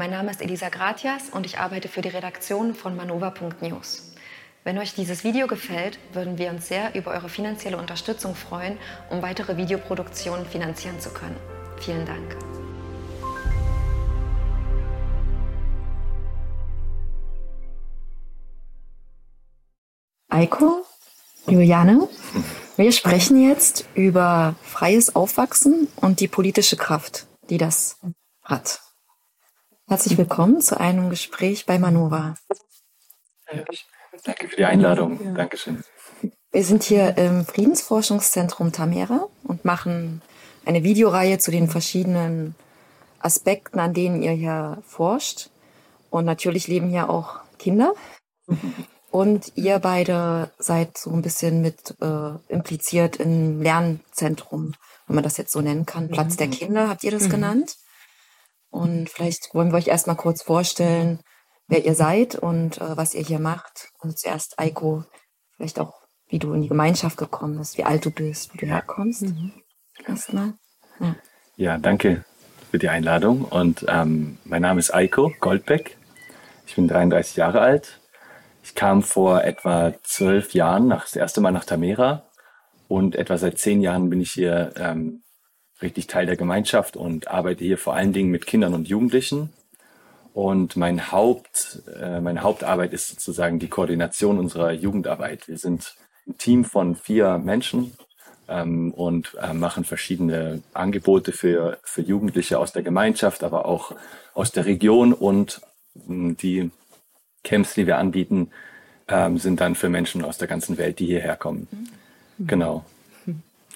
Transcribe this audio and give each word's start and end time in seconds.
Mein 0.00 0.12
Name 0.12 0.30
ist 0.30 0.40
Elisa 0.40 0.70
Gratias 0.70 1.28
und 1.28 1.44
ich 1.44 1.58
arbeite 1.58 1.86
für 1.88 2.00
die 2.00 2.08
Redaktion 2.08 2.74
von 2.74 2.96
manova.news. 2.96 4.14
Wenn 4.64 4.78
euch 4.78 4.94
dieses 4.94 5.24
Video 5.24 5.46
gefällt, 5.46 5.98
würden 6.14 6.38
wir 6.38 6.48
uns 6.48 6.68
sehr 6.68 6.94
über 6.94 7.10
eure 7.10 7.28
finanzielle 7.28 7.76
Unterstützung 7.76 8.34
freuen, 8.34 8.78
um 9.10 9.20
weitere 9.20 9.58
Videoproduktionen 9.58 10.46
finanzieren 10.46 10.98
zu 11.00 11.10
können. 11.10 11.36
Vielen 11.80 12.06
Dank. 12.06 12.34
Eiko, 20.30 20.86
Juliane, 21.46 22.08
wir 22.78 22.92
sprechen 22.92 23.46
jetzt 23.46 23.84
über 23.92 24.54
freies 24.62 25.14
Aufwachsen 25.14 25.88
und 25.96 26.20
die 26.20 26.28
politische 26.28 26.78
Kraft, 26.78 27.26
die 27.50 27.58
das 27.58 27.98
hat. 28.42 28.80
Herzlich 29.90 30.16
willkommen 30.16 30.60
zu 30.60 30.78
einem 30.78 31.10
Gespräch 31.10 31.66
bei 31.66 31.80
Manova. 31.80 32.36
Danke 34.22 34.46
für 34.46 34.54
die 34.54 34.64
Einladung. 34.64 35.18
Ja. 35.20 35.32
Dankeschön. 35.32 35.82
Wir 36.52 36.62
sind 36.62 36.84
hier 36.84 37.18
im 37.18 37.44
Friedensforschungszentrum 37.44 38.70
Tamera 38.70 39.26
und 39.42 39.64
machen 39.64 40.22
eine 40.64 40.84
Videoreihe 40.84 41.38
zu 41.38 41.50
den 41.50 41.68
verschiedenen 41.68 42.54
Aspekten, 43.18 43.80
an 43.80 43.92
denen 43.92 44.22
ihr 44.22 44.30
hier 44.30 44.78
forscht. 44.86 45.50
Und 46.08 46.24
natürlich 46.24 46.68
leben 46.68 46.88
hier 46.88 47.10
auch 47.10 47.40
Kinder. 47.58 47.94
Und 49.10 49.50
ihr 49.56 49.80
beide 49.80 50.52
seid 50.60 50.98
so 50.98 51.10
ein 51.10 51.22
bisschen 51.22 51.62
mit 51.62 51.96
äh, 52.00 52.30
impliziert 52.46 53.16
im 53.16 53.60
Lernzentrum, 53.60 54.74
wenn 55.08 55.16
man 55.16 55.24
das 55.24 55.36
jetzt 55.36 55.50
so 55.50 55.60
nennen 55.60 55.84
kann. 55.84 56.10
Platz 56.10 56.36
der 56.36 56.46
mhm. 56.46 56.52
Kinder, 56.52 56.88
habt 56.88 57.02
ihr 57.02 57.10
das 57.10 57.24
mhm. 57.24 57.30
genannt? 57.30 57.76
Und 58.70 59.10
vielleicht 59.10 59.54
wollen 59.54 59.72
wir 59.72 59.78
euch 59.78 59.88
erstmal 59.88 60.16
kurz 60.16 60.42
vorstellen, 60.42 61.20
wer 61.66 61.84
ihr 61.84 61.94
seid 61.94 62.34
und 62.34 62.78
äh, 62.78 62.96
was 62.96 63.14
ihr 63.14 63.22
hier 63.22 63.40
macht. 63.40 63.90
Und 64.00 64.18
zuerst, 64.18 64.58
Eiko, 64.58 65.04
vielleicht 65.56 65.78
auch, 65.78 65.94
wie 66.28 66.38
du 66.38 66.52
in 66.52 66.62
die 66.62 66.68
Gemeinschaft 66.68 67.16
gekommen 67.16 67.58
bist, 67.58 67.76
wie 67.78 67.84
alt 67.84 68.04
du 68.04 68.10
bist, 68.10 68.54
wo 68.54 68.58
du 68.58 68.66
herkommst. 68.66 69.22
Mhm. 69.22 69.52
Erstmal. 70.06 70.54
Ja. 71.00 71.16
ja, 71.56 71.78
danke 71.78 72.24
für 72.70 72.78
die 72.78 72.88
Einladung. 72.88 73.44
Und 73.44 73.84
ähm, 73.88 74.38
mein 74.44 74.62
Name 74.62 74.78
ist 74.78 74.94
Eiko 74.94 75.32
Goldbeck. 75.40 75.96
Ich 76.66 76.76
bin 76.76 76.86
33 76.86 77.36
Jahre 77.36 77.60
alt 77.60 78.00
ich 78.62 78.74
kam 78.74 79.02
vor 79.02 79.42
etwa 79.44 79.92
zwölf 80.02 80.54
Jahren 80.54 80.88
nach, 80.88 81.02
das 81.02 81.16
erste 81.16 81.40
Mal 81.40 81.52
nach 81.52 81.64
Tamera 81.64 82.24
und 82.88 83.16
etwa 83.16 83.38
seit 83.38 83.58
zehn 83.58 83.80
Jahren 83.80 84.10
bin 84.10 84.20
ich 84.20 84.32
hier 84.32 84.72
ähm, 84.76 85.22
richtig 85.82 86.06
Teil 86.06 86.26
der 86.26 86.36
Gemeinschaft 86.36 86.96
und 86.96 87.28
arbeite 87.28 87.64
hier 87.64 87.78
vor 87.78 87.94
allen 87.94 88.12
Dingen 88.12 88.30
mit 88.30 88.46
Kindern 88.46 88.74
und 88.74 88.88
Jugendlichen. 88.88 89.50
Und 90.32 90.76
mein 90.76 91.10
Haupt, 91.10 91.82
äh, 92.00 92.20
meine 92.20 92.42
Hauptarbeit 92.42 92.92
ist 92.92 93.08
sozusagen 93.08 93.58
die 93.58 93.68
Koordination 93.68 94.38
unserer 94.38 94.72
Jugendarbeit. 94.72 95.48
Wir 95.48 95.58
sind 95.58 95.96
ein 96.26 96.38
Team 96.38 96.64
von 96.64 96.94
vier 96.94 97.38
Menschen 97.38 97.94
ähm, 98.48 98.92
und 98.92 99.36
äh, 99.42 99.52
machen 99.52 99.84
verschiedene 99.84 100.62
Angebote 100.72 101.32
für, 101.32 101.78
für 101.82 102.02
Jugendliche 102.02 102.58
aus 102.58 102.72
der 102.72 102.82
Gemeinschaft, 102.82 103.42
aber 103.42 103.66
auch 103.66 103.94
aus 104.34 104.52
der 104.52 104.66
Region 104.66 105.12
und 105.12 105.60
mh, 106.06 106.34
die 106.40 106.70
Camps, 107.42 107.74
die 107.74 107.86
wir 107.86 107.98
anbieten, 107.98 108.50
ähm, 109.08 109.38
sind 109.38 109.60
dann 109.60 109.74
für 109.74 109.88
Menschen 109.88 110.22
aus 110.24 110.38
der 110.38 110.46
ganzen 110.46 110.78
Welt, 110.78 110.98
die 110.98 111.06
hierher 111.06 111.36
kommen. 111.36 111.66
Mhm. 111.70 112.46
Genau. 112.46 112.84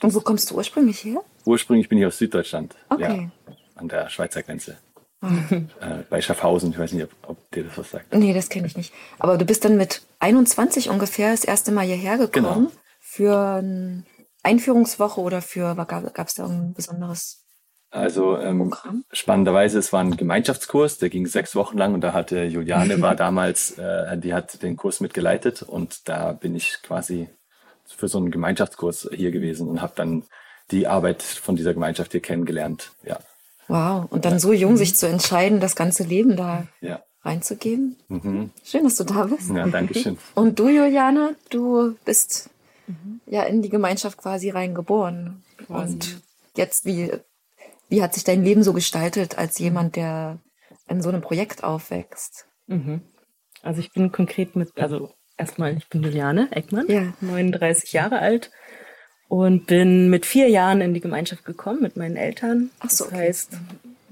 Und 0.03 0.15
wo 0.15 0.21
kommst 0.21 0.51
du 0.51 0.57
ursprünglich 0.57 1.03
her? 1.05 1.23
Ursprünglich 1.45 1.89
bin 1.89 1.99
ich 1.99 2.07
aus 2.07 2.19
Süddeutschland. 2.19 2.75
Okay. 2.89 3.31
Ja, 3.47 3.55
an 3.75 3.89
der 3.89 4.09
Schweizer 4.09 4.43
Grenze. 4.43 4.77
Äh, 5.23 6.03
bei 6.11 6.21
Schaffhausen. 6.21 6.71
Ich 6.71 6.79
weiß 6.79 6.93
nicht, 6.93 7.05
ob, 7.05 7.31
ob, 7.31 7.51
dir 7.51 7.65
das 7.65 7.79
was 7.79 7.91
sagt. 7.91 8.15
Nee, 8.15 8.35
das 8.35 8.51
kenne 8.51 8.67
ich 8.67 8.77
nicht. 8.77 8.93
Aber 9.19 9.39
du 9.39 9.45
bist 9.47 9.65
dann 9.65 9.77
mit 9.77 10.03
21 10.21 10.91
ungefähr 10.91 11.31
das 11.31 11.45
erste 11.45 11.73
Mal 11.73 11.87
hierher 11.87 12.19
gekommen. 12.19 12.69
Genau. 12.69 12.73
Für 13.01 13.39
eine 13.57 14.05
Einführungswoche 14.43 15.21
oder 15.21 15.41
für, 15.41 15.75
gab 15.87 16.27
es 16.27 16.35
da 16.35 16.47
ein 16.47 16.75
besonderes 16.75 17.45
also 17.95 18.37
ähm, 18.39 18.75
spannenderweise, 19.13 19.79
es 19.79 19.93
war 19.93 20.01
ein 20.01 20.17
Gemeinschaftskurs, 20.17 20.99
der 20.99 21.11
ging 21.11 21.29
sechs 21.29 21.55
Wochen 21.55 21.79
lang 21.79 21.95
und 21.95 22.01
da 22.01 22.13
hatte 22.13 22.43
Juliane 22.43 23.01
war 23.01 23.15
damals, 23.15 23.79
äh, 23.79 24.19
die 24.19 24.35
hat 24.35 24.65
den 24.65 24.77
Kurs 24.77 24.99
mitgeleitet 24.99 25.63
und 25.63 26.09
da 26.09 26.33
bin 26.33 26.57
ich 26.57 26.79
quasi 26.83 27.29
für 27.87 28.09
so 28.09 28.19
einen 28.19 28.33
Gemeinschaftskurs 28.33 29.09
hier 29.13 29.31
gewesen 29.31 29.69
und 29.69 29.81
habe 29.81 29.93
dann 29.95 30.25
die 30.71 30.87
Arbeit 30.87 31.23
von 31.23 31.57
dieser 31.57 31.75
Gemeinschaft 31.75 32.13
hier 32.13 32.21
kennengelernt. 32.21 32.93
Ja. 33.03 33.19
Wow, 33.69 34.11
und 34.11 34.25
dann 34.25 34.39
so 34.39 34.53
jung 34.53 34.77
sich 34.77 34.95
zu 34.97 35.09
entscheiden, 35.09 35.61
das 35.61 35.75
ganze 35.75 36.05
Leben 36.05 36.37
da 36.37 36.67
ja. 36.81 37.03
reinzugeben. 37.23 37.97
Mhm. 38.09 38.51
Schön, 38.63 38.85
dass 38.85 38.97
du 38.97 39.05
da 39.05 39.25
bist. 39.25 39.51
Ja, 39.51 39.67
danke 39.67 39.95
schön. 39.95 40.19
Und 40.35 40.59
du, 40.59 40.69
Juliane, 40.69 41.37
du 41.49 41.97
bist 42.05 42.51
mhm. 42.87 43.21
ja 43.27 43.43
in 43.45 43.63
die 43.63 43.71
Gemeinschaft 43.71 44.19
quasi 44.19 44.51
reingeboren. 44.51 45.43
Und 45.69 46.21
jetzt, 46.57 46.85
wie 46.85 47.11
wie 47.89 48.03
hat 48.03 48.15
sich 48.15 48.25
dein 48.25 48.43
Leben 48.43 48.63
so 48.63 48.73
gestaltet 48.73 49.39
als 49.39 49.59
jemand, 49.59 49.97
der 49.97 50.39
in 50.89 51.03
so 51.03 51.11
einem 51.11 51.21
Projekt 51.21 51.65
aufwächst? 51.65 52.47
Mhm. 52.67 53.03
Also 53.63 53.81
ich 53.81 53.93
bin 53.93 54.13
konkret 54.13 54.57
mit, 54.57 54.77
also 54.79 55.15
erstmal, 55.37 55.77
ich 55.77 55.89
bin 55.89 56.03
Juliane 56.03 56.49
Eckmann, 56.51 56.89
ja. 56.89 57.13
39 57.21 57.93
Jahre 57.93 58.19
alt 58.19 58.51
und 59.35 59.67
bin 59.67 60.11
mit 60.11 60.27
vier 60.27 60.49
Jahren 60.49 60.81
in 60.81 60.95
die 60.95 61.01
Gemeinschaft 61.01 61.45
gekommen 61.45 61.83
mit 61.83 61.97
meinen 61.97 62.17
Eltern. 62.17 62.71
Ach 62.79 62.89
so, 62.89 63.05
das 63.05 63.13
okay. 63.13 63.27
heißt, 63.27 63.59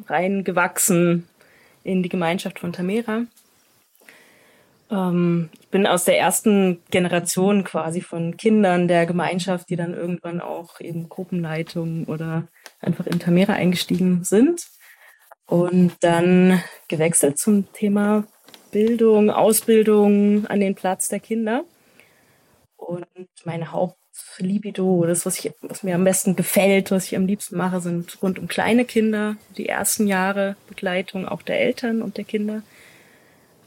reingewachsen 0.08 1.28
in 1.84 2.02
die 2.02 2.08
Gemeinschaft 2.08 2.58
von 2.58 2.72
Tamera. 2.72 3.26
Ähm, 4.90 5.48
ich 5.60 5.68
bin 5.68 5.86
aus 5.86 6.04
der 6.04 6.18
ersten 6.18 6.82
Generation 6.90 7.62
quasi 7.62 8.00
von 8.00 8.36
Kindern 8.36 8.88
der 8.88 9.06
Gemeinschaft, 9.06 9.70
die 9.70 9.76
dann 9.76 9.94
irgendwann 9.94 10.40
auch 10.40 10.80
eben 10.80 11.08
Gruppenleitung 11.08 12.06
oder 12.06 12.48
einfach 12.80 13.06
in 13.06 13.20
Tamera 13.20 13.52
eingestiegen 13.52 14.24
sind 14.24 14.66
und 15.46 15.92
dann 16.00 16.60
gewechselt 16.88 17.38
zum 17.38 17.72
Thema 17.72 18.24
Bildung, 18.72 19.30
Ausbildung 19.30 20.48
an 20.48 20.58
den 20.58 20.74
Platz 20.74 21.08
der 21.08 21.20
Kinder. 21.20 21.64
Und 22.76 23.06
meine 23.44 23.70
Hauptlibido, 24.12 25.04
das, 25.06 25.26
was, 25.26 25.38
ich, 25.38 25.52
was 25.62 25.82
mir 25.82 25.94
am 25.94 26.04
besten 26.04 26.36
gefällt, 26.36 26.90
was 26.90 27.06
ich 27.06 27.16
am 27.16 27.26
liebsten 27.26 27.56
mache, 27.56 27.80
sind 27.80 28.22
rund 28.22 28.38
um 28.38 28.48
kleine 28.48 28.84
Kinder, 28.84 29.36
die 29.56 29.68
ersten 29.68 30.06
Jahre 30.06 30.56
Begleitung 30.68 31.26
auch 31.26 31.42
der 31.42 31.60
Eltern 31.60 32.02
und 32.02 32.16
der 32.16 32.24
Kinder. 32.24 32.62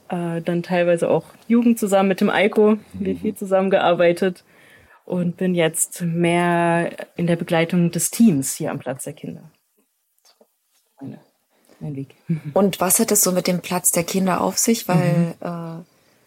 Äh, 0.09 0.41
dann 0.41 0.63
teilweise 0.63 1.09
auch 1.09 1.25
Jugend 1.47 1.79
zusammen 1.79 2.09
mit 2.09 2.21
dem 2.21 2.29
Eiko, 2.29 2.77
wir 2.93 3.15
viel 3.15 3.35
zusammengearbeitet 3.35 4.43
und 5.05 5.37
bin 5.37 5.55
jetzt 5.55 6.01
mehr 6.01 6.91
in 7.15 7.27
der 7.27 7.35
Begleitung 7.35 7.91
des 7.91 8.11
Teams 8.11 8.55
hier 8.55 8.71
am 8.71 8.79
Platz 8.79 9.03
der 9.03 9.13
Kinder. 9.13 9.51
Meine, 11.01 11.19
mein 11.79 11.95
Weg. 11.95 12.15
Und 12.53 12.79
was 12.79 12.99
hat 12.99 13.11
es 13.11 13.23
so 13.23 13.31
mit 13.31 13.47
dem 13.47 13.61
Platz 13.61 13.91
der 13.91 14.03
Kinder 14.03 14.41
auf 14.41 14.57
sich? 14.57 14.87
Weil 14.87 15.35
mhm. 15.39 15.85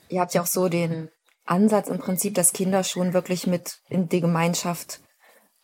äh, 0.08 0.14
ihr 0.14 0.20
habt 0.20 0.34
ja 0.34 0.42
auch 0.42 0.46
so 0.46 0.68
den 0.68 1.08
Ansatz 1.48 1.88
im 1.88 1.98
Prinzip, 1.98 2.34
dass 2.34 2.52
Kinder 2.52 2.84
schon 2.84 3.14
wirklich 3.14 3.46
mit 3.46 3.80
in 3.88 4.08
die 4.08 4.20
Gemeinschaft 4.20 5.00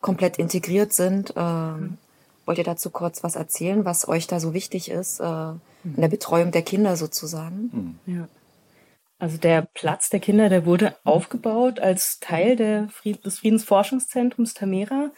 komplett 0.01 0.37
integriert 0.37 0.93
sind. 0.93 1.33
Äh, 1.35 1.41
mhm. 1.41 1.97
Wollt 2.45 2.57
ihr 2.57 2.63
dazu 2.63 2.91
kurz 2.91 3.23
was 3.23 3.35
erzählen, 3.35 3.85
was 3.85 4.07
euch 4.07 4.27
da 4.27 4.39
so 4.39 4.53
wichtig 4.53 4.89
ist, 4.89 5.19
äh, 5.19 5.49
in 5.83 6.01
der 6.01 6.09
Betreuung 6.09 6.51
der 6.51 6.61
Kinder 6.61 6.95
sozusagen? 6.95 7.99
Mhm. 8.05 8.13
Ja. 8.15 8.27
Also 9.17 9.37
der 9.37 9.67
Platz 9.73 10.09
der 10.09 10.19
Kinder, 10.19 10.49
der 10.49 10.65
wurde 10.65 10.95
aufgebaut 11.03 11.79
als 11.79 12.19
Teil 12.19 12.55
der 12.55 12.89
Fried 12.89 13.25
des 13.25 13.39
Friedensforschungszentrums 13.39 14.53
Tamera 14.53 15.11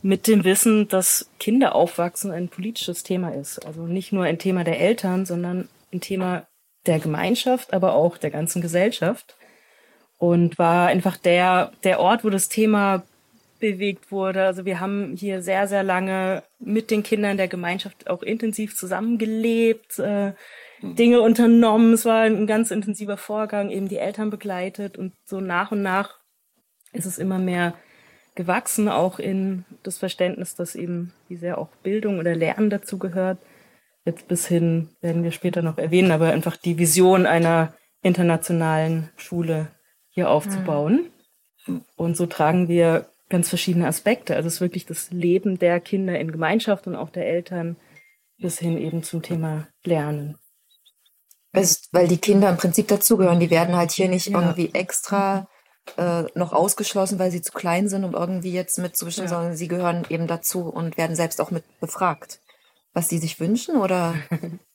mit 0.00 0.26
dem 0.26 0.44
Wissen, 0.44 0.88
dass 0.88 1.28
Kinderaufwachsen 1.38 2.32
ein 2.32 2.48
politisches 2.48 3.02
Thema 3.02 3.34
ist. 3.34 3.64
Also 3.64 3.86
nicht 3.86 4.12
nur 4.12 4.24
ein 4.24 4.38
Thema 4.38 4.64
der 4.64 4.80
Eltern, 4.80 5.26
sondern 5.26 5.68
ein 5.92 6.00
Thema 6.00 6.48
der 6.86 6.98
Gemeinschaft, 6.98 7.72
aber 7.72 7.94
auch 7.94 8.18
der 8.18 8.30
ganzen 8.30 8.62
Gesellschaft. 8.62 9.36
Und 10.22 10.56
war 10.56 10.86
einfach 10.86 11.16
der, 11.16 11.72
der 11.82 11.98
Ort, 11.98 12.22
wo 12.22 12.30
das 12.30 12.48
Thema 12.48 13.02
bewegt 13.58 14.12
wurde. 14.12 14.44
Also 14.44 14.64
wir 14.64 14.78
haben 14.78 15.16
hier 15.16 15.42
sehr, 15.42 15.66
sehr 15.66 15.82
lange 15.82 16.44
mit 16.60 16.92
den 16.92 17.02
Kindern 17.02 17.38
der 17.38 17.48
Gemeinschaft 17.48 18.08
auch 18.08 18.22
intensiv 18.22 18.76
zusammengelebt, 18.76 19.98
äh, 19.98 20.32
Dinge 20.80 21.22
unternommen. 21.22 21.92
Es 21.92 22.04
war 22.04 22.22
ein 22.22 22.46
ganz 22.46 22.70
intensiver 22.70 23.16
Vorgang, 23.16 23.70
eben 23.70 23.88
die 23.88 23.98
Eltern 23.98 24.30
begleitet 24.30 24.96
und 24.96 25.12
so 25.24 25.40
nach 25.40 25.72
und 25.72 25.82
nach 25.82 26.20
ist 26.92 27.06
es 27.06 27.18
immer 27.18 27.40
mehr 27.40 27.74
gewachsen, 28.36 28.88
auch 28.88 29.18
in 29.18 29.64
das 29.82 29.98
Verständnis, 29.98 30.54
dass 30.54 30.76
eben 30.76 31.12
wie 31.26 31.36
sehr 31.36 31.58
auch 31.58 31.70
Bildung 31.82 32.20
oder 32.20 32.36
Lernen 32.36 32.70
dazu 32.70 32.96
gehört. 32.96 33.38
Jetzt 34.04 34.28
bis 34.28 34.46
hin 34.46 34.90
werden 35.00 35.24
wir 35.24 35.32
später 35.32 35.62
noch 35.62 35.78
erwähnen, 35.78 36.12
aber 36.12 36.30
einfach 36.30 36.56
die 36.56 36.78
Vision 36.78 37.26
einer 37.26 37.74
internationalen 38.02 39.10
Schule 39.16 39.66
hier 40.12 40.30
aufzubauen. 40.30 41.10
Und 41.96 42.16
so 42.16 42.26
tragen 42.26 42.68
wir 42.68 43.06
ganz 43.28 43.48
verschiedene 43.48 43.86
Aspekte. 43.86 44.36
Also 44.36 44.46
es 44.46 44.54
ist 44.54 44.60
wirklich 44.60 44.86
das 44.86 45.10
Leben 45.10 45.58
der 45.58 45.80
Kinder 45.80 46.18
in 46.18 46.30
Gemeinschaft 46.30 46.86
und 46.86 46.94
auch 46.94 47.10
der 47.10 47.26
Eltern 47.26 47.76
bis 48.38 48.58
hin 48.58 48.76
eben 48.76 49.02
zum 49.02 49.22
Thema 49.22 49.68
Lernen. 49.84 50.36
Also, 51.52 51.80
weil 51.92 52.08
die 52.08 52.18
Kinder 52.18 52.48
im 52.50 52.56
Prinzip 52.56 52.88
dazugehören. 52.88 53.40
Die 53.40 53.50
werden 53.50 53.76
halt 53.76 53.92
hier 53.92 54.08
nicht 54.08 54.28
ja. 54.28 54.40
irgendwie 54.40 54.70
extra 54.74 55.48
äh, 55.96 56.24
noch 56.34 56.52
ausgeschlossen, 56.52 57.18
weil 57.18 57.30
sie 57.30 57.42
zu 57.42 57.52
klein 57.52 57.88
sind, 57.88 58.04
um 58.04 58.14
irgendwie 58.14 58.52
jetzt 58.52 58.78
mitzubestimmen, 58.78 59.30
ja. 59.30 59.36
sondern 59.36 59.56
sie 59.56 59.68
gehören 59.68 60.06
eben 60.08 60.26
dazu 60.26 60.68
und 60.68 60.96
werden 60.96 61.16
selbst 61.16 61.40
auch 61.40 61.50
mit 61.50 61.64
befragt, 61.80 62.40
was 62.92 63.08
sie 63.08 63.18
sich 63.18 63.40
wünschen 63.40 63.76
oder 63.76 64.14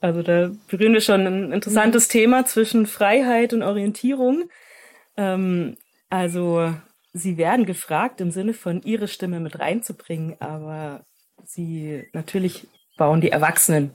Also 0.00 0.22
da 0.22 0.50
berühren 0.68 0.92
wir 0.92 1.00
schon 1.00 1.26
ein 1.26 1.52
interessantes 1.52 2.08
mhm. 2.08 2.12
Thema 2.12 2.46
zwischen 2.46 2.86
Freiheit 2.86 3.52
und 3.52 3.62
Orientierung. 3.62 4.48
Ähm, 5.16 5.76
also 6.08 6.72
sie 7.12 7.36
werden 7.36 7.66
gefragt 7.66 8.20
im 8.20 8.30
Sinne 8.30 8.54
von 8.54 8.82
ihre 8.82 9.08
Stimme 9.08 9.40
mit 9.40 9.58
reinzubringen, 9.58 10.36
aber 10.40 11.04
sie 11.44 12.08
natürlich 12.12 12.68
bauen 12.96 13.20
die 13.20 13.30
Erwachsenen 13.30 13.94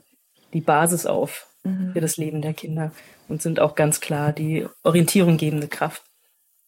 die 0.54 0.62
Basis 0.62 1.06
auf 1.06 1.48
mhm. 1.64 1.94
für 1.94 2.02
das 2.02 2.18
Leben 2.18 2.42
der 2.42 2.54
Kinder 2.54 2.92
und 3.30 3.42
sind 3.42 3.60
auch 3.60 3.76
ganz 3.76 4.02
klar 4.02 4.34
die 4.34 4.68
orientierunggebende 4.84 5.68
Kraft. 5.68 6.04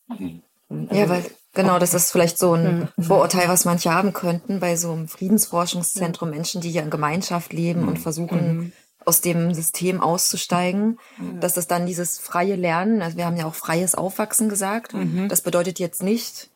Mhm. 0.08 0.42
Also, 0.70 0.96
ja, 0.96 1.10
weil 1.10 1.24
genau, 1.54 1.78
das 1.78 1.94
ist 1.94 2.12
vielleicht 2.12 2.40
so 2.40 2.54
ein 2.54 2.88
mhm. 2.96 3.04
Vorurteil, 3.04 3.50
was 3.50 3.66
manche 3.66 3.94
haben 3.94 4.14
könnten 4.14 4.60
bei 4.60 4.78
so 4.78 4.94
einem 4.94 5.08
Friedensforschungszentrum, 5.08 6.30
Menschen, 6.30 6.62
die 6.62 6.72
hier 6.72 6.82
in 6.82 6.90
Gemeinschaft 6.90 7.54
leben 7.54 7.82
und 7.82 7.96
mhm. 7.96 8.02
versuchen, 8.02 8.58
mhm 8.58 8.74
aus 9.06 9.22
dem 9.22 9.54
System 9.54 10.02
auszusteigen, 10.02 11.00
mhm. 11.18 11.40
dass 11.40 11.54
das 11.54 11.68
dann 11.68 11.86
dieses 11.86 12.20
freie 12.20 12.56
Lernen, 12.56 13.02
also 13.02 13.18
wir 13.18 13.26
haben 13.26 13.38
ja 13.38 13.46
auch 13.46 13.56
freies 13.56 13.96
Aufwachsen 13.96 14.50
gesagt, 14.50 14.94
mhm. 14.94 15.30
das 15.30 15.42
bedeutet 15.42 15.80
jetzt 15.80 16.04
nicht, 16.04 16.50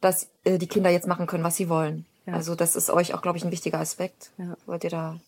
dass 0.00 0.28
äh, 0.44 0.58
die 0.58 0.66
Kinder 0.66 0.90
jetzt 0.90 1.06
machen 1.06 1.26
können, 1.26 1.44
was 1.44 1.56
sie 1.56 1.68
wollen. 1.68 2.06
Ja. 2.26 2.34
Also 2.34 2.54
das 2.54 2.76
ist 2.76 2.90
euch 2.90 3.14
auch, 3.14 3.22
glaube 3.22 3.38
ich, 3.38 3.44
ein 3.44 3.52
wichtiger 3.52 3.80
Aspekt. 3.80 4.30
Ja. 4.38 4.56
Wollt 4.66 4.84
ihr 4.84 4.90
da 4.90 5.20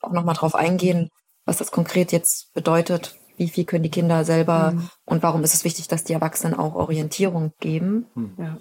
auch 0.00 0.12
nochmal 0.12 0.34
drauf 0.34 0.54
eingehen, 0.54 1.08
was 1.44 1.58
das 1.58 1.70
konkret 1.70 2.12
jetzt 2.12 2.52
bedeutet? 2.54 3.16
Wie 3.36 3.48
viel 3.48 3.64
können 3.64 3.82
die 3.82 3.90
Kinder 3.90 4.24
selber 4.24 4.72
mhm. 4.72 4.90
und 5.04 5.22
warum 5.22 5.42
ist 5.44 5.54
es 5.54 5.64
wichtig, 5.64 5.88
dass 5.88 6.04
die 6.04 6.12
Erwachsenen 6.12 6.54
auch 6.54 6.74
Orientierung 6.74 7.52
geben? 7.60 8.06
Mhm. 8.14 8.34
Ja. 8.38 8.58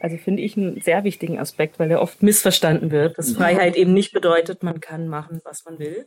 Also 0.00 0.18
finde 0.18 0.42
ich 0.42 0.56
einen 0.56 0.82
sehr 0.82 1.02
wichtigen 1.04 1.38
Aspekt, 1.38 1.78
weil 1.78 1.90
er 1.90 2.02
oft 2.02 2.22
missverstanden 2.22 2.90
wird, 2.90 3.16
dass 3.16 3.32
Freiheit 3.32 3.74
eben 3.74 3.94
nicht 3.94 4.12
bedeutet, 4.12 4.62
man 4.62 4.80
kann 4.80 5.08
machen, 5.08 5.40
was 5.44 5.64
man 5.64 5.78
will, 5.78 6.06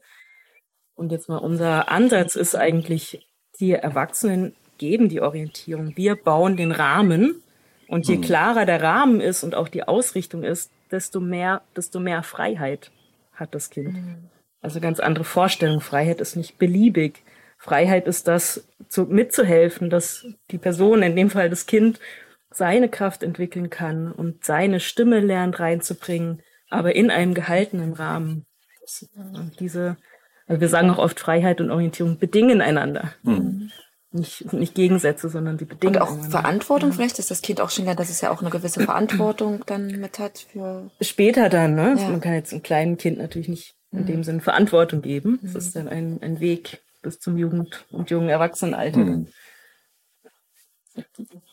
und 0.98 1.12
jetzt 1.12 1.30
mal 1.30 1.38
unser 1.38 1.90
Ansatz 1.90 2.36
ist 2.36 2.56
eigentlich, 2.56 3.26
die 3.60 3.72
Erwachsenen 3.72 4.56
geben 4.78 5.10
die 5.10 5.22
Orientierung. 5.22 5.96
Wir 5.96 6.16
bauen 6.16 6.58
den 6.58 6.72
Rahmen. 6.72 7.42
Und 7.88 8.08
je 8.08 8.18
mhm. 8.18 8.22
klarer 8.22 8.66
der 8.66 8.82
Rahmen 8.82 9.22
ist 9.22 9.44
und 9.44 9.56
auch 9.56 9.70
die 9.70 9.84
Ausrichtung 9.84 10.44
ist, 10.44 10.72
desto 10.92 11.22
mehr, 11.22 11.62
desto 11.76 12.02
mehr 12.02 12.22
Freiheit 12.22 12.92
hat 13.32 13.56
das 13.56 13.70
Kind. 13.70 13.94
Mhm. 13.94 14.30
Also 14.62 14.82
ganz 14.82 15.00
andere 15.00 15.24
Vorstellung. 15.24 15.80
Freiheit 15.80 16.20
ist 16.20 16.36
nicht 16.36 16.58
beliebig. 16.58 17.24
Freiheit 17.58 18.08
ist 18.08 18.28
das, 18.28 18.68
zu, 18.90 19.06
mitzuhelfen, 19.06 19.90
dass 19.90 20.26
die 20.52 20.58
Person, 20.58 21.02
in 21.02 21.16
dem 21.16 21.30
Fall 21.30 21.50
das 21.50 21.66
Kind, 21.66 22.00
seine 22.52 22.90
Kraft 22.90 23.24
entwickeln 23.24 23.70
kann 23.70 24.12
und 24.12 24.44
seine 24.44 24.80
Stimme 24.80 25.20
lernt 25.20 25.60
reinzubringen, 25.60 26.42
aber 26.70 26.96
in 26.96 27.10
einem 27.10 27.34
gehaltenen 27.34 27.94
Rahmen. 27.94 28.46
Das, 28.82 29.10
diese, 29.60 29.98
wir 30.48 30.70
sagen 30.70 30.90
auch 30.90 30.98
oft, 30.98 31.20
Freiheit 31.20 31.62
und 31.62 31.72
Orientierung 31.72 32.18
bedingen 32.18 32.62
einander. 32.62 33.14
Mhm. 33.24 33.72
Nicht, 34.12 34.54
nicht 34.54 34.74
Gegensätze, 34.74 35.28
sondern 35.30 35.58
die 35.58 35.66
bedingen. 35.66 35.98
Und 35.98 36.02
auch 36.02 36.12
einander. 36.12 36.30
Verantwortung 36.30 36.90
ja. 36.92 36.96
vielleicht, 36.96 37.20
dass 37.20 37.28
das 37.28 37.42
Kind 37.42 37.60
auch 37.60 37.70
schon 37.70 37.86
lernt, 37.86 38.00
dass 38.00 38.10
es 38.10 38.22
ja 38.22 38.32
auch 38.32 38.42
eine 38.42 38.50
gewisse 38.50 38.80
Verantwortung 38.80 39.64
dann 39.66 39.88
mit 39.88 40.18
hat 40.20 40.46
für. 40.52 40.90
Später 41.02 41.50
dann, 41.50 41.76
ne? 41.76 41.96
Ja. 41.98 42.10
Man 42.10 42.22
kann 42.22 42.34
jetzt 42.34 42.54
einem 42.54 42.64
kleinen 42.64 42.98
Kind 42.98 43.18
natürlich 43.18 43.50
nicht 43.50 43.76
in 43.92 44.06
dem 44.06 44.24
Sinn 44.24 44.42
Verantwortung 44.42 45.02
geben. 45.02 45.40
Das 45.42 45.56
ist 45.56 45.76
dann 45.76 45.88
ein, 45.88 46.20
ein 46.22 46.40
Weg 46.40 46.82
bis 47.02 47.20
zum 47.20 47.38
Jugend- 47.38 47.86
und 47.92 48.10
jungen 48.10 48.30
Erwachsenenalter. 48.30 49.00
Mhm. 49.00 49.28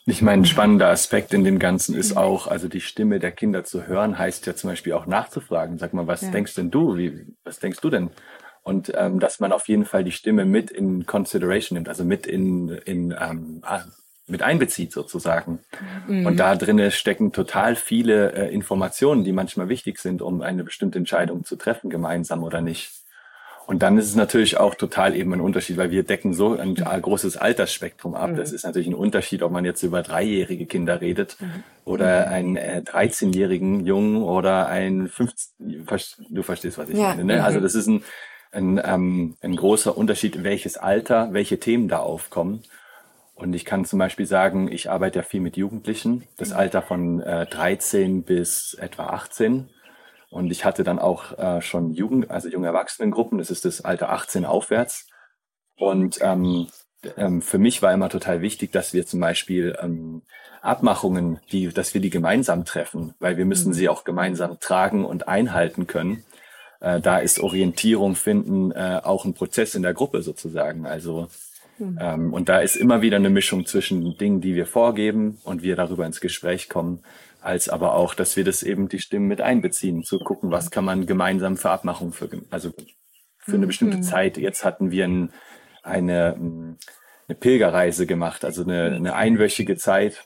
Ich 0.07 0.23
meine, 0.23 0.43
ein 0.43 0.47
spannender 0.47 0.89
Aspekt 0.89 1.35
in 1.35 1.45
dem 1.45 1.59
Ganzen 1.59 1.95
ist 1.95 2.17
auch, 2.17 2.47
also 2.47 2.69
die 2.69 2.81
Stimme 2.81 3.19
der 3.19 3.33
Kinder 3.33 3.65
zu 3.65 3.87
hören, 3.87 4.19
heißt 4.19 4.47
ja 4.47 4.55
zum 4.55 4.71
Beispiel 4.71 4.95
auch 4.95 5.07
nachzufragen. 5.07 5.79
Sag 5.79 5.93
mal, 5.93 6.07
was 6.07 6.23
ja. 6.23 6.31
denkst 6.31 6.55
denn 6.55 6.71
du? 6.71 6.97
Wie, 6.97 7.27
was 7.45 7.59
denkst 7.59 7.81
du 7.81 7.91
denn? 7.91 8.11
Und 8.65 8.93
ähm, 8.97 9.21
dass 9.21 9.41
man 9.41 9.53
auf 9.53 9.69
jeden 9.69 9.85
Fall 9.85 10.05
die 10.05 10.13
Stimme 10.13 10.45
mit 10.47 10.71
in 10.71 11.07
Consideration 11.07 11.77
nimmt, 11.77 11.89
also 11.89 12.05
mit 12.05 12.27
in, 12.27 12.71
in 12.71 13.15
ähm, 13.19 13.61
ah, 13.63 13.85
mit 14.27 14.43
einbezieht 14.43 14.91
sozusagen. 14.91 15.59
Mhm. 16.09 16.27
Und 16.27 16.39
da 16.39 16.57
drinnen 16.57 16.91
stecken 16.91 17.33
total 17.33 17.77
viele 17.77 18.33
äh, 18.33 18.55
Informationen, 18.55 19.23
die 19.23 19.33
manchmal 19.33 19.69
wichtig 19.69 19.99
sind, 19.99 20.23
um 20.23 20.41
eine 20.41 20.65
bestimmte 20.65 20.99
Entscheidung 20.99 21.45
zu 21.45 21.57
treffen, 21.57 21.91
gemeinsam 21.91 22.43
oder 22.43 22.63
nicht. 22.63 22.91
Und 23.67 23.83
dann 23.83 23.97
ist 23.99 24.07
es 24.07 24.15
natürlich 24.15 24.59
auch 24.59 24.75
total 24.75 25.17
eben 25.17 25.33
ein 25.33 25.41
Unterschied, 25.41 25.77
weil 25.77 25.91
wir 25.91 26.03
decken 26.03 26.35
so 26.35 26.59
ein 26.59 26.75
großes 26.75 27.37
Altersspektrum 27.37 28.15
ab. 28.15 28.31
Mhm. 28.31 28.37
Das 28.37 28.53
ist 28.53 28.65
natürlich 28.65 28.89
ein 28.89 28.95
Unterschied, 28.95 29.43
ob 29.43 29.53
man 29.53 29.65
jetzt 29.65 29.83
über 29.83 30.03
dreijährige 30.03 30.67
Kinder 30.67 31.01
redet 31.01 31.37
mhm. 31.41 31.63
oder 31.85 32.29
einen 32.29 32.57
äh, 32.57 32.83
13-jährigen 32.85 33.87
Jungen 33.87 34.23
oder 34.23 34.69
ein 34.69 35.09
15, 35.09 35.87
du 36.31 36.43
verstehst, 36.43 36.79
was 36.79 36.89
ich 36.91 36.99
ja. 36.99 37.09
meine. 37.11 37.25
Ne? 37.25 37.45
Also 37.45 37.59
mhm. 37.59 37.63
das 37.63 37.75
ist 37.75 37.87
ein, 37.87 38.03
ein, 38.55 38.81
ähm, 38.85 39.37
ein 39.41 39.57
großer 39.57 39.97
Unterschied, 39.97 40.45
welches 40.45 40.77
Alter, 40.77 41.33
welche 41.33 41.59
Themen 41.59 41.89
da 41.89 41.99
aufkommen. 41.99 42.63
Und 43.35 43.53
ich 43.55 43.65
kann 43.65 43.85
zum 43.85 43.99
Beispiel 43.99 44.27
sagen, 44.27 44.71
ich 44.71 44.91
arbeite 44.91 45.19
ja 45.19 45.23
viel 45.25 45.41
mit 45.41 45.57
Jugendlichen, 45.57 46.27
das 46.37 46.51
mhm. 46.51 46.57
Alter 46.57 46.83
von 46.83 47.21
äh, 47.21 47.47
13 47.47 48.23
bis 48.23 48.75
etwa 48.75 49.07
18. 49.07 49.69
Und 50.31 50.51
ich 50.51 50.65
hatte 50.65 50.85
dann 50.85 50.99
auch 50.99 51.37
äh, 51.39 51.61
schon 51.61 51.93
Jugend, 51.93 52.31
also 52.31 52.49
junge 52.49 52.69
Erwachsenengruppen, 52.69 53.39
das 53.39 53.51
ist 53.51 53.65
das 53.65 53.81
Alter 53.83 54.11
18 54.11 54.45
aufwärts. 54.45 55.09
Und 55.77 56.19
ähm, 56.23 56.69
ähm, 57.17 57.43
für 57.43 57.59
mich 57.59 57.83
war 57.83 57.93
immer 57.93 58.09
total 58.09 58.41
wichtig, 58.41 58.73
dass 58.73 58.95
wir 58.95 59.07
zum 59.07 59.21
Beispiel 59.21 59.77
ähm, 59.81 60.23
Abmachungen, 60.63 61.41
die, 61.53 61.69
dass 61.69 61.93
wir 61.93 62.01
die 62.01 62.11
gemeinsam 62.11 62.65
treffen, 62.65 63.15
weil 63.19 63.37
wir 63.37 63.45
müssen 63.45 63.69
mhm. 63.71 63.75
sie 63.75 63.89
auch 63.89 64.05
gemeinsam 64.05 64.59
tragen 64.61 65.05
und 65.05 65.29
einhalten 65.29 65.87
können 65.87 66.25
äh, 66.81 67.01
da 67.01 67.19
ist 67.19 67.41
Orientierung 67.41 68.15
finden 68.15 68.73
äh, 68.73 69.01
auch 69.03 69.25
ein 69.25 69.35
Prozess 69.35 69.75
in 69.75 69.83
der 69.83 69.95
Gruppe 69.95 70.23
sozusagen. 70.23 70.87
Also 70.87 71.29
mhm. 71.79 71.99
ähm, 72.01 72.33
und 72.33 72.49
da 72.49 72.61
ist 72.61 72.77
immer 72.77 73.03
wieder 73.03 73.17
eine 73.17 73.31
Mischung 73.31 73.67
zwischen 73.67 74.17
Dingen, 74.19 74.41
die 74.41 74.55
wir 74.55 74.67
vorgeben 74.67 75.39
und 75.45 75.63
wir 75.63 75.77
darüber 75.77 76.07
ins 76.07 76.21
Gespräch 76.21 76.69
kommen, 76.69 77.03
als 77.41 77.69
aber 77.69 77.95
auch, 77.95 78.15
dass 78.15 78.37
wir 78.37 78.45
das 78.45 78.63
eben 78.63 78.89
die 78.89 79.01
Stimmen 79.01 79.29
mit 79.29 79.41
einbeziehen, 79.41 80.03
zu 80.03 80.19
gucken, 80.19 80.51
was 80.51 80.71
kann 80.71 80.85
man 80.85 81.07
gemeinsam 81.07 81.57
für 81.57 81.71
Abmachungen 81.71 82.13
für, 82.13 82.29
also 82.51 82.73
für 83.39 83.57
eine 83.57 83.67
bestimmte 83.67 83.99
mhm. 83.99 84.03
Zeit. 84.03 84.39
Jetzt 84.39 84.65
hatten 84.65 84.91
wir 84.91 85.05
ein, 85.05 85.31
eine, 85.83 86.35
eine 87.29 87.37
Pilgerreise 87.39 88.07
gemacht, 88.07 88.45
also 88.45 88.63
eine, 88.63 88.93
eine 88.93 89.15
einwöchige 89.15 89.77
Zeit 89.77 90.25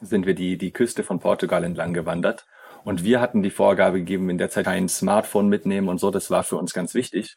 sind 0.00 0.24
wir 0.24 0.34
die, 0.34 0.56
die 0.56 0.70
Küste 0.70 1.02
von 1.02 1.20
Portugal 1.20 1.64
entlang 1.64 1.92
gewandert 1.92 2.46
und 2.84 3.04
wir 3.04 3.20
hatten 3.20 3.42
die 3.42 3.50
Vorgabe 3.50 3.98
gegeben, 3.98 4.30
in 4.30 4.38
der 4.38 4.50
Zeit 4.50 4.64
kein 4.64 4.88
Smartphone 4.88 5.48
mitnehmen 5.48 5.88
und 5.88 5.98
so. 5.98 6.10
Das 6.10 6.30
war 6.30 6.44
für 6.44 6.56
uns 6.56 6.72
ganz 6.72 6.94
wichtig. 6.94 7.36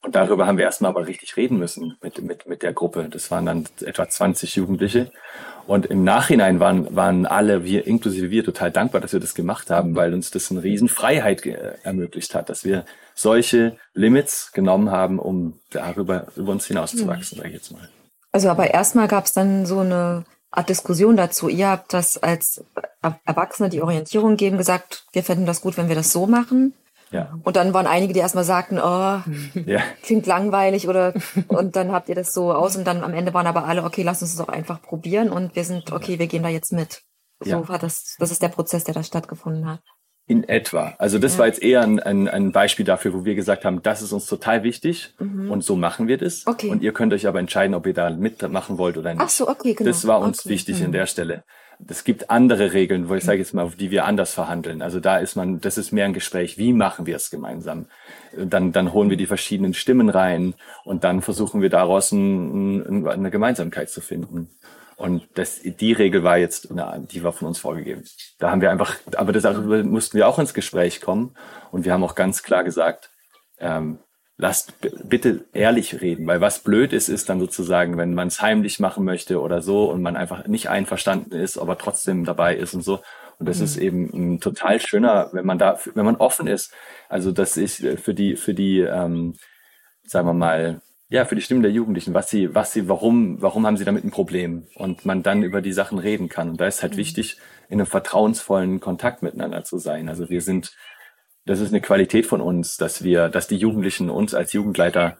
Und 0.00 0.14
darüber 0.14 0.46
haben 0.46 0.58
wir 0.58 0.64
erstmal 0.64 0.92
aber 0.92 1.06
richtig 1.08 1.36
reden 1.36 1.58
müssen 1.58 1.96
mit, 2.00 2.22
mit, 2.22 2.46
mit 2.46 2.62
der 2.62 2.72
Gruppe. 2.72 3.08
Das 3.10 3.32
waren 3.32 3.46
dann 3.46 3.64
etwa 3.84 4.08
20 4.08 4.54
Jugendliche. 4.54 5.10
Und 5.66 5.86
im 5.86 6.04
Nachhinein 6.04 6.60
waren, 6.60 6.94
waren 6.94 7.26
alle, 7.26 7.64
wir, 7.64 7.86
inklusive 7.86 8.30
wir, 8.30 8.44
total 8.44 8.70
dankbar, 8.70 9.00
dass 9.00 9.12
wir 9.12 9.20
das 9.20 9.34
gemacht 9.34 9.70
haben, 9.70 9.96
weil 9.96 10.14
uns 10.14 10.30
das 10.30 10.50
eine 10.50 10.62
Riesenfreiheit 10.62 11.44
ermöglicht 11.82 12.34
hat, 12.34 12.48
dass 12.48 12.64
wir 12.64 12.84
solche 13.14 13.76
Limits 13.92 14.52
genommen 14.52 14.92
haben, 14.92 15.18
um 15.18 15.58
darüber 15.70 16.28
über 16.36 16.52
uns 16.52 16.66
hinauszuwachsen, 16.66 17.38
sage 17.38 17.48
ich 17.48 17.54
jetzt 17.54 17.72
mal. 17.72 17.88
Also 18.30 18.50
aber 18.50 18.72
erstmal 18.72 19.08
gab 19.08 19.24
es 19.24 19.32
dann 19.32 19.66
so 19.66 19.80
eine 19.80 20.24
Diskussion 20.68 21.16
dazu. 21.16 21.48
Ihr 21.48 21.68
habt 21.68 21.92
das 21.92 22.18
als 22.18 22.64
Erwachsene 23.24 23.68
die 23.68 23.82
Orientierung 23.82 24.36
geben, 24.36 24.58
gesagt, 24.58 25.04
wir 25.12 25.22
fänden 25.22 25.46
das 25.46 25.60
gut, 25.60 25.76
wenn 25.76 25.88
wir 25.88 25.94
das 25.94 26.12
so 26.12 26.26
machen. 26.26 26.74
Ja. 27.10 27.38
Und 27.42 27.56
dann 27.56 27.72
waren 27.72 27.86
einige, 27.86 28.12
die 28.12 28.20
erstmal 28.20 28.44
sagten, 28.44 28.78
oh, 28.78 29.20
ja. 29.64 29.80
klingt 30.02 30.26
langweilig 30.26 30.88
oder 30.88 31.14
und 31.48 31.74
dann 31.76 31.92
habt 31.92 32.08
ihr 32.08 32.14
das 32.14 32.34
so 32.34 32.52
aus 32.52 32.76
und 32.76 32.86
dann 32.86 33.02
am 33.02 33.14
Ende 33.14 33.32
waren 33.32 33.46
aber 33.46 33.64
alle, 33.64 33.84
okay, 33.84 34.02
lass 34.02 34.20
uns 34.20 34.36
das 34.36 34.46
auch 34.46 34.52
einfach 34.52 34.82
probieren 34.82 35.30
und 35.30 35.56
wir 35.56 35.64
sind, 35.64 35.92
okay, 35.92 36.18
wir 36.18 36.26
gehen 36.26 36.42
da 36.42 36.48
jetzt 36.48 36.72
mit. 36.72 37.02
So 37.40 37.50
ja. 37.50 37.68
war 37.68 37.78
das, 37.78 38.16
das 38.18 38.30
ist 38.30 38.42
der 38.42 38.48
Prozess, 38.48 38.84
der 38.84 38.94
da 38.94 39.02
stattgefunden 39.02 39.66
hat. 39.66 39.80
In 40.28 40.46
etwa. 40.46 40.94
Also 40.98 41.18
das 41.18 41.32
ja. 41.32 41.38
war 41.38 41.46
jetzt 41.46 41.62
eher 41.62 41.80
ein, 41.80 42.00
ein, 42.00 42.28
ein 42.28 42.52
Beispiel 42.52 42.84
dafür, 42.84 43.14
wo 43.14 43.24
wir 43.24 43.34
gesagt 43.34 43.64
haben, 43.64 43.82
das 43.82 44.02
ist 44.02 44.12
uns 44.12 44.26
total 44.26 44.62
wichtig 44.62 45.14
mhm. 45.18 45.50
und 45.50 45.64
so 45.64 45.74
machen 45.74 46.06
wir 46.06 46.18
das. 46.18 46.46
Okay. 46.46 46.68
Und 46.68 46.82
ihr 46.82 46.92
könnt 46.92 47.14
euch 47.14 47.26
aber 47.26 47.40
entscheiden, 47.40 47.74
ob 47.74 47.86
ihr 47.86 47.94
da 47.94 48.10
mitmachen 48.10 48.76
wollt 48.76 48.98
oder 48.98 49.14
nicht. 49.14 49.22
Ach 49.22 49.30
so, 49.30 49.48
okay, 49.48 49.72
genau. 49.72 49.88
Das 49.88 50.06
war 50.06 50.20
uns 50.20 50.40
okay. 50.40 50.50
wichtig 50.50 50.80
mhm. 50.80 50.84
in 50.84 50.92
der 50.92 51.06
Stelle. 51.06 51.44
Es 51.88 52.04
gibt 52.04 52.28
andere 52.28 52.74
Regeln, 52.74 53.08
wo 53.08 53.14
ich 53.14 53.24
sage 53.24 53.38
jetzt 53.38 53.54
mal, 53.54 53.70
die 53.70 53.90
wir 53.90 54.04
anders 54.04 54.34
verhandeln. 54.34 54.82
Also 54.82 55.00
da 55.00 55.16
ist 55.16 55.34
man, 55.34 55.62
das 55.62 55.78
ist 55.78 55.92
mehr 55.92 56.04
ein 56.04 56.12
Gespräch. 56.12 56.58
Wie 56.58 56.74
machen 56.74 57.06
wir 57.06 57.16
es 57.16 57.30
gemeinsam? 57.30 57.86
Dann, 58.36 58.72
dann 58.72 58.92
holen 58.92 59.08
wir 59.10 59.16
die 59.16 59.26
verschiedenen 59.26 59.72
Stimmen 59.72 60.10
rein 60.10 60.54
und 60.84 61.04
dann 61.04 61.22
versuchen 61.22 61.62
wir 61.62 61.70
daraus 61.70 62.12
ein, 62.12 62.80
ein, 62.80 63.08
eine 63.08 63.30
Gemeinsamkeit 63.30 63.88
zu 63.88 64.02
finden. 64.02 64.50
Und 64.98 65.28
das, 65.34 65.60
die 65.62 65.92
Regel 65.92 66.24
war 66.24 66.38
jetzt, 66.38 66.68
na, 66.74 66.98
die 66.98 67.22
war 67.22 67.32
von 67.32 67.46
uns 67.46 67.60
vorgegeben. 67.60 68.02
Da 68.40 68.50
haben 68.50 68.60
wir 68.60 68.72
einfach, 68.72 68.96
aber 69.16 69.32
das, 69.32 69.44
darüber 69.44 69.84
mussten 69.84 70.18
wir 70.18 70.26
auch 70.26 70.40
ins 70.40 70.54
Gespräch 70.54 71.00
kommen. 71.00 71.36
Und 71.70 71.84
wir 71.84 71.92
haben 71.92 72.02
auch 72.02 72.16
ganz 72.16 72.42
klar 72.42 72.64
gesagt, 72.64 73.10
ähm, 73.60 74.00
lasst 74.38 74.74
bitte 75.08 75.44
ehrlich 75.52 76.00
reden, 76.00 76.26
weil 76.26 76.40
was 76.40 76.64
blöd 76.64 76.92
ist, 76.92 77.08
ist 77.08 77.28
dann 77.28 77.38
sozusagen, 77.38 77.96
wenn 77.96 78.14
man 78.14 78.26
es 78.26 78.42
heimlich 78.42 78.80
machen 78.80 79.04
möchte 79.04 79.40
oder 79.40 79.62
so 79.62 79.88
und 79.88 80.02
man 80.02 80.16
einfach 80.16 80.48
nicht 80.48 80.68
einverstanden 80.68 81.32
ist, 81.32 81.58
aber 81.58 81.78
trotzdem 81.78 82.24
dabei 82.24 82.56
ist 82.56 82.74
und 82.74 82.82
so. 82.82 83.00
Und 83.38 83.48
das 83.48 83.58
mhm. 83.58 83.64
ist 83.64 83.76
eben 83.76 84.10
ein 84.12 84.40
total 84.40 84.80
schöner, 84.80 85.30
wenn 85.32 85.46
man 85.46 85.58
da, 85.58 85.78
wenn 85.94 86.04
man 86.04 86.16
offen 86.16 86.48
ist. 86.48 86.74
Also 87.08 87.30
das 87.30 87.56
ist 87.56 87.86
für 88.02 88.14
die, 88.14 88.34
für 88.34 88.52
die, 88.52 88.80
ähm, 88.80 89.36
sagen 90.02 90.26
wir 90.26 90.34
mal, 90.34 90.80
ja, 91.08 91.24
für 91.24 91.34
die 91.34 91.42
Stimmen 91.42 91.62
der 91.62 91.72
Jugendlichen, 91.72 92.14
was 92.14 92.28
sie, 92.28 92.54
was 92.54 92.72
sie, 92.72 92.88
warum, 92.88 93.40
warum 93.40 93.66
haben 93.66 93.76
sie 93.76 93.84
damit 93.84 94.04
ein 94.04 94.10
Problem? 94.10 94.66
Und 94.74 95.06
man 95.06 95.22
dann 95.22 95.42
über 95.42 95.62
die 95.62 95.72
Sachen 95.72 95.98
reden 95.98 96.28
kann. 96.28 96.50
Und 96.50 96.60
da 96.60 96.66
ist 96.66 96.82
halt 96.82 96.94
mhm. 96.94 96.98
wichtig, 96.98 97.38
in 97.68 97.80
einem 97.80 97.86
vertrauensvollen 97.86 98.80
Kontakt 98.80 99.22
miteinander 99.22 99.64
zu 99.64 99.78
sein. 99.78 100.08
Also 100.08 100.28
wir 100.28 100.42
sind 100.42 100.72
das 101.48 101.60
ist 101.60 101.72
eine 101.72 101.80
Qualität 101.80 102.26
von 102.26 102.42
uns, 102.42 102.76
dass 102.76 103.02
wir, 103.02 103.30
dass 103.30 103.48
die 103.48 103.56
Jugendlichen 103.56 104.10
uns 104.10 104.34
als 104.34 104.52
Jugendleiter 104.52 105.16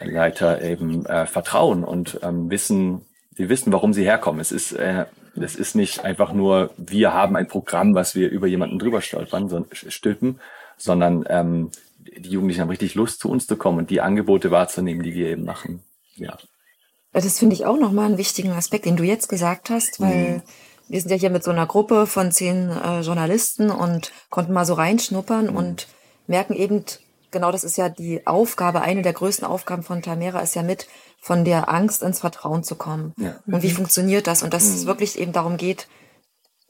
Leiter 0.00 0.60
eben 0.62 1.06
äh, 1.06 1.26
vertrauen 1.26 1.84
und 1.84 2.18
ähm, 2.24 2.50
wissen, 2.50 3.02
sie 3.36 3.48
wissen, 3.48 3.72
warum 3.72 3.92
sie 3.92 4.02
herkommen. 4.02 4.40
Es 4.40 4.50
ist, 4.50 4.72
äh, 4.72 5.04
es 5.40 5.54
ist 5.54 5.76
nicht 5.76 6.04
einfach 6.04 6.32
nur, 6.32 6.70
wir 6.76 7.14
haben 7.14 7.36
ein 7.36 7.46
Programm, 7.46 7.94
was 7.94 8.16
wir 8.16 8.28
über 8.28 8.48
jemanden 8.48 8.80
drüber 8.80 9.00
stolpern, 9.00 9.48
so, 9.48 9.64
stülpen, 9.72 10.40
sondern 10.76 11.24
ähm, 11.28 11.70
die 12.16 12.30
Jugendlichen 12.30 12.60
haben 12.60 12.70
richtig 12.70 12.94
Lust, 12.94 13.20
zu 13.20 13.28
uns 13.28 13.46
zu 13.46 13.56
kommen 13.56 13.78
und 13.78 13.90
die 13.90 14.00
Angebote 14.00 14.50
wahrzunehmen, 14.50 15.02
die 15.02 15.14
wir 15.14 15.28
eben 15.28 15.44
machen. 15.44 15.82
Ja. 16.16 16.36
Das 17.12 17.38
finde 17.38 17.54
ich 17.54 17.66
auch 17.66 17.78
nochmal 17.78 18.06
einen 18.06 18.18
wichtigen 18.18 18.52
Aspekt, 18.52 18.86
den 18.86 18.96
du 18.96 19.04
jetzt 19.04 19.28
gesagt 19.28 19.70
hast, 19.70 20.00
weil 20.00 20.36
mhm 20.36 20.42
wir 20.92 21.00
sind 21.00 21.10
ja 21.10 21.16
hier 21.16 21.30
mit 21.30 21.42
so 21.42 21.50
einer 21.50 21.66
Gruppe 21.66 22.06
von 22.06 22.32
zehn 22.32 22.70
äh, 22.70 23.00
Journalisten 23.00 23.70
und 23.70 24.12
konnten 24.28 24.52
mal 24.52 24.66
so 24.66 24.74
reinschnuppern 24.74 25.46
mhm. 25.46 25.56
und 25.56 25.88
merken 26.26 26.54
eben, 26.54 26.84
genau 27.30 27.50
das 27.50 27.64
ist 27.64 27.78
ja 27.78 27.88
die 27.88 28.26
Aufgabe, 28.26 28.82
eine 28.82 29.00
der 29.00 29.14
größten 29.14 29.46
Aufgaben 29.46 29.82
von 29.82 30.02
Tamera 30.02 30.40
ist 30.40 30.54
ja 30.54 30.62
mit, 30.62 30.86
von 31.18 31.46
der 31.46 31.70
Angst 31.70 32.02
ins 32.02 32.20
Vertrauen 32.20 32.62
zu 32.62 32.74
kommen. 32.74 33.14
Ja. 33.16 33.36
Und 33.46 33.62
wie 33.62 33.68
mhm. 33.68 33.76
funktioniert 33.76 34.26
das? 34.26 34.42
Und 34.42 34.52
dass 34.52 34.68
mhm. 34.68 34.74
es 34.74 34.86
wirklich 34.86 35.18
eben 35.18 35.32
darum 35.32 35.56
geht, 35.56 35.88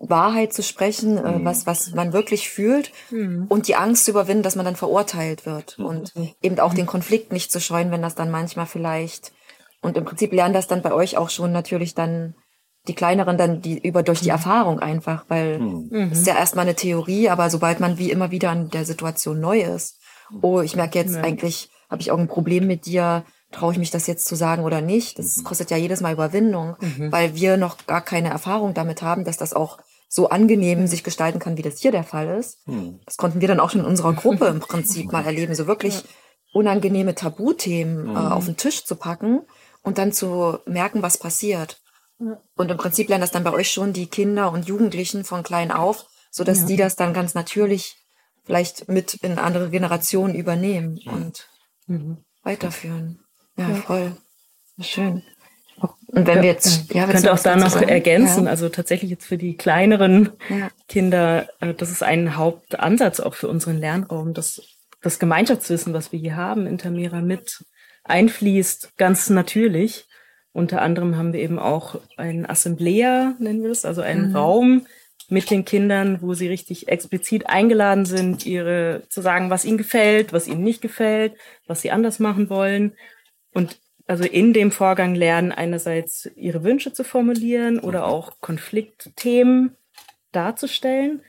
Wahrheit 0.09 0.53
zu 0.53 0.63
sprechen, 0.63 1.17
äh, 1.17 1.39
mhm. 1.39 1.45
was, 1.45 1.67
was 1.67 1.93
man 1.95 2.13
wirklich 2.13 2.51
fühlt 2.51 2.91
mhm. 3.11 3.47
und 3.49 3.69
die 3.69 3.77
Angst 3.77 4.05
zu 4.05 4.11
überwinden, 4.11 4.43
dass 4.43 4.57
man 4.57 4.65
dann 4.65 4.77
verurteilt 4.77 5.47
wird 5.47 5.79
mhm. 5.79 5.87
und 5.87 6.13
eben 6.43 6.59
auch 6.59 6.75
den 6.75 6.87
Konflikt 6.87 7.33
nicht 7.33 7.53
zu 7.53 7.61
scheuen, 7.61 7.91
wenn 7.91 8.03
das 8.03 8.17
dann 8.17 8.31
manchmal 8.31 8.67
vielleicht 8.67 9.33
und 9.81 9.97
im 9.97 10.05
Prinzip 10.05 10.33
lernen 10.33 10.55
das 10.55 10.67
dann 10.67 10.83
bei 10.83 10.93
euch 10.93 11.17
auch 11.17 11.31
schon 11.31 11.53
natürlich 11.53 11.95
dann 11.95 12.35
die 12.89 12.95
kleineren 12.95 13.39
dann 13.39 13.63
die 13.63 13.79
über 13.79 14.03
durch 14.03 14.21
die 14.21 14.27
mhm. 14.27 14.37
Erfahrung 14.37 14.81
einfach, 14.81 15.25
weil 15.29 15.61
mhm. 15.61 16.11
es 16.11 16.21
ist 16.21 16.27
ja 16.27 16.37
erstmal 16.37 16.65
eine 16.65 16.75
Theorie, 16.75 17.29
aber 17.29 17.49
sobald 17.49 17.79
man 17.79 17.99
wie 17.99 18.11
immer 18.11 18.33
wieder 18.33 18.51
an 18.51 18.71
der 18.71 18.85
Situation 18.85 19.41
neu 19.41 19.61
ist, 19.61 20.01
oh, 20.41 20.61
ich 20.61 20.75
merke 20.75 20.99
jetzt 20.99 21.15
ja. 21.15 21.23
eigentlich, 21.23 21.71
habe 21.89 22.03
ich 22.03 22.11
auch 22.11 22.19
ein 22.19 22.27
Problem 22.27 22.67
mit 22.67 22.87
dir, 22.87 23.25
traue 23.53 23.73
ich 23.73 23.79
mich 23.79 23.91
das 23.91 24.07
jetzt 24.09 24.27
zu 24.27 24.35
sagen 24.35 24.65
oder 24.65 24.81
nicht? 24.81 25.19
Das 25.19 25.37
mhm. 25.37 25.45
kostet 25.45 25.71
ja 25.71 25.77
jedes 25.77 26.01
Mal 26.01 26.15
Überwindung, 26.15 26.77
mhm. 26.81 27.13
weil 27.13 27.37
wir 27.37 27.57
noch 27.57 27.87
gar 27.87 28.01
keine 28.01 28.31
Erfahrung 28.31 28.75
damit 28.75 29.03
haben, 29.03 29.25
dass 29.25 29.37
das 29.37 29.53
auch 29.53 29.79
so 30.15 30.29
angenehm 30.29 30.87
sich 30.87 31.05
gestalten 31.05 31.39
kann, 31.39 31.57
wie 31.57 31.63
das 31.63 31.79
hier 31.79 31.91
der 31.91 32.05
Fall 32.05 32.39
ist. 32.39 32.69
Mhm. 32.69 33.01
Das 33.07 33.17
konnten 33.17 33.41
wir 33.41 33.49
dann 33.49 33.61
auch 33.61 33.71
schon 33.71 33.81
in 33.81 33.87
unserer 33.87 34.13
Gruppe 34.13 34.45
im 34.45 34.61
Prinzip 34.61 35.11
mal 35.11 35.25
erleben, 35.25 35.55
so 35.55 35.67
wirklich 35.67 36.05
unangenehme 36.53 37.15
Tabuthemen 37.15 38.09
äh, 38.09 38.11
mhm. 38.11 38.17
auf 38.17 38.45
den 38.45 38.59
Tisch 38.59 38.85
zu 38.85 38.97
packen 38.97 39.41
und 39.81 39.97
dann 39.97 40.13
zu 40.13 40.59
merken, 40.67 41.01
was 41.01 41.17
passiert. 41.17 41.81
Und 42.19 42.71
im 42.71 42.77
Prinzip 42.77 43.09
lernen 43.09 43.23
das 43.23 43.31
dann 43.31 43.43
bei 43.43 43.55
euch 43.55 43.71
schon 43.71 43.95
die 43.95 44.07
Kinder 44.07 44.53
und 44.53 44.67
Jugendlichen 44.67 45.25
von 45.25 45.43
klein 45.43 45.73
auf, 45.73 46.05
so 46.31 46.45
dass 46.45 46.61
ja. 46.61 46.67
die 46.67 46.77
das 46.77 46.95
dann 46.95 47.15
ganz 47.15 47.33
natürlich 47.33 47.97
vielleicht 48.45 48.89
mit 48.89 49.15
in 49.15 49.39
andere 49.39 49.71
Generationen 49.71 50.35
übernehmen 50.35 51.01
und 51.07 51.49
mhm. 51.87 52.19
weiterführen. 52.43 53.25
Ja, 53.57 53.71
ja, 53.71 53.75
voll. 53.77 54.17
Schön. 54.79 55.23
Und 55.77 56.27
wenn 56.27 56.43
wir 56.43 56.51
jetzt, 56.51 56.93
ja, 56.93 57.07
könnte 57.07 57.33
auch 57.33 57.39
da 57.39 57.57
noch 57.57 57.71
sagen? 57.71 57.89
ergänzen, 57.89 58.45
ja. 58.45 58.51
also 58.51 58.69
tatsächlich 58.69 59.11
jetzt 59.11 59.25
für 59.25 59.39
die 59.39 59.57
kleineren 59.57 60.31
ja. 60.51 60.69
Kinder, 60.87 61.49
äh, 61.61 61.73
das 61.73 61.91
ist 61.91 62.03
ein 62.03 62.37
Hauptansatz 62.37 63.19
auch 63.21 63.35
für 63.35 63.49
unseren 63.49 63.79
Lernraum, 63.79 64.35
dass 64.35 64.61
das 65.01 65.19
Gemeinschaftswissen, 65.19 65.95
was 65.95 66.13
wir 66.13 66.19
hier 66.19 66.37
haben 66.37 66.67
in 66.67 66.79
Tamera 66.79 67.23
mit 67.23 67.65
einfließt, 68.05 68.97
ganz 68.97 69.31
natürlich. 69.31 70.07
Unter 70.53 70.83
anderem 70.83 71.17
haben 71.17 71.33
wir 71.33 71.41
eben 71.41 71.59
auch 71.59 71.99
ein 72.19 72.49
Assemblea, 72.49 73.35
nennen 73.39 73.63
wir 73.63 73.71
das, 73.71 73.87
also 73.87 74.03
einen 74.03 74.31
mhm. 74.31 74.37
Raum 74.37 74.87
mit 75.29 75.51
den 75.51 75.65
Kindern, 75.65 76.21
wo 76.21 76.35
sie 76.35 76.49
richtig 76.49 76.89
explizit 76.89 77.49
eingeladen 77.49 78.05
sind, 78.05 78.45
ihre 78.45 79.03
zu 79.09 79.23
sagen, 79.23 79.49
was 79.49 79.65
ihnen 79.65 79.79
gefällt, 79.79 80.35
was 80.35 80.47
ihnen 80.47 80.63
nicht 80.63 80.83
gefällt, 80.83 81.33
was 81.67 81.81
sie 81.81 81.91
anders 81.91 82.19
machen 82.19 82.51
wollen. 82.51 82.93
Und 83.55 83.79
also 84.07 84.25
in 84.25 84.53
dem 84.53 84.73
Vorgang 84.73 85.15
lernen 85.15 85.53
einerseits 85.53 86.31
ihre 86.37 86.65
Wünsche 86.65 86.93
zu 86.93 87.05
formulieren 87.05 87.79
oder 87.79 88.01
mhm. 88.01 88.13
auch 88.13 88.41
Konfliktthemen 88.41 89.77
darzustellen 90.33 91.23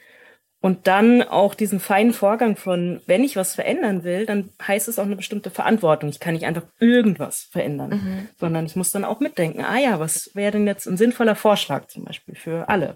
und 0.64 0.88
dann 0.88 1.22
auch 1.24 1.56
diesen 1.56 1.82
feinen 1.82 2.14
Vorgang 2.14 2.56
von, 2.56 3.02
wenn 3.06 3.26
ich 3.26 3.36
was 3.36 3.54
verändern 3.54 4.06
will, 4.06 4.26
dann 4.26 4.50
heißt 4.66 4.88
es 4.88 4.98
auch 4.98 5.04
eine 5.04 5.18
bestimmte 5.18 5.50
Verantwortung. 5.50 6.10
Ich 6.10 6.22
kann 6.22 6.36
nicht 6.36 6.46
einfach 6.46 6.64
irgendwas 6.80 7.50
verändern, 7.52 7.90
mhm. 7.90 8.30
sondern 8.40 8.66
ich 8.66 8.78
muss 8.78 8.90
dann 8.90 9.04
auch 9.04 9.20
mitdenken, 9.20 9.66
ah 9.66 9.78
ja, 9.78 10.00
was 10.00 10.32
wäre 10.36 10.54
denn 10.54 10.66
jetzt 10.66 10.88
ein 10.88 10.96
sinnvoller 10.96 11.36
Vorschlag 11.36 11.88
zum 11.88 12.06
Beispiel 12.06 12.36
für 12.36 12.70
alle, 12.70 12.96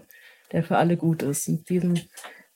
der 0.50 0.62
für 0.62 0.78
alle 0.78 0.96
gut 0.96 1.22
ist. 1.22 1.46
Und 1.46 1.68
diesen, 1.68 2.08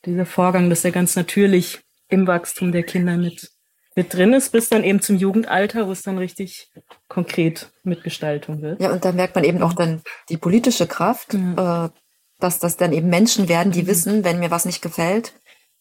dieser 0.06 0.24
Vorgang, 0.24 0.70
dass 0.70 0.82
er 0.82 0.92
ganz 0.92 1.14
natürlich 1.14 1.80
im 2.08 2.26
Wachstum 2.26 2.72
der 2.72 2.82
Kinder 2.82 3.18
mit, 3.18 3.51
mit 3.94 4.14
drin 4.14 4.32
ist, 4.32 4.50
bis 4.52 4.68
dann 4.68 4.84
eben 4.84 5.00
zum 5.00 5.16
Jugendalter, 5.16 5.86
wo 5.86 5.92
es 5.92 6.02
dann 6.02 6.18
richtig 6.18 6.70
konkret 7.08 7.70
mit 7.82 8.02
Gestaltung 8.02 8.62
wird. 8.62 8.80
Ja, 8.80 8.90
und 8.92 9.04
da 9.04 9.12
merkt 9.12 9.34
man 9.34 9.44
eben 9.44 9.62
auch 9.62 9.74
dann 9.74 10.02
die 10.28 10.38
politische 10.38 10.86
Kraft, 10.86 11.34
ja. 11.34 11.86
äh, 11.86 11.90
dass 12.38 12.58
das 12.58 12.76
dann 12.76 12.92
eben 12.92 13.08
Menschen 13.08 13.48
werden, 13.48 13.72
die 13.72 13.82
mhm. 13.82 13.86
wissen, 13.86 14.24
wenn 14.24 14.38
mir 14.38 14.50
was 14.50 14.64
nicht 14.64 14.82
gefällt, 14.82 15.34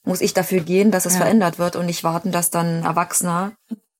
muss 0.03 0.21
ich 0.21 0.33
dafür 0.33 0.61
gehen, 0.61 0.91
dass 0.91 1.05
es 1.05 1.13
ja. 1.13 1.21
verändert 1.21 1.59
wird 1.59 1.75
und 1.75 1.85
nicht 1.85 2.03
warten, 2.03 2.31
dass 2.31 2.49
dann 2.49 2.79
ein 2.79 2.83
Erwachsener 2.83 3.53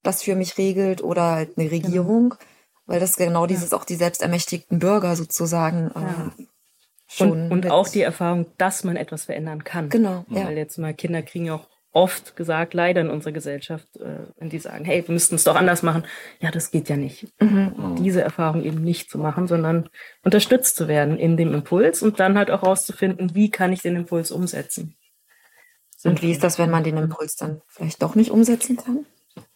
das 0.03 0.23
für 0.23 0.35
mich 0.35 0.57
regelt 0.57 1.03
oder 1.03 1.31
halt 1.31 1.57
eine 1.57 1.69
genau. 1.69 1.85
Regierung, 1.85 2.29
genau. 2.29 2.41
weil 2.87 2.99
das 2.99 3.15
genau 3.15 3.45
dieses 3.45 3.71
ja. 3.71 3.77
auch 3.77 3.85
die 3.85 3.95
selbstermächtigten 3.95 4.79
Bürger 4.79 5.15
sozusagen 5.15 5.91
äh, 5.91 6.43
schon 7.07 7.31
und, 7.31 7.51
und 7.51 7.71
auch 7.71 7.87
die 7.87 8.01
Erfahrung, 8.01 8.47
dass 8.57 8.83
man 8.83 8.95
etwas 8.95 9.25
verändern 9.25 9.63
kann. 9.63 9.89
Genau. 9.89 10.25
Ja. 10.29 10.45
Weil 10.45 10.57
jetzt 10.57 10.77
mal 10.77 10.93
Kinder 10.93 11.21
kriegen 11.21 11.45
ja 11.45 11.55
auch 11.55 11.67
oft 11.93 12.35
gesagt, 12.35 12.73
leider 12.73 13.01
in 13.01 13.09
unserer 13.09 13.33
Gesellschaft, 13.33 13.87
äh, 13.97 14.25
wenn 14.37 14.49
die 14.49 14.59
sagen, 14.59 14.85
hey, 14.85 15.05
wir 15.05 15.13
müssten 15.13 15.35
es 15.35 15.43
doch 15.43 15.55
anders 15.55 15.83
machen. 15.83 16.05
Ja, 16.39 16.51
das 16.51 16.71
geht 16.71 16.89
ja 16.89 16.95
nicht. 16.95 17.27
Mhm. 17.41 17.97
Diese 17.99 18.21
Erfahrung 18.21 18.63
eben 18.63 18.81
nicht 18.81 19.09
zu 19.09 19.17
machen, 19.17 19.47
sondern 19.47 19.89
unterstützt 20.23 20.75
zu 20.77 20.87
werden 20.87 21.17
in 21.17 21.37
dem 21.37 21.53
Impuls 21.53 22.01
und 22.01 22.19
dann 22.19 22.37
halt 22.37 22.49
auch 22.49 22.63
rauszufinden, 22.63 23.35
wie 23.35 23.51
kann 23.51 23.73
ich 23.73 23.81
den 23.81 23.95
Impuls 23.95 24.31
umsetzen. 24.31 24.95
Und 26.03 26.21
wie 26.21 26.31
ist 26.31 26.43
das, 26.43 26.57
wenn 26.57 26.71
man 26.71 26.83
den 26.83 26.97
Impuls 26.97 27.35
dann 27.35 27.61
vielleicht 27.67 28.01
doch 28.01 28.15
nicht 28.15 28.31
umsetzen 28.31 28.77
kann? 28.77 29.05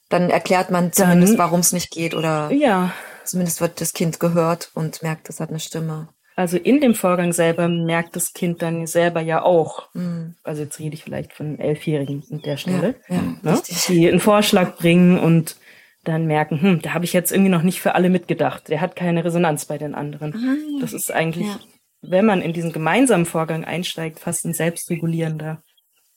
Dann 0.10 0.30
erklärt 0.30 0.70
man 0.70 0.94
zumindest, 0.94 1.38
warum 1.38 1.62
es 1.62 1.74
nicht 1.74 1.90
geht 1.90 2.14
oder 2.14 2.52
ja. 2.52 2.94
zumindest 3.24 3.62
wird 3.62 3.82
das 3.82 3.94
Kind 3.94 4.20
gehört 4.20 4.70
und 4.76 5.02
merkt, 5.02 5.30
es 5.30 5.40
hat 5.40 5.50
eine 5.50 5.60
Stimme. 5.60 6.10
Also 6.36 6.58
in 6.58 6.82
dem 6.82 6.96
Vorgang 6.96 7.32
selber 7.32 7.70
merkt 7.70 8.16
das 8.18 8.34
Kind 8.34 8.62
dann 8.62 8.88
selber 8.88 9.22
ja 9.22 9.42
auch, 9.42 9.88
mhm. 9.94 10.36
also 10.44 10.64
jetzt 10.64 10.80
rede 10.80 10.94
ich 10.94 11.04
vielleicht 11.04 11.32
von 11.32 11.60
Elfjährigen 11.60 12.24
an 12.30 12.42
der 12.42 12.58
Stelle, 12.58 12.96
ja, 13.08 13.16
ja, 13.16 13.54
ne? 13.54 13.62
die 13.88 14.10
einen 14.10 14.20
Vorschlag 14.20 14.76
bringen 14.76 15.18
und 15.18 15.56
dann 16.04 16.28
merken, 16.28 16.62
hm, 16.62 16.82
da 16.82 16.94
habe 16.94 17.06
ich 17.06 17.14
jetzt 17.14 17.32
irgendwie 17.32 17.52
noch 17.52 17.62
nicht 17.62 17.80
für 17.80 17.96
alle 17.96 18.10
mitgedacht. 18.10 18.68
Der 18.68 18.82
hat 18.82 18.96
keine 18.98 19.24
Resonanz 19.24 19.66
bei 19.66 19.78
den 19.78 19.96
anderen. 19.96 20.32
Mhm. 20.32 20.82
Das 20.82 20.92
ist 20.92 21.12
eigentlich, 21.12 21.48
ja. 21.48 21.60
wenn 22.02 22.26
man 22.26 22.42
in 22.42 22.54
diesen 22.54 22.74
gemeinsamen 22.74 23.26
Vorgang 23.26 23.64
einsteigt, 23.64 24.20
fast 24.20 24.46
ein 24.46 24.54
selbstregulierender 24.54 25.64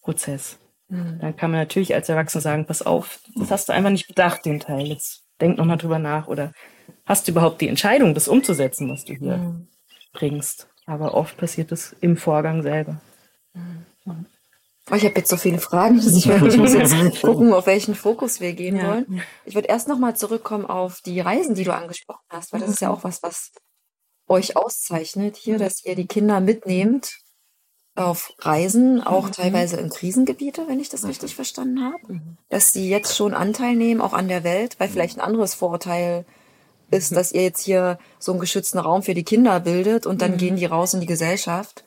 Prozess. 0.03 0.59
Mhm. 0.89 1.21
Dann 1.21 1.37
kann 1.37 1.53
man 1.53 1.61
natürlich 1.61 1.95
als 1.95 2.09
Erwachsener 2.09 2.43
sagen, 2.43 2.67
pass 2.67 2.83
auf, 2.83 3.21
das 3.37 3.53
hast 3.53 3.69
du 3.69 3.73
einfach 3.73 3.91
nicht 3.91 4.09
bedacht, 4.09 4.45
den 4.45 4.59
Teil. 4.59 4.89
Jetzt 4.89 5.23
denk 5.41 5.57
noch 5.57 5.65
mal 5.65 5.77
drüber 5.77 6.01
nach 6.01 6.27
oder 6.27 6.53
hast 7.07 7.29
du 7.29 7.33
überhaupt 7.33 7.61
die 7.61 7.69
Entscheidung, 7.69 8.15
das 8.15 8.29
umzusetzen, 8.29 8.91
was 8.91 9.05
du 9.05 9.15
hier 9.15 9.37
mhm 9.37 9.69
bringst. 10.19 10.69
Aber 10.87 11.15
oft 11.15 11.37
passiert 11.37 11.73
es 11.73 11.95
im 12.01 12.17
Vorgang 12.17 12.63
selber. 12.63 13.01
Oh, 14.91 14.95
ich 14.95 15.05
habe 15.05 15.17
jetzt 15.17 15.29
so 15.29 15.37
viele 15.37 15.59
Fragen, 15.59 15.97
dass 15.97 16.17
ich, 16.17 16.27
ich 16.27 16.57
muss 16.57 16.73
jetzt 16.75 17.21
gucken, 17.21 17.53
auf 17.53 17.67
welchen 17.67 17.95
Fokus 17.95 18.41
wir 18.41 18.55
gehen 18.55 18.77
ja. 18.77 18.89
wollen. 18.89 19.23
Ich 19.45 19.55
würde 19.55 19.69
erst 19.69 19.89
nochmal 19.89 20.17
zurückkommen 20.17 20.65
auf 20.65 21.01
die 21.03 21.21
Reisen, 21.21 21.55
die 21.55 21.65
du 21.65 21.75
angesprochen 21.75 22.25
hast, 22.31 22.53
weil 22.53 22.61
das 22.61 22.71
ist 22.71 22.81
ja 22.81 22.91
auch 22.91 23.05
was, 23.05 23.23
was 23.23 23.53
euch 24.29 24.57
auszeichnet 24.57 25.37
hier, 25.37 25.59
dass 25.59 25.85
ihr 25.85 25.95
die 25.95 26.07
Kinder 26.07 26.41
mitnehmt 26.41 27.19
auf 27.95 28.33
Reisen, 28.39 29.03
auch 29.03 29.27
mhm. 29.27 29.33
teilweise 29.33 29.77
in 29.77 29.91
Krisengebiete, 29.91 30.69
wenn 30.69 30.81
ich 30.81 30.89
das 30.89 31.07
richtig 31.07 31.35
verstanden 31.35 31.83
habe, 31.83 32.15
mhm. 32.15 32.39
dass 32.49 32.73
sie 32.73 32.89
jetzt 32.89 33.17
schon 33.17 33.35
Anteil 33.35 33.75
nehmen, 33.75 34.01
auch 34.01 34.13
an 34.13 34.29
der 34.29 34.45
Welt, 34.45 34.79
weil 34.79 34.89
vielleicht 34.89 35.19
ein 35.19 35.25
anderes 35.25 35.55
Vorurteil 35.55 36.25
ist, 36.91 37.15
dass 37.15 37.33
ihr 37.33 37.43
jetzt 37.43 37.63
hier 37.63 37.99
so 38.19 38.33
einen 38.33 38.41
geschützten 38.41 38.79
Raum 38.79 39.03
für 39.03 39.15
die 39.15 39.25
Kinder 39.25 39.61
bildet 39.61 40.07
und 40.07 40.23
dann 40.23 40.33
mhm. 40.33 40.37
gehen 40.39 40.57
die 40.57 40.67
raus 40.67 40.95
in 40.95 41.01
die 41.01 41.07
Gesellschaft 41.07 41.85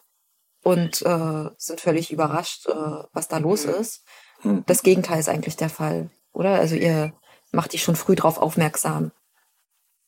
und 0.63 1.01
äh, 1.01 1.49
sind 1.57 1.81
völlig 1.81 2.11
überrascht, 2.11 2.67
äh, 2.67 3.03
was 3.13 3.27
da 3.27 3.37
los 3.37 3.65
mhm. 3.65 3.73
ist. 3.73 4.03
Mhm. 4.43 4.63
Das 4.67 4.83
Gegenteil 4.83 5.19
ist 5.19 5.29
eigentlich 5.29 5.57
der 5.57 5.69
Fall, 5.69 6.09
oder? 6.33 6.55
Also 6.55 6.75
ihr 6.75 7.13
macht 7.51 7.73
dich 7.73 7.83
schon 7.83 7.95
früh 7.95 8.15
darauf 8.15 8.37
aufmerksam, 8.37 9.11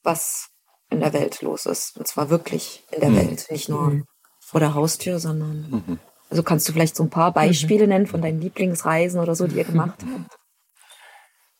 was 0.04 0.50
in 0.90 1.00
der 1.00 1.14
Welt 1.14 1.42
los 1.42 1.66
ist. 1.66 1.98
Und 1.98 2.08
zwar 2.08 2.30
wirklich 2.30 2.84
in 2.92 3.02
der 3.02 3.10
mhm. 3.10 3.18
Welt, 3.18 3.48
nicht 3.50 3.70
nur 3.70 3.90
mhm. 3.90 4.06
vor 4.40 4.60
der 4.60 4.74
Haustür, 4.74 5.20
sondern. 5.20 5.70
Mhm. 5.70 6.00
Also 6.30 6.42
kannst 6.42 6.68
du 6.68 6.74
vielleicht 6.74 6.96
so 6.96 7.04
ein 7.04 7.12
paar 7.12 7.32
Beispiele 7.32 7.88
nennen 7.88 8.08
von 8.08 8.22
deinen 8.22 8.42
Lieblingsreisen 8.42 9.20
oder 9.20 9.36
so, 9.36 9.46
die 9.46 9.58
ihr 9.58 9.66
gemacht 9.66 10.00
habt? 10.02 10.38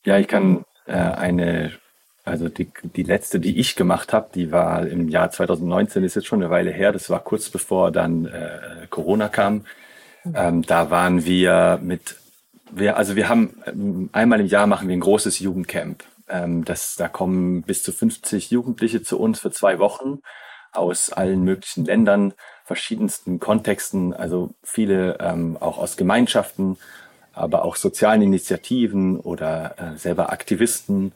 Ja, 0.06 0.18
ich 0.18 0.28
kann 0.28 0.66
äh, 0.86 0.92
eine, 0.92 1.80
also 2.26 2.48
die, 2.48 2.70
die 2.96 3.04
letzte, 3.04 3.40
die 3.40 3.60
ich 3.60 3.76
gemacht 3.76 4.14
habe, 4.14 4.30
die 4.34 4.52
war 4.52 4.88
im 4.88 5.10
Jahr 5.10 5.30
2019, 5.30 6.04
ist 6.04 6.16
jetzt 6.16 6.28
schon 6.28 6.42
eine 6.42 6.52
Weile 6.52 6.72
her. 6.72 6.92
Das 6.92 7.10
war 7.10 7.20
kurz 7.20 7.50
bevor 7.50 7.92
dann 7.92 8.26
äh, 8.26 8.88
Corona 8.90 9.28
kam. 9.28 9.66
Ähm, 10.34 10.62
da 10.62 10.90
waren 10.90 11.26
wir 11.26 11.80
mit, 11.82 12.16
wir, 12.72 12.96
also 12.98 13.16
wir 13.16 13.28
haben 13.28 13.62
ähm, 13.66 14.10
einmal 14.14 14.40
im 14.40 14.48
Jahr 14.48 14.68
machen 14.68 14.88
wir 14.88 14.96
ein 14.96 15.02
großes 15.02 15.40
Jugendcamp. 15.40 16.04
Ähm, 16.30 16.64
das, 16.64 16.96
da 16.96 17.10
kommen 17.10 17.64
bis 17.64 17.84
zu 17.84 17.92
50 17.92 18.52
Jugendliche 18.52 19.04
zu 19.04 19.20
uns 19.20 19.42
für 19.42 19.52
zwei 19.52 19.80
Wochen 19.80 20.20
aus 20.72 21.12
allen 21.12 21.44
möglichen 21.44 21.86
Ländern, 21.86 22.34
verschiedensten 22.66 23.40
Kontexten, 23.40 24.14
also 24.14 24.52
viele 24.64 25.18
ähm, 25.20 25.58
auch 25.60 25.78
aus 25.78 25.98
Gemeinschaften, 25.98 26.78
aber 27.34 27.66
auch 27.66 27.76
sozialen 27.76 28.22
Initiativen 28.22 29.20
oder 29.20 29.76
äh, 29.78 29.98
selber 29.98 30.32
Aktivisten. 30.32 31.12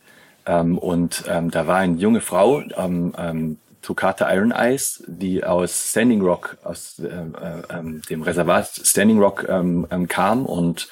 Ähm, 0.47 0.77
und 0.77 1.23
ähm, 1.27 1.51
da 1.51 1.67
war 1.67 1.77
eine 1.77 1.97
junge 1.97 2.21
Frau, 2.21 2.61
ähm, 2.77 3.13
ähm, 3.17 3.57
Tukata 3.81 4.33
Iron 4.33 4.51
Eyes, 4.51 5.03
die 5.07 5.43
aus 5.43 5.91
Standing 5.91 6.21
Rock, 6.21 6.57
aus 6.63 6.99
äh, 6.99 7.05
äh, 7.05 7.77
ähm, 7.77 8.01
dem 8.09 8.21
Reservat 8.21 8.81
Standing 8.83 9.19
Rock 9.19 9.45
ähm, 9.47 9.85
ähm, 9.91 10.07
kam 10.07 10.45
und 10.45 10.89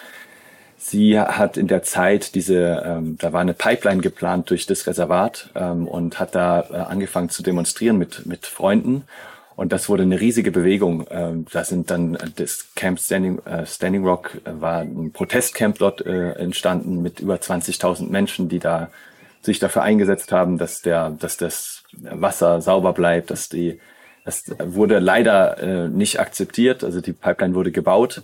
Sie 0.87 1.19
hat 1.19 1.57
in 1.57 1.65
der 1.65 1.81
Zeit 1.81 2.35
diese, 2.35 2.83
ähm, 2.85 3.17
da 3.17 3.33
war 3.33 3.41
eine 3.41 3.55
Pipeline 3.55 4.01
geplant 4.01 4.51
durch 4.51 4.67
das 4.67 4.85
Reservat 4.85 5.49
ähm, 5.55 5.87
und 5.87 6.19
hat 6.19 6.35
da 6.35 6.63
äh, 6.69 6.75
angefangen 6.75 7.29
zu 7.29 7.41
demonstrieren 7.41 7.97
mit, 7.97 8.27
mit 8.27 8.45
Freunden. 8.45 9.05
Und 9.55 9.71
das 9.71 9.89
wurde 9.89 10.03
eine 10.03 10.19
riesige 10.19 10.51
Bewegung. 10.51 11.07
Ähm, 11.09 11.47
da 11.51 11.63
sind 11.63 11.89
dann 11.89 12.13
äh, 12.13 12.29
das 12.35 12.67
Camp 12.75 12.99
Standing, 12.99 13.39
äh, 13.45 13.65
Standing 13.65 14.05
Rock 14.05 14.35
äh, 14.45 14.61
war 14.61 14.81
ein 14.81 15.11
Protestcamp 15.11 15.79
dort 15.79 16.05
äh, 16.05 16.33
entstanden 16.33 17.01
mit 17.01 17.19
über 17.19 17.37
20.000 17.37 18.09
Menschen, 18.11 18.47
die 18.47 18.59
da 18.59 18.91
sich 19.45 19.59
dafür 19.59 19.83
eingesetzt 19.83 20.31
haben, 20.31 20.57
dass 20.57 20.81
der, 20.81 21.11
dass 21.11 21.37
das 21.37 21.83
Wasser 21.93 22.61
sauber 22.61 22.93
bleibt, 22.93 23.31
dass 23.31 23.49
die, 23.49 23.79
das 24.25 24.43
wurde 24.59 24.99
leider 24.99 25.57
äh, 25.59 25.87
nicht 25.87 26.19
akzeptiert. 26.19 26.83
Also 26.83 27.01
die 27.01 27.13
Pipeline 27.13 27.55
wurde 27.55 27.71
gebaut 27.71 28.23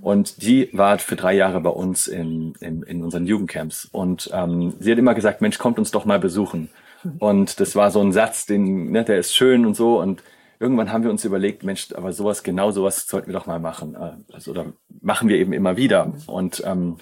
und 0.00 0.42
die 0.42 0.68
war 0.72 0.98
für 0.98 1.16
drei 1.16 1.34
Jahre 1.34 1.60
bei 1.60 1.70
uns 1.70 2.06
in, 2.06 2.54
in, 2.60 2.82
in 2.82 3.02
unseren 3.02 3.26
Jugendcamps. 3.26 3.86
Und 3.86 4.30
ähm, 4.32 4.74
sie 4.78 4.92
hat 4.92 4.98
immer 4.98 5.14
gesagt, 5.14 5.40
Mensch, 5.40 5.58
kommt 5.58 5.78
uns 5.78 5.90
doch 5.90 6.04
mal 6.04 6.18
besuchen. 6.18 6.70
Und 7.18 7.60
das 7.60 7.76
war 7.76 7.90
so 7.90 8.00
ein 8.00 8.12
Satz, 8.12 8.46
den, 8.46 8.90
ne, 8.90 9.04
der 9.04 9.18
ist 9.18 9.34
schön 9.34 9.66
und 9.66 9.74
so. 9.74 10.00
Und 10.00 10.22
irgendwann 10.60 10.92
haben 10.92 11.04
wir 11.04 11.10
uns 11.10 11.24
überlegt, 11.24 11.62
Mensch, 11.62 11.88
aber 11.94 12.12
sowas, 12.12 12.42
genau 12.42 12.70
sowas 12.70 13.06
sollten 13.06 13.28
wir 13.28 13.34
doch 13.34 13.46
mal 13.46 13.60
machen. 13.60 13.94
Äh, 13.94 14.34
also, 14.34 14.52
oder 14.52 14.66
machen 15.00 15.28
wir 15.28 15.36
eben 15.36 15.52
immer 15.52 15.76
wieder. 15.76 16.12
Und 16.26 16.62
ähm, 16.64 16.96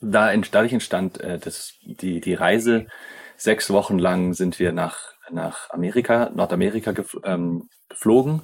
da 0.00 0.34
dadurch 0.36 0.72
entstand 0.72 1.20
äh, 1.20 1.38
das, 1.38 1.74
die, 1.82 2.20
die 2.20 2.34
Reise. 2.34 2.86
Sechs 3.36 3.70
Wochen 3.70 3.98
lang 3.98 4.34
sind 4.34 4.58
wir 4.58 4.72
nach, 4.72 4.98
nach 5.30 5.70
Amerika, 5.70 6.30
Nordamerika 6.34 6.92
gefl 6.92 7.20
ähm, 7.24 7.68
geflogen 7.88 8.42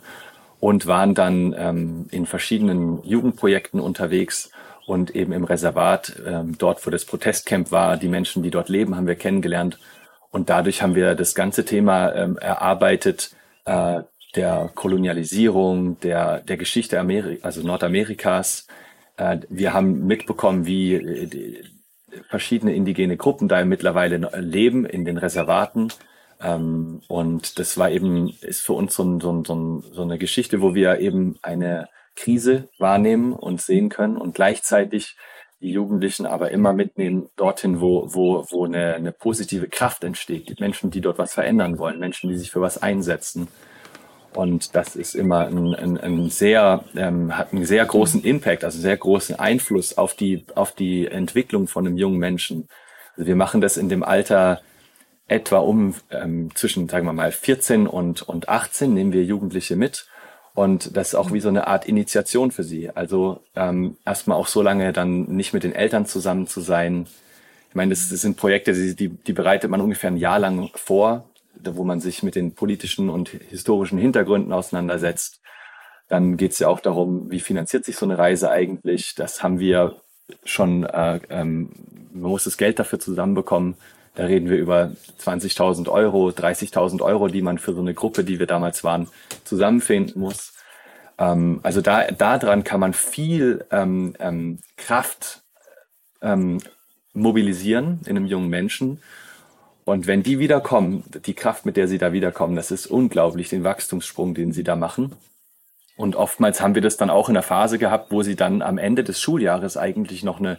und 0.61 0.87
waren 0.87 1.15
dann 1.15 1.55
ähm, 1.59 2.07
in 2.11 2.27
verschiedenen 2.27 3.03
Jugendprojekten 3.03 3.81
unterwegs 3.81 4.51
und 4.87 5.15
eben 5.15 5.33
im 5.33 5.45
Reservat, 5.45 6.21
ähm, 6.27 6.57
dort 6.59 6.87
wo 6.87 6.91
das 6.91 7.05
Protestcamp 7.05 7.73
war, 7.73 7.97
die 7.97 8.09
Menschen, 8.09 8.43
die 8.43 8.51
dort 8.51 8.69
leben, 8.69 8.97
haben 8.97 9.07
wir 9.07 9.15
kennengelernt. 9.15 9.79
Und 10.31 10.49
dadurch 10.51 10.83
haben 10.83 10.95
wir 10.95 11.15
das 11.15 11.35
ganze 11.35 11.65
Thema 11.65 12.15
ähm, 12.15 12.39
erarbeitet, 12.39 13.35
äh, 13.65 14.03
der 14.35 14.71
Kolonialisierung, 14.75 16.01
der, 16.01 16.41
der 16.41 16.57
Geschichte 16.57 16.99
Ameri 16.99 17.41
also 17.43 17.63
Nordamerikas. 17.63 18.67
Äh, 19.17 19.39
wir 19.49 19.73
haben 19.73 20.07
mitbekommen, 20.07 20.67
wie 20.67 20.95
äh, 20.95 21.65
verschiedene 22.29 22.75
indigene 22.75 23.17
Gruppen 23.17 23.49
da 23.49 23.65
mittlerweile 23.65 24.31
leben 24.41 24.85
in 24.85 25.05
den 25.05 25.17
Reservaten 25.17 25.89
ähm, 26.43 27.03
und 27.09 27.59
das 27.59 27.79
war 27.79 27.91
eben, 27.91 28.31
ist 28.41 28.63
für 28.63 28.73
uns 28.73 28.95
so, 28.95 29.21
so, 29.21 29.45
so, 29.45 29.83
so 29.93 30.03
eine 30.03 30.19
Geschichte, 30.19 30.61
wo 30.61 30.75
wir 30.75 30.99
eben 30.99 31.39
eine 31.43 31.89
Krise 32.17 32.69
wahrnehmen 32.79 33.33
und 33.33 33.61
sehen 33.61 33.89
können 33.89 34.17
und 34.17 34.35
gleichzeitig 34.35 35.17
die 35.61 35.71
Jugendlichen 35.71 36.27
aber 36.27 36.51
immer 36.51 36.73
mitnehmen 36.73 37.29
dorthin, 37.37 37.81
wo, 37.81 38.13
wo, 38.13 38.45
wo 38.51 38.65
eine, 38.65 38.95
eine 38.95 39.13
positive 39.13 39.69
Kraft 39.69 40.03
entsteht. 40.03 40.49
Die 40.49 40.61
Menschen, 40.61 40.91
die 40.91 41.01
dort 41.01 41.19
was 41.19 41.33
verändern 41.33 41.79
wollen, 41.79 42.01
Menschen, 42.01 42.29
die 42.29 42.37
sich 42.37 42.51
für 42.51 42.61
was 42.61 42.83
einsetzen. 42.83 43.47
Und 44.35 44.75
das 44.75 44.97
ist 44.97 45.15
immer 45.15 45.47
ein, 45.47 45.75
ein, 45.75 45.99
ein 45.99 46.31
sehr, 46.31 46.85
ähm, 46.97 47.37
hat 47.37 47.53
einen 47.53 47.65
sehr 47.65 47.85
großen 47.85 48.23
Impact, 48.25 48.65
also 48.65 48.79
sehr 48.79 48.97
großen 48.97 49.39
Einfluss 49.39 49.99
auf 49.99 50.15
die, 50.15 50.45
auf 50.55 50.73
die 50.73 51.07
Entwicklung 51.07 51.69
von 51.69 51.87
einem 51.87 51.97
jungen 51.97 52.19
Menschen. 52.19 52.69
Also 53.17 53.27
wir 53.27 53.37
machen 53.37 53.61
das 53.61 53.77
in 53.77 53.89
dem 53.89 54.03
Alter 54.03 54.63
etwa 55.29 55.59
um 55.59 55.95
ähm, 56.11 56.51
zwischen, 56.55 56.89
sagen 56.89 57.07
wir 57.07 57.13
mal, 57.13 57.33
14 57.33 57.87
und, 57.87 58.23
und 58.23 58.49
18 58.49 58.93
nehmen 58.93 59.13
wir 59.13 59.25
Jugendliche 59.25 59.77
mit. 59.77 60.07
Und 60.55 60.97
das 60.97 61.09
ist 61.09 61.15
auch 61.15 61.33
wie 61.33 61.41
so 61.41 61.49
eine 61.49 61.67
Art 61.67 61.87
Initiation 61.87 62.51
für 62.51 62.63
sie. 62.63 62.91
Also 62.91 63.41
ähm, 63.57 63.97
erstmal 64.05 64.37
auch 64.37 64.47
so 64.47 64.63
lange 64.63 64.93
dann 64.93 65.25
nicht 65.25 65.55
mit 65.55 65.63
den 65.63 65.75
Eltern 65.75 66.05
zusammen 66.05 66.47
zu 66.47 66.61
sein. 66.61 67.07
Ich 67.71 67.75
meine, 67.75 67.91
das, 67.91 68.11
das 68.11 68.21
sind 68.21 68.37
Projekte, 68.37 68.75
die, 68.75 69.09
die 69.09 69.33
bereitet 69.33 69.71
man 69.71 69.81
ungefähr 69.81 70.11
ein 70.11 70.19
Jahr 70.19 70.39
lang 70.39 70.71
vor, 70.75 71.25
wo 71.65 71.85
man 71.85 72.01
sich 72.01 72.23
mit 72.23 72.35
den 72.35 72.55
politischen 72.55 73.09
und 73.09 73.29
historischen 73.29 73.99
Hintergründen 73.99 74.53
auseinandersetzt. 74.53 75.41
Dann 76.09 76.37
geht 76.37 76.53
es 76.53 76.59
ja 76.59 76.69
auch 76.69 76.81
darum, 76.81 77.31
wie 77.31 77.41
finanziert 77.41 77.85
sich 77.85 77.97
so 77.97 78.07
eine 78.07 78.19
Reise 78.19 78.51
eigentlich. 78.51 79.15
Das 79.15 79.43
haben 79.43 79.59
wir 79.59 79.97
schon, 80.45 80.85
äh, 80.85 81.21
ähm, 81.31 81.71
man 82.13 82.31
muss 82.31 82.45
das 82.45 82.57
Geld 82.57 82.79
dafür 82.79 83.01
zusammenbekommen. 83.01 83.77
Da 84.15 84.25
reden 84.25 84.51
wir 84.51 84.59
über 84.59 84.93
20.000 85.21 85.89
Euro, 85.89 86.29
30.000 86.29 87.01
Euro, 87.01 87.29
die 87.29 87.41
man 87.41 87.59
für 87.59 87.73
so 87.73 87.81
eine 87.81 87.95
Gruppe, 87.95 88.25
die 88.25 88.39
wir 88.39 88.47
damals 88.47 88.85
waren, 88.85 89.09
zusammenfinden 89.45 90.21
muss. 90.21 90.53
Ähm, 91.19 91.61
also 91.63 91.81
da 91.81 92.11
daran 92.11 92.65
kann 92.65 92.81
man 92.81 92.93
viel 92.93 93.65
ähm, 93.71 94.15
ähm, 94.19 94.59
Kraft 94.77 95.43
ähm, 96.21 96.59
mobilisieren 97.15 98.01
in 98.05 98.17
einem 98.17 98.27
jungen 98.27 98.49
Menschen. 98.49 99.01
Und 99.93 100.07
wenn 100.07 100.23
die 100.23 100.39
wiederkommen, 100.39 101.05
die 101.27 101.35
Kraft, 101.35 101.67
mit 101.67 101.77
der 101.77 101.87
sie 101.87 101.99
da 101.99 102.15
wiederkommen, 102.15 102.57
das 102.57 102.71
ist 102.71 102.87
unglaublich, 102.87 103.51
den 103.51 103.63
Wachstumssprung, 103.63 104.33
den 104.33 104.51
sie 104.53 104.65
da 104.65 104.75
machen. 104.75 105.13
Und 105.97 106.17
oftmals 106.17 106.63
haben 106.63 106.75
wir 106.75 106.81
das 106.81 106.97
dann 106.97 107.11
auch 107.11 107.29
in 107.29 107.35
der 107.35 107.43
Phase 107.43 107.79
gehabt, 107.79 108.11
wo 108.11 108.23
sie 108.23 108.35
dann 108.35 108.63
am 108.63 108.79
Ende 108.79 109.05
des 109.05 109.21
Schuljahres 109.21 109.77
eigentlich 109.77 110.25
noch 110.25 110.41
eine 110.41 110.59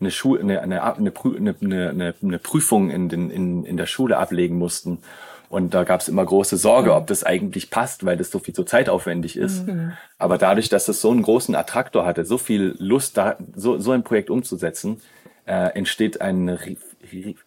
eine, 0.00 0.10
Schul 0.10 0.40
eine, 0.40 0.62
eine, 0.62 0.82
eine, 0.82 1.14
eine, 1.60 2.14
eine 2.22 2.38
Prüfung 2.38 2.88
in, 2.88 3.10
den, 3.10 3.30
in, 3.30 3.66
in 3.66 3.76
der 3.76 3.84
Schule 3.84 4.16
ablegen 4.16 4.56
mussten. 4.56 5.02
Und 5.50 5.74
da 5.74 5.84
gab 5.84 6.00
es 6.00 6.08
immer 6.08 6.24
große 6.24 6.56
Sorge, 6.56 6.94
ob 6.94 7.06
das 7.06 7.22
eigentlich 7.22 7.68
passt, 7.68 8.06
weil 8.06 8.16
das 8.16 8.30
so 8.30 8.38
viel 8.38 8.54
so 8.54 8.64
zeitaufwendig 8.64 9.36
ist. 9.36 9.66
Mhm. 9.66 9.92
Aber 10.16 10.38
dadurch, 10.38 10.70
dass 10.70 10.88
es 10.88 11.02
so 11.02 11.10
einen 11.10 11.20
großen 11.20 11.54
Attraktor 11.54 12.06
hatte, 12.06 12.24
so 12.24 12.38
viel 12.38 12.76
Lust, 12.78 13.18
da, 13.18 13.36
so, 13.54 13.76
so 13.76 13.90
ein 13.90 14.04
Projekt 14.04 14.30
umzusetzen, 14.30 15.02
äh, 15.44 15.76
entsteht 15.76 16.22
eine 16.22 16.58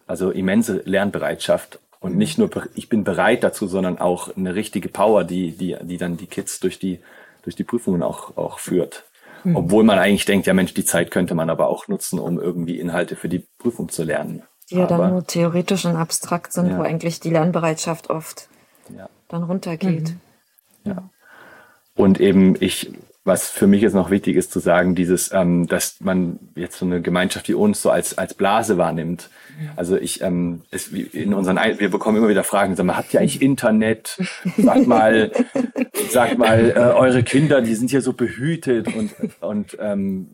also 0.07 0.31
immense 0.31 0.81
Lernbereitschaft. 0.85 1.79
Und 1.99 2.17
nicht 2.17 2.37
nur, 2.37 2.49
ich 2.75 2.89
bin 2.89 3.03
bereit 3.03 3.43
dazu, 3.43 3.67
sondern 3.67 3.97
auch 3.97 4.35
eine 4.35 4.55
richtige 4.55 4.89
Power, 4.89 5.23
die, 5.23 5.51
die, 5.51 5.77
die 5.81 5.97
dann 5.97 6.17
die 6.17 6.27
Kids 6.27 6.59
durch 6.59 6.77
die, 6.77 6.99
durch 7.43 7.55
die 7.55 7.63
Prüfungen 7.63 8.03
auch, 8.03 8.35
auch 8.35 8.59
führt. 8.59 9.05
Mhm. 9.43 9.55
Obwohl 9.55 9.83
man 9.83 9.99
eigentlich 9.99 10.25
denkt, 10.25 10.47
ja 10.47 10.53
Mensch, 10.53 10.73
die 10.73 10.85
Zeit 10.85 11.11
könnte 11.11 11.35
man 11.35 11.49
aber 11.49 11.67
auch 11.67 11.87
nutzen, 11.87 12.19
um 12.19 12.39
irgendwie 12.39 12.79
Inhalte 12.79 13.15
für 13.15 13.29
die 13.29 13.45
Prüfung 13.57 13.89
zu 13.89 14.03
lernen. 14.03 14.43
Die 14.69 14.75
ja 14.75 14.85
dann 14.85 15.11
nur 15.11 15.25
theoretisch 15.25 15.85
und 15.85 15.95
abstrakt 15.95 16.53
sind, 16.53 16.69
ja. 16.69 16.77
wo 16.77 16.81
eigentlich 16.81 17.19
die 17.19 17.29
Lernbereitschaft 17.29 18.09
oft 18.09 18.47
ja. 18.95 19.09
dann 19.27 19.43
runtergeht. 19.43 20.09
Mhm. 20.83 20.91
Ja. 20.91 21.09
Und 21.95 22.19
eben 22.19 22.55
ich 22.59 22.91
was 23.25 23.49
für 23.49 23.67
mich 23.67 23.81
jetzt 23.81 23.93
noch 23.93 24.09
wichtig 24.09 24.35
ist 24.35 24.51
zu 24.51 24.59
sagen, 24.59 24.95
dieses, 24.95 25.31
ähm, 25.31 25.67
dass 25.67 26.01
man 26.01 26.39
jetzt 26.55 26.77
so 26.77 26.85
eine 26.85 27.01
Gemeinschaft 27.01 27.47
wie 27.47 27.53
uns 27.53 27.81
so 27.81 27.89
als 27.89 28.17
als 28.17 28.33
Blase 28.33 28.77
wahrnimmt. 28.77 29.29
Also 29.75 29.95
ich, 29.95 30.21
ähm, 30.21 30.63
es, 30.71 30.89
in 30.89 31.33
unseren, 31.33 31.57
wir 31.57 31.89
bekommen 31.89 32.17
immer 32.17 32.27
wieder 32.27 32.43
Fragen, 32.43 32.75
sag 32.75 32.85
mal, 32.85 32.97
habt 32.97 33.13
ihr 33.13 33.21
eigentlich 33.21 33.41
Internet? 33.41 34.19
Sag 34.57 34.87
mal, 34.87 35.31
sag 36.09 36.37
mal, 36.37 36.71
äh, 36.71 36.79
eure 36.79 37.23
Kinder, 37.23 37.61
die 37.61 37.75
sind 37.75 37.91
ja 37.91 38.01
so 38.01 38.13
behütet 38.13 38.93
und 38.93 39.13
und 39.41 39.77
ähm, 39.79 40.27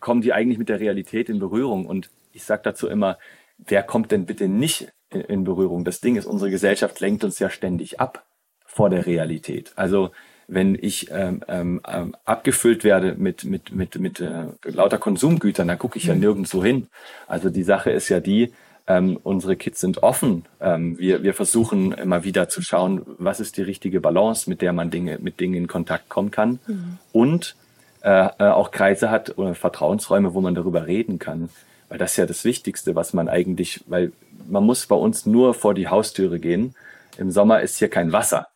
kommen 0.00 0.20
die 0.20 0.32
eigentlich 0.32 0.58
mit 0.58 0.68
der 0.68 0.80
Realität 0.80 1.28
in 1.28 1.40
Berührung? 1.40 1.86
Und 1.86 2.10
ich 2.32 2.44
sag 2.44 2.62
dazu 2.62 2.88
immer, 2.88 3.18
wer 3.58 3.82
kommt 3.82 4.12
denn 4.12 4.26
bitte 4.26 4.46
nicht 4.46 4.92
in, 5.10 5.22
in 5.22 5.44
Berührung? 5.44 5.84
Das 5.84 6.00
Ding 6.00 6.14
ist, 6.14 6.26
unsere 6.26 6.50
Gesellschaft 6.50 7.00
lenkt 7.00 7.24
uns 7.24 7.40
ja 7.40 7.50
ständig 7.50 7.98
ab 7.98 8.26
vor 8.64 8.90
der 8.90 9.06
Realität. 9.06 9.72
Also 9.74 10.10
wenn 10.48 10.76
ich 10.80 11.10
ähm, 11.10 11.42
ähm, 11.46 11.80
ähm, 11.86 12.16
abgefüllt 12.24 12.82
werde 12.82 13.14
mit, 13.16 13.44
mit, 13.44 13.70
mit, 13.72 13.98
mit 13.98 14.20
äh, 14.20 14.46
lauter 14.64 14.98
Konsumgütern, 14.98 15.68
dann 15.68 15.78
gucke 15.78 15.98
ich 15.98 16.06
ja 16.06 16.14
mhm. 16.14 16.20
nirgendwo 16.20 16.64
hin. 16.64 16.88
Also 17.26 17.50
die 17.50 17.62
Sache 17.62 17.90
ist 17.90 18.08
ja 18.08 18.18
die, 18.18 18.52
ähm, 18.86 19.18
unsere 19.22 19.56
Kids 19.56 19.80
sind 19.80 20.02
offen. 20.02 20.46
Ähm, 20.60 20.98
wir, 20.98 21.22
wir 21.22 21.34
versuchen 21.34 21.92
immer 21.92 22.24
wieder 22.24 22.48
zu 22.48 22.62
schauen, 22.62 23.02
was 23.18 23.40
ist 23.40 23.58
die 23.58 23.62
richtige 23.62 24.00
Balance, 24.00 24.48
mit 24.48 24.62
der 24.62 24.72
man 24.72 24.90
Dinge, 24.90 25.18
mit 25.20 25.38
Dingen 25.38 25.54
in 25.54 25.66
Kontakt 25.68 26.08
kommen 26.08 26.30
kann. 26.30 26.58
Mhm. 26.66 26.98
Und 27.12 27.54
äh, 28.02 28.28
äh, 28.38 28.44
auch 28.44 28.70
Kreise 28.70 29.10
hat 29.10 29.36
oder 29.36 29.54
Vertrauensräume, 29.54 30.32
wo 30.32 30.40
man 30.40 30.54
darüber 30.54 30.86
reden 30.86 31.18
kann. 31.18 31.50
Weil 31.90 31.98
das 31.98 32.12
ist 32.12 32.16
ja 32.16 32.26
das 32.26 32.44
Wichtigste, 32.44 32.94
was 32.94 33.12
man 33.12 33.28
eigentlich, 33.28 33.84
weil 33.86 34.12
man 34.48 34.64
muss 34.64 34.86
bei 34.86 34.96
uns 34.96 35.26
nur 35.26 35.52
vor 35.52 35.74
die 35.74 35.88
Haustüre 35.88 36.38
gehen. 36.38 36.74
Im 37.18 37.30
Sommer 37.30 37.60
ist 37.60 37.78
hier 37.78 37.88
kein 37.88 38.12
Wasser. 38.12 38.48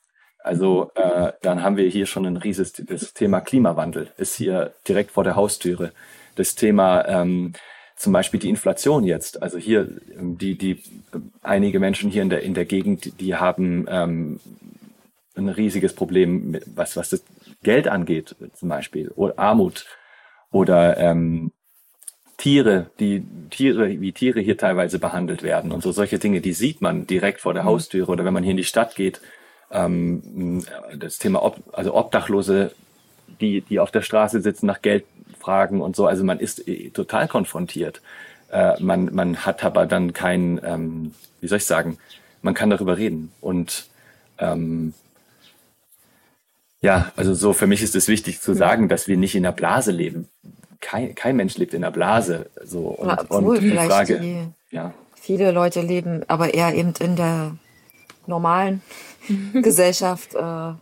Also 0.44 0.90
äh, 0.94 1.32
dann 1.42 1.62
haben 1.62 1.76
wir 1.76 1.88
hier 1.88 2.06
schon 2.06 2.26
ein 2.26 2.36
riesiges 2.36 2.72
das 2.72 3.14
Thema 3.14 3.40
Klimawandel, 3.40 4.08
ist 4.16 4.34
hier 4.34 4.72
direkt 4.88 5.12
vor 5.12 5.24
der 5.24 5.36
Haustüre. 5.36 5.92
Das 6.34 6.54
Thema 6.54 7.06
ähm, 7.06 7.52
zum 7.96 8.12
Beispiel 8.12 8.40
die 8.40 8.48
Inflation 8.48 9.04
jetzt. 9.04 9.42
Also 9.42 9.58
hier, 9.58 9.88
ähm, 10.18 10.36
die, 10.38 10.56
die 10.56 10.82
einige 11.42 11.78
Menschen 11.78 12.10
hier 12.10 12.22
in 12.22 12.30
der, 12.30 12.42
in 12.42 12.54
der 12.54 12.64
Gegend, 12.64 13.20
die 13.20 13.36
haben 13.36 13.86
ähm, 13.88 14.40
ein 15.36 15.48
riesiges 15.48 15.94
Problem, 15.94 16.58
was, 16.74 16.96
was 16.96 17.10
das 17.10 17.22
Geld 17.62 17.88
angeht, 17.88 18.34
zum 18.54 18.68
Beispiel, 18.68 19.10
oder 19.14 19.38
Armut 19.38 19.86
oder 20.50 20.98
ähm, 20.98 21.52
Tiere, 22.36 22.90
die 22.98 23.24
Tiere, 23.50 24.00
wie 24.00 24.12
Tiere 24.12 24.40
hier 24.40 24.58
teilweise 24.58 24.98
behandelt 24.98 25.44
werden 25.44 25.70
und 25.70 25.82
so 25.82 25.92
solche 25.92 26.18
Dinge, 26.18 26.40
die 26.40 26.52
sieht 26.52 26.80
man 26.80 27.06
direkt 27.06 27.40
vor 27.40 27.54
der 27.54 27.62
mhm. 27.62 27.68
Haustüre 27.68 28.10
oder 28.10 28.24
wenn 28.24 28.34
man 28.34 28.42
hier 28.42 28.50
in 28.50 28.56
die 28.56 28.64
Stadt 28.64 28.96
geht. 28.96 29.20
Ähm, 29.72 30.62
das 30.96 31.18
Thema, 31.18 31.42
Ob 31.42 31.56
also 31.72 31.94
Obdachlose, 31.94 32.72
die, 33.40 33.62
die 33.62 33.80
auf 33.80 33.90
der 33.90 34.02
Straße 34.02 34.40
sitzen, 34.40 34.66
nach 34.66 34.82
Geld 34.82 35.04
fragen 35.40 35.80
und 35.80 35.96
so. 35.96 36.06
Also 36.06 36.24
man 36.24 36.38
ist 36.38 36.66
äh, 36.68 36.90
total 36.90 37.28
konfrontiert. 37.28 38.00
Äh, 38.50 38.80
man, 38.80 39.14
man 39.14 39.44
hat 39.44 39.64
aber 39.64 39.86
dann 39.86 40.12
kein, 40.12 40.60
ähm, 40.64 41.14
wie 41.40 41.48
soll 41.48 41.58
ich 41.58 41.64
sagen, 41.64 41.98
man 42.42 42.54
kann 42.54 42.70
darüber 42.70 42.98
reden 42.98 43.32
und 43.40 43.86
ähm, 44.38 44.94
ja, 46.80 47.12
also 47.16 47.32
so 47.34 47.52
für 47.52 47.68
mich 47.68 47.82
ist 47.82 47.94
es 47.94 48.08
wichtig 48.08 48.40
zu 48.40 48.54
sagen, 48.54 48.88
dass 48.88 49.06
wir 49.06 49.16
nicht 49.16 49.36
in 49.36 49.44
der 49.44 49.52
Blase 49.52 49.92
leben. 49.92 50.28
Kein, 50.80 51.14
kein 51.14 51.36
Mensch 51.36 51.56
lebt 51.56 51.74
in 51.74 51.82
der 51.82 51.92
Blase. 51.92 52.50
So 52.64 52.88
und, 52.88 53.08
ja, 53.08 53.20
obwohl, 53.20 53.56
und 53.56 53.62
die 53.62 53.70
Frage, 53.70 54.18
die, 54.18 54.48
ja. 54.74 54.92
Viele 55.14 55.52
Leute 55.52 55.80
leben 55.80 56.24
aber 56.26 56.54
eher 56.54 56.74
eben 56.74 56.92
in 56.98 57.14
der 57.14 57.56
normalen 58.26 58.82
Gesellschaft, 59.52 60.34
äh, 60.34 60.72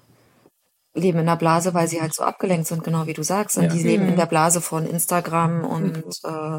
leben 0.94 1.20
in 1.20 1.26
der 1.26 1.36
Blase, 1.36 1.74
weil 1.74 1.88
sie 1.88 2.00
halt 2.00 2.14
so 2.14 2.22
abgelenkt 2.22 2.66
sind, 2.66 2.82
genau 2.82 3.06
wie 3.06 3.12
du 3.12 3.22
sagst. 3.22 3.56
Und 3.56 3.64
ja. 3.64 3.70
die 3.70 3.82
leben 3.82 4.04
in 4.04 4.12
mhm. 4.12 4.16
der 4.16 4.26
Blase 4.26 4.60
von 4.60 4.86
Instagram 4.86 5.64
und 5.64 6.02
äh, 6.24 6.58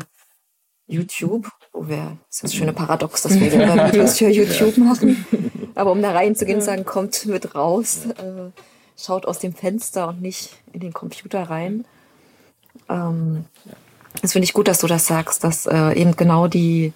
YouTube, 0.87 1.49
wo 1.73 1.87
wir, 1.87 2.17
das 2.27 2.37
ist 2.37 2.43
das 2.43 2.53
schöne 2.55 2.73
Paradox, 2.73 3.21
dass 3.21 3.39
wir 3.39 3.51
Videos 3.51 4.17
für 4.17 4.29
YouTube 4.29 4.77
machen. 4.77 5.25
Aber 5.75 5.91
um 5.91 6.01
da 6.01 6.11
reinzugehen 6.11 6.59
und 6.59 6.65
sagen, 6.65 6.85
kommt 6.85 7.25
mit 7.25 7.55
raus. 7.55 8.05
Äh, 8.05 8.51
schaut 8.97 9.25
aus 9.25 9.39
dem 9.39 9.53
Fenster 9.53 10.09
und 10.09 10.21
nicht 10.21 10.51
in 10.73 10.81
den 10.81 10.93
Computer 10.93 11.43
rein. 11.43 11.85
Ähm, 12.89 13.45
das 14.21 14.33
finde 14.33 14.43
ich 14.45 14.53
gut, 14.53 14.67
dass 14.67 14.79
du 14.79 14.87
das 14.87 15.07
sagst, 15.07 15.43
dass 15.43 15.65
äh, 15.65 15.93
eben 15.93 16.15
genau 16.15 16.47
die, 16.47 16.93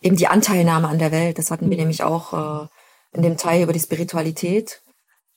eben 0.00 0.16
die 0.16 0.28
Anteilnahme 0.28 0.88
an 0.88 0.98
der 0.98 1.12
Welt, 1.12 1.38
das 1.38 1.50
hatten 1.50 1.68
wir 1.68 1.76
mhm. 1.76 1.82
nämlich 1.82 2.02
auch 2.02 2.64
äh, 2.64 2.66
in 3.12 3.22
dem 3.22 3.36
Teil 3.36 3.62
über 3.62 3.72
die 3.72 3.80
Spiritualität 3.80 4.82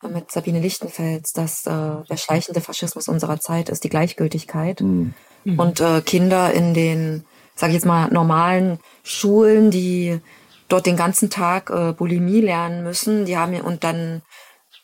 äh, 0.03 0.07
mit 0.07 0.31
Sabine 0.31 0.59
Lichtenfels, 0.59 1.33
dass 1.33 1.65
äh, 1.65 1.71
der 2.09 2.17
schleichende 2.17 2.61
Faschismus 2.61 3.07
unserer 3.07 3.39
Zeit 3.39 3.69
ist 3.69 3.83
die 3.83 3.89
Gleichgültigkeit. 3.89 4.81
Mhm. 4.81 5.13
mhm. 5.43 5.59
Und 5.59 5.81
äh, 5.81 6.01
Kinder 6.01 6.51
in 6.53 6.73
den, 6.73 7.25
sage 7.55 7.71
ich 7.71 7.75
jetzt 7.75 7.85
mal, 7.85 8.09
normalen 8.09 8.79
Schulen, 9.03 9.71
die 9.71 10.19
dort 10.67 10.85
den 10.85 10.97
ganzen 10.97 11.29
Tag 11.29 11.69
äh, 11.69 11.93
Bulimie 11.93 12.41
lernen 12.41 12.83
müssen, 12.83 13.25
die 13.25 13.37
haben 13.37 13.59
und 13.61 13.83
dann 13.83 14.21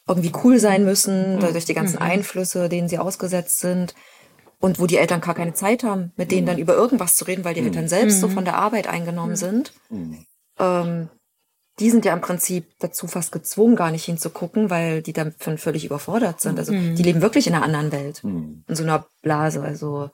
irgendwie 0.08 0.32
cool 0.44 0.60
sein 0.60 0.84
müssen, 0.84 1.38
mhm. 1.38 1.40
durch 1.40 1.66
die 1.66 1.74
ganzen 1.74 1.98
mhm. 1.98 2.04
Einflüsse, 2.04 2.70
denen 2.70 2.90
sie 2.90 3.00
ausgesetzt 3.00 3.60
sind. 3.60 3.96
Und 4.60 4.80
wo 4.80 4.86
die 4.86 4.98
Eltern 4.98 5.22
gar 5.22 5.34
keine 5.34 5.56
Zeit 5.56 5.84
haben, 5.84 6.12
mit 6.18 6.32
denen 6.32 6.46
dann 6.46 6.60
über 6.60 6.76
irgendwas 6.76 7.16
zu 7.16 7.26
reden, 7.26 7.44
weil 7.44 7.56
die 7.56 7.62
Eltern 7.62 7.88
selbst 7.88 8.20
so 8.20 8.28
von 8.30 8.46
der 8.46 8.58
Arbeit 8.58 8.86
eingenommen 8.86 9.36
sind. 9.36 9.74
Ähm, 10.60 11.10
die 11.80 11.90
sind 11.90 12.06
ja 12.06 12.14
im 12.14 12.22
Prinzip 12.22 12.66
dazu 12.80 13.08
fast 13.08 13.32
gezwungen, 13.32 13.76
gar 13.76 13.92
nicht 13.92 14.06
hinzugucken, 14.06 14.70
weil 14.70 15.02
die 15.02 15.14
davon 15.14 15.58
völlig 15.58 15.86
überfordert 15.86 16.42
sind. 16.42 16.60
Also 16.60 16.74
die 16.74 17.04
leben 17.04 17.22
wirklich 17.22 17.48
in 17.48 17.56
einer 17.56 17.64
anderen 17.64 17.92
Welt, 17.92 18.24
in 18.24 18.64
so 18.68 18.84
einer 18.84 19.06
Blase. 19.22 19.62
Also 19.62 20.10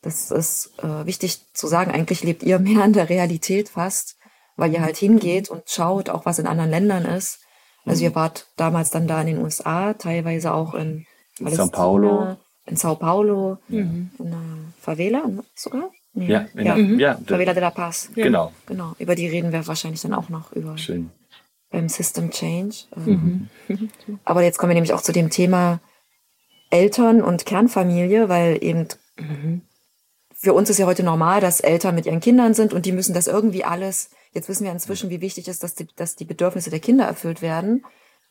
das 0.00 0.30
ist 0.30 0.72
äh, 0.82 1.06
wichtig 1.06 1.40
zu 1.52 1.66
sagen. 1.66 1.92
Eigentlich 1.92 2.24
lebt 2.24 2.42
ihr 2.42 2.58
mehr 2.60 2.84
in 2.84 2.94
der 2.94 3.08
Realität 3.08 3.68
fast, 3.68 4.16
weil 4.56 4.72
ihr 4.72 4.82
halt 4.82 4.96
hingeht 4.96 5.50
und 5.50 5.62
schaut, 5.68 6.08
auch 6.10 6.26
was 6.26 6.38
in 6.38 6.46
anderen 6.46 6.70
Ländern 6.70 7.04
ist 7.04 7.38
also 7.84 8.04
ihr 8.04 8.10
mhm. 8.10 8.14
wart 8.14 8.46
damals 8.56 8.90
dann 8.90 9.08
da 9.08 9.20
in 9.20 9.28
den 9.28 9.38
USA, 9.38 9.94
teilweise 9.94 10.52
auch 10.52 10.74
in, 10.74 11.06
in 11.38 11.48
São 11.48 11.70
Paulo. 11.70 12.36
In 12.64 12.76
Sao 12.76 12.94
Paulo, 12.94 13.58
mhm. 13.66 14.12
in 14.18 14.30
der 14.30 14.40
Favela 14.80 15.24
sogar. 15.56 15.90
Nee. 16.14 16.30
Ja, 16.30 16.46
ja, 16.54 16.74
mhm. 16.76 17.00
ja, 17.00 17.18
Favela 17.26 17.54
de 17.54 17.62
la 17.62 17.70
Paz. 17.70 18.10
Ja. 18.14 18.24
Genau. 18.24 18.52
Genau. 18.66 18.94
Über 18.98 19.14
die 19.14 19.28
reden 19.28 19.52
wir 19.52 19.66
wahrscheinlich 19.66 20.02
dann 20.02 20.14
auch 20.14 20.28
noch 20.28 20.52
über. 20.52 20.76
Schön. 20.76 21.10
Beim 21.70 21.88
System 21.88 22.30
Change. 22.30 22.76
Mhm. 22.96 23.48
Aber 24.24 24.42
jetzt 24.42 24.58
kommen 24.58 24.70
wir 24.70 24.74
nämlich 24.74 24.92
auch 24.92 25.00
zu 25.00 25.12
dem 25.12 25.30
Thema 25.30 25.80
Eltern 26.70 27.22
und 27.22 27.46
Kernfamilie, 27.46 28.28
weil 28.28 28.58
eben 28.62 28.88
mhm. 29.18 29.62
für 30.34 30.52
uns 30.52 30.68
ist 30.68 30.78
ja 30.78 30.86
heute 30.86 31.02
normal, 31.02 31.40
dass 31.40 31.60
Eltern 31.60 31.94
mit 31.94 32.04
ihren 32.04 32.20
Kindern 32.20 32.52
sind 32.52 32.74
und 32.74 32.84
die 32.84 32.92
müssen 32.92 33.14
das 33.14 33.26
irgendwie 33.26 33.64
alles 33.64 34.10
Jetzt 34.32 34.48
wissen 34.48 34.64
wir 34.64 34.72
inzwischen, 34.72 35.10
wie 35.10 35.20
wichtig 35.20 35.46
es 35.46 35.56
ist, 35.56 35.62
dass 35.62 35.74
die, 35.74 35.86
dass 35.94 36.16
die 36.16 36.24
Bedürfnisse 36.24 36.70
der 36.70 36.80
Kinder 36.80 37.04
erfüllt 37.04 37.42
werden. 37.42 37.84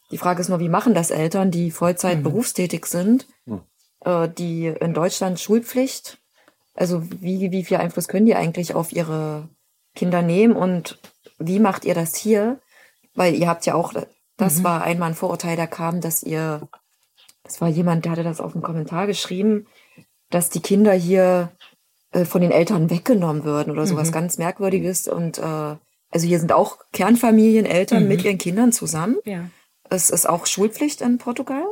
Die 0.09 0.17
Frage 0.17 0.41
ist 0.41 0.49
nur, 0.49 0.59
wie 0.59 0.69
machen 0.69 0.93
das 0.93 1.11
Eltern, 1.11 1.51
die 1.51 1.71
Vollzeit 1.71 2.19
mhm. 2.19 2.23
berufstätig 2.23 2.85
sind, 2.85 3.27
mhm. 3.45 3.61
äh, 4.03 4.27
die 4.27 4.67
in 4.67 4.93
Deutschland 4.93 5.39
Schulpflicht, 5.39 6.17
also 6.73 7.03
wie, 7.21 7.51
wie 7.51 7.63
viel 7.63 7.77
Einfluss 7.77 8.07
können 8.07 8.25
die 8.25 8.36
eigentlich 8.36 8.75
auf 8.75 8.91
ihre 8.91 9.49
Kinder 9.95 10.21
nehmen 10.21 10.55
und 10.55 10.99
wie 11.38 11.60
macht 11.60 11.86
ihr 11.86 11.95
das 11.95 12.15
hier? 12.15 12.60
Weil 13.13 13.36
ihr 13.36 13.47
habt 13.47 13.65
ja 13.65 13.75
auch, 13.75 13.93
das 14.38 14.60
mhm. 14.60 14.63
war 14.63 14.84
einmal 14.84 15.10
ein 15.10 15.15
Vorurteil, 15.15 15.57
da 15.57 15.67
kam, 15.67 16.01
dass 16.01 16.23
ihr, 16.23 16.67
das 17.43 17.60
war 17.60 17.67
jemand, 17.67 18.05
der 18.05 18.13
hatte 18.13 18.23
das 18.23 18.39
auf 18.39 18.53
dem 18.53 18.62
Kommentar 18.62 19.05
geschrieben, 19.07 19.67
dass 20.29 20.49
die 20.49 20.62
Kinder 20.62 20.93
hier 20.93 21.51
äh, 22.12 22.23
von 22.25 22.41
den 22.41 22.51
Eltern 22.51 22.89
weggenommen 22.89 23.43
würden 23.43 23.71
oder 23.71 23.86
sowas 23.86 24.10
mhm. 24.10 24.13
ganz 24.13 24.38
Merkwürdiges 24.38 25.07
und 25.07 25.39
äh, 25.39 25.75
also 26.13 26.27
hier 26.27 26.39
sind 26.39 26.51
auch 26.51 26.79
Kernfamilien, 26.91 27.65
Eltern 27.65 28.03
mhm. 28.03 28.10
mit 28.10 28.23
ihren 28.23 28.38
Kindern 28.38 28.71
zusammen. 28.71 29.17
Ja. 29.23 29.49
Es 29.89 30.10
ist 30.10 30.27
auch 30.27 30.45
Schulpflicht 30.45 31.01
in 31.01 31.17
Portugal. 31.17 31.65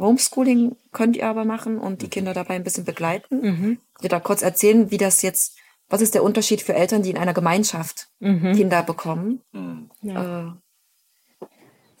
Homeschooling 0.00 0.76
könnt 0.92 1.16
ihr 1.16 1.26
aber 1.26 1.44
machen 1.44 1.78
und 1.78 2.02
die 2.02 2.08
Kinder 2.08 2.34
dabei 2.34 2.54
ein 2.54 2.64
bisschen 2.64 2.84
begleiten. 2.84 3.40
Mhm. 3.40 3.78
Ich 4.00 4.08
da 4.08 4.20
kurz 4.20 4.42
erzählen, 4.42 4.90
wie 4.90 4.98
das 4.98 5.22
jetzt, 5.22 5.58
was 5.88 6.00
ist 6.00 6.14
der 6.14 6.22
Unterschied 6.22 6.62
für 6.62 6.74
Eltern, 6.74 7.02
die 7.02 7.10
in 7.10 7.18
einer 7.18 7.34
Gemeinschaft 7.34 8.08
mhm. 8.20 8.54
Kinder 8.54 8.82
bekommen? 8.82 9.40
Ja. 10.02 10.48
Äh, 10.48 11.46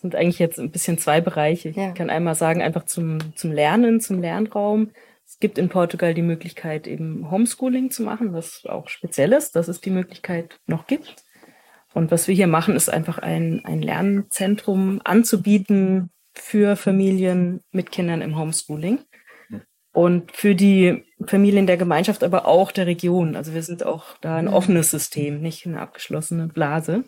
sind 0.04 0.14
eigentlich 0.14 0.38
jetzt 0.38 0.58
ein 0.58 0.70
bisschen 0.70 0.98
zwei 0.98 1.22
Bereiche. 1.22 1.70
Ich 1.70 1.76
ja. 1.76 1.92
kann 1.92 2.10
einmal 2.10 2.34
sagen, 2.34 2.60
einfach 2.60 2.84
zum, 2.84 3.34
zum 3.36 3.52
Lernen, 3.52 4.00
zum 4.00 4.20
Lernraum. 4.20 4.90
Es 5.26 5.38
gibt 5.38 5.56
in 5.56 5.70
Portugal 5.70 6.12
die 6.12 6.22
Möglichkeit, 6.22 6.86
eben 6.86 7.30
Homeschooling 7.30 7.90
zu 7.90 8.02
machen, 8.02 8.34
was 8.34 8.66
auch 8.66 8.88
speziell 8.88 9.32
ist, 9.32 9.56
dass 9.56 9.68
es 9.68 9.80
die 9.80 9.90
Möglichkeit 9.90 10.60
noch 10.66 10.86
gibt. 10.86 11.24
Und 11.94 12.10
was 12.10 12.28
wir 12.28 12.34
hier 12.34 12.48
machen, 12.48 12.76
ist 12.76 12.90
einfach 12.90 13.18
ein, 13.18 13.64
ein 13.64 13.80
Lernzentrum 13.80 15.00
anzubieten 15.04 16.10
für 16.34 16.76
Familien 16.76 17.60
mit 17.70 17.90
Kindern 17.92 18.22
im 18.22 18.38
Homeschooling. 18.38 19.00
Und 19.92 20.32
für 20.32 20.56
die 20.56 21.04
Familien 21.24 21.68
der 21.68 21.76
Gemeinschaft, 21.76 22.24
aber 22.24 22.46
auch 22.46 22.72
der 22.72 22.86
Region. 22.86 23.36
Also 23.36 23.54
wir 23.54 23.62
sind 23.62 23.86
auch 23.86 24.18
da 24.20 24.36
ein 24.36 24.48
offenes 24.48 24.90
System, 24.90 25.40
nicht 25.40 25.66
eine 25.66 25.80
abgeschlossene 25.80 26.48
Blase. 26.48 27.04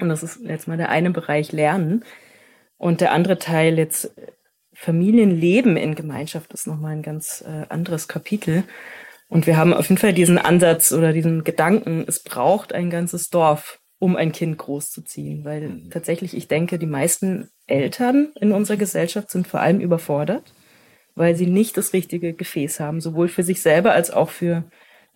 Und 0.00 0.08
das 0.08 0.22
ist 0.22 0.40
jetzt 0.42 0.66
mal 0.66 0.78
der 0.78 0.88
eine 0.88 1.10
Bereich 1.10 1.52
Lernen. 1.52 2.04
Und 2.78 3.02
der 3.02 3.12
andere 3.12 3.38
Teil 3.38 3.76
jetzt 3.78 4.14
Familienleben 4.72 5.76
in 5.76 5.94
Gemeinschaft 5.94 6.52
ist 6.52 6.66
nochmal 6.66 6.92
ein 6.92 7.02
ganz 7.02 7.44
äh, 7.46 7.66
anderes 7.68 8.08
Kapitel. 8.08 8.64
Und 9.28 9.46
wir 9.46 9.56
haben 9.56 9.74
auf 9.74 9.88
jeden 9.88 10.00
Fall 10.00 10.12
diesen 10.12 10.38
Ansatz 10.38 10.92
oder 10.92 11.12
diesen 11.12 11.44
Gedanken, 11.44 12.04
es 12.06 12.22
braucht 12.22 12.72
ein 12.72 12.90
ganzes 12.90 13.28
Dorf, 13.28 13.80
um 13.98 14.16
ein 14.16 14.32
Kind 14.32 14.58
großzuziehen. 14.58 15.44
Weil 15.44 15.68
mhm. 15.68 15.90
tatsächlich, 15.90 16.36
ich 16.36 16.48
denke, 16.48 16.78
die 16.78 16.86
meisten 16.86 17.50
Eltern 17.66 18.32
in 18.40 18.52
unserer 18.52 18.76
Gesellschaft 18.76 19.30
sind 19.30 19.46
vor 19.46 19.60
allem 19.60 19.80
überfordert, 19.80 20.52
weil 21.14 21.34
sie 21.34 21.46
nicht 21.46 21.76
das 21.76 21.92
richtige 21.92 22.34
Gefäß 22.34 22.80
haben, 22.80 23.00
sowohl 23.00 23.28
für 23.28 23.42
sich 23.42 23.62
selber 23.62 23.92
als 23.92 24.10
auch 24.10 24.30
für 24.30 24.64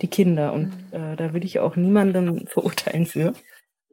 die 0.00 0.08
Kinder. 0.08 0.52
Und 0.52 0.68
mhm. 0.92 1.12
äh, 1.12 1.16
da 1.16 1.32
will 1.32 1.44
ich 1.44 1.58
auch 1.58 1.76
niemanden 1.76 2.46
verurteilen 2.46 3.06
für, 3.06 3.34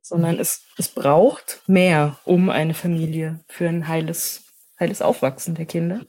sondern 0.01 0.39
es, 0.39 0.65
es 0.77 0.89
braucht 0.89 1.61
mehr, 1.67 2.17
um 2.23 2.49
eine 2.49 2.73
Familie 2.73 3.41
für 3.47 3.67
ein 3.67 3.87
heiles, 3.87 4.45
heiles 4.79 5.01
Aufwachsen 5.01 5.55
der 5.55 5.65
Kinder. 5.65 6.05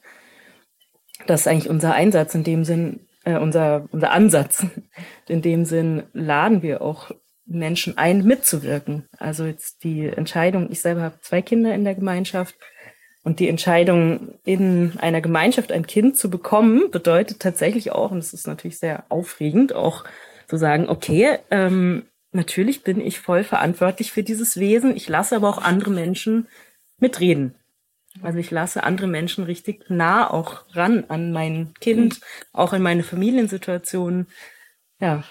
Das 1.27 1.41
ist 1.41 1.49
eigentlich 1.49 1.69
unser 1.69 1.95
Einsatz 1.95 2.35
in 2.35 2.45
dem 2.45 2.65
Sinn, 2.65 3.07
äh, 3.25 3.39
unser, 3.39 3.89
unser 3.91 4.13
Ansatz. 4.13 4.65
In 5.29 5.43
dem 5.43 5.65
Sinn 5.65 6.05
laden 6.13 6.63
wir 6.63 6.81
auch 6.81 7.11
Menschen 7.49 7.97
ein, 7.97 8.25
mitzuwirken. 8.25 9.09
Also 9.19 9.45
jetzt 9.45 9.83
die 9.83 10.07
Entscheidung, 10.07 10.71
ich 10.71 10.81
selber 10.81 11.03
habe 11.03 11.21
zwei 11.23 11.43
Kinder 11.43 11.75
in 11.75 11.85
der 11.85 11.95
Gemeinschaft 11.95 12.55
und 13.25 13.41
die 13.41 13.49
Entscheidung, 13.49 14.39
in 14.45 14.93
einer 14.99 15.21
Gemeinschaft 15.21 15.73
ein 15.73 15.87
Kind 15.87 16.17
zu 16.17 16.31
bekommen, 16.31 16.91
bedeutet 16.91 17.41
tatsächlich 17.41 17.91
auch, 17.93 18.11
und 18.11 18.19
es 18.19 18.33
ist 18.33 18.47
natürlich 18.47 18.79
sehr 18.79 19.05
aufregend, 19.09 19.73
auch 19.75 20.05
zu 20.47 20.57
sagen, 20.57 20.89
okay, 20.89 21.39
ähm, 21.51 22.05
natürlich 22.33 22.85
bin 22.85 23.01
ich 23.01 23.21
voll 23.21 23.45
verantwortlich 23.45 24.13
für 24.13 24.23
dieses 24.23 24.59
Wesen, 24.59 24.97
ich 24.97 25.09
lasse 25.09 25.37
aber 25.37 25.49
auch 25.49 25.59
andere 25.59 25.91
Menschen 25.91 26.49
mitreden. 26.99 27.55
Also 28.23 28.39
ich 28.39 28.51
lasse 28.51 28.83
andere 28.83 29.07
Menschen 29.07 29.45
richtig 29.45 29.91
nah 29.91 30.29
auch 30.31 30.65
ran 30.75 31.05
an 31.09 31.33
mein 31.33 31.75
Kind, 31.81 32.21
auch 32.53 32.73
in 32.73 32.83
meine 32.83 33.03
Familiensituation, 33.03 34.27
ja, 35.01 35.23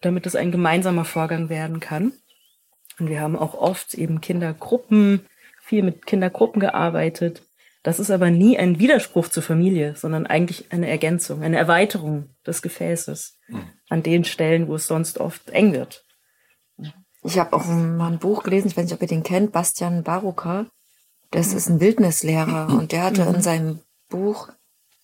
damit 0.00 0.26
es 0.26 0.36
ein 0.36 0.52
gemeinsamer 0.52 1.04
Vorgang 1.04 1.48
werden 1.48 1.80
kann. 1.80 2.12
Und 2.98 3.08
wir 3.08 3.20
haben 3.20 3.36
auch 3.36 3.54
oft 3.54 3.94
eben 3.94 4.20
Kindergruppen, 4.20 5.26
viel 5.60 5.82
mit 5.82 6.06
Kindergruppen 6.06 6.60
gearbeitet. 6.60 7.42
Das 7.82 7.98
ist 7.98 8.10
aber 8.10 8.30
nie 8.30 8.56
ein 8.56 8.78
Widerspruch 8.78 9.28
zur 9.28 9.42
Familie, 9.42 9.94
sondern 9.96 10.26
eigentlich 10.26 10.72
eine 10.72 10.88
Ergänzung, 10.88 11.42
eine 11.42 11.58
Erweiterung 11.58 12.30
des 12.46 12.62
Gefäßes 12.62 13.38
mhm. 13.48 13.70
an 13.88 14.02
den 14.02 14.24
Stellen, 14.24 14.68
wo 14.68 14.76
es 14.76 14.86
sonst 14.86 15.18
oft 15.18 15.50
eng 15.50 15.72
wird. 15.72 16.04
Ich 17.22 17.38
habe 17.38 17.54
auch 17.54 17.64
mal 17.66 18.12
ein 18.12 18.18
Buch 18.18 18.42
gelesen, 18.42 18.68
ich 18.68 18.76
weiß 18.76 18.84
nicht, 18.84 18.94
ob 18.94 19.02
ihr 19.02 19.08
den 19.08 19.22
kennt, 19.22 19.52
Bastian 19.52 20.02
Baruka. 20.02 20.66
Das 21.30 21.52
ist 21.52 21.68
ein 21.68 21.80
Wildnislehrer 21.80 22.68
und 22.68 22.92
der 22.92 23.02
hatte 23.02 23.22
in 23.22 23.42
seinem 23.42 23.80
Buch 24.08 24.50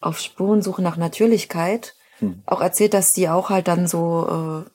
auf 0.01 0.21
Spurensuche 0.21 0.83
nach 0.83 0.97
Natürlichkeit 0.97 1.95
hm. 2.20 2.42
auch 2.46 2.61
erzählt, 2.61 2.94
dass 2.94 3.12
die 3.12 3.28
auch 3.28 3.50
halt 3.50 3.68
dann 3.68 3.87
so 3.87 4.64
äh, 4.66 4.70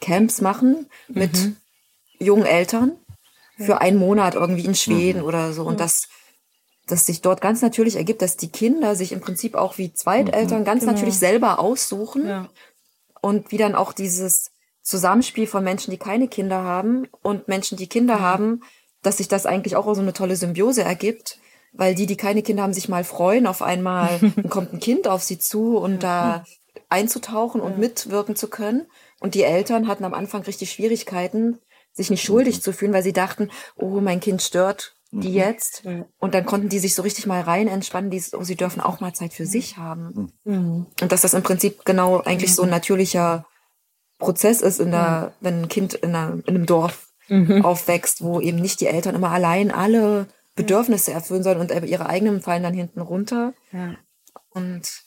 Camps 0.00 0.40
machen 0.40 0.86
mit 1.08 1.32
mhm. 1.34 1.56
jungen 2.18 2.46
Eltern 2.46 2.92
für 3.58 3.82
einen 3.82 3.98
Monat 3.98 4.34
irgendwie 4.34 4.64
in 4.64 4.74
Schweden 4.74 5.20
mhm. 5.20 5.26
oder 5.26 5.52
so 5.52 5.64
und 5.64 5.78
das 5.78 6.08
dass 6.86 7.06
sich 7.06 7.20
dort 7.20 7.40
ganz 7.40 7.62
natürlich 7.62 7.96
ergibt, 7.96 8.22
dass 8.22 8.36
die 8.36 8.50
Kinder 8.50 8.96
sich 8.96 9.12
im 9.12 9.20
Prinzip 9.20 9.54
auch 9.54 9.78
wie 9.78 9.92
Zweiteltern 9.92 10.60
mhm. 10.60 10.64
ganz 10.64 10.80
genau. 10.80 10.92
natürlich 10.92 11.18
selber 11.18 11.58
aussuchen 11.58 12.26
ja. 12.26 12.48
und 13.20 13.52
wie 13.52 13.58
dann 13.58 13.74
auch 13.74 13.92
dieses 13.92 14.50
Zusammenspiel 14.82 15.46
von 15.46 15.62
Menschen, 15.62 15.90
die 15.90 15.98
keine 15.98 16.28
Kinder 16.28 16.64
haben 16.64 17.06
und 17.22 17.48
Menschen, 17.48 17.78
die 17.78 17.86
Kinder 17.86 18.14
ja. 18.14 18.20
haben, 18.20 18.62
dass 19.02 19.18
sich 19.18 19.28
das 19.28 19.46
eigentlich 19.46 19.76
auch 19.76 19.92
so 19.94 20.00
eine 20.00 20.12
tolle 20.12 20.36
Symbiose 20.36 20.82
ergibt, 20.82 21.38
weil 21.72 21.94
die, 21.94 22.06
die 22.06 22.16
keine 22.16 22.42
Kinder 22.42 22.64
haben, 22.64 22.72
sich 22.72 22.88
mal 22.88 23.04
freuen, 23.04 23.46
auf 23.46 23.62
einmal 23.62 24.18
kommt 24.50 24.72
ein 24.72 24.80
Kind 24.80 25.06
auf 25.06 25.22
sie 25.22 25.38
zu 25.38 25.76
und 25.76 26.02
da 26.02 26.44
einzutauchen 26.90 27.60
und 27.60 27.78
mitwirken 27.78 28.36
zu 28.36 28.48
können. 28.48 28.86
Und 29.20 29.34
die 29.34 29.44
Eltern 29.44 29.88
hatten 29.88 30.04
am 30.04 30.14
Anfang 30.14 30.42
richtig 30.42 30.72
Schwierigkeiten, 30.72 31.58
sich 31.92 32.10
nicht 32.10 32.22
schuldig 32.22 32.56
mhm. 32.56 32.60
zu 32.60 32.72
fühlen, 32.72 32.92
weil 32.92 33.02
sie 33.02 33.12
dachten, 33.12 33.50
oh, 33.76 34.00
mein 34.00 34.20
Kind 34.20 34.42
stört 34.42 34.94
die 35.12 35.30
mhm. 35.30 35.34
jetzt. 35.34 35.82
Und 36.18 36.34
dann 36.34 36.46
konnten 36.46 36.68
die 36.68 36.78
sich 36.78 36.94
so 36.94 37.02
richtig 37.02 37.26
mal 37.26 37.40
rein 37.40 37.68
entspannen, 37.68 38.10
die, 38.10 38.22
oh, 38.32 38.44
sie 38.44 38.56
dürfen 38.56 38.80
auch 38.80 39.00
mal 39.00 39.12
Zeit 39.12 39.32
für 39.32 39.46
sich 39.46 39.76
haben. 39.76 40.32
Mhm. 40.44 40.86
Und 41.00 41.12
dass 41.12 41.22
das 41.22 41.34
im 41.34 41.42
Prinzip 41.42 41.84
genau 41.84 42.20
eigentlich 42.20 42.54
so 42.54 42.62
ein 42.62 42.70
natürlicher 42.70 43.44
Prozess 44.18 44.60
ist, 44.60 44.80
in 44.80 44.92
der, 44.92 45.32
wenn 45.40 45.62
ein 45.62 45.68
Kind 45.68 45.94
in, 45.94 46.14
einer, 46.14 46.34
in 46.46 46.54
einem 46.54 46.66
Dorf 46.66 47.08
mhm. 47.28 47.64
aufwächst, 47.64 48.22
wo 48.22 48.40
eben 48.40 48.58
nicht 48.58 48.80
die 48.80 48.86
Eltern 48.86 49.14
immer 49.14 49.30
allein 49.30 49.70
alle 49.70 50.28
Bedürfnisse 50.54 51.12
erfüllen 51.12 51.42
sollen 51.42 51.58
und 51.58 51.72
ihre 51.72 52.06
eigenen 52.06 52.40
fallen 52.40 52.62
dann 52.62 52.74
hinten 52.74 53.00
runter. 53.00 53.54
Ja. 53.72 53.96
Und 54.50 55.02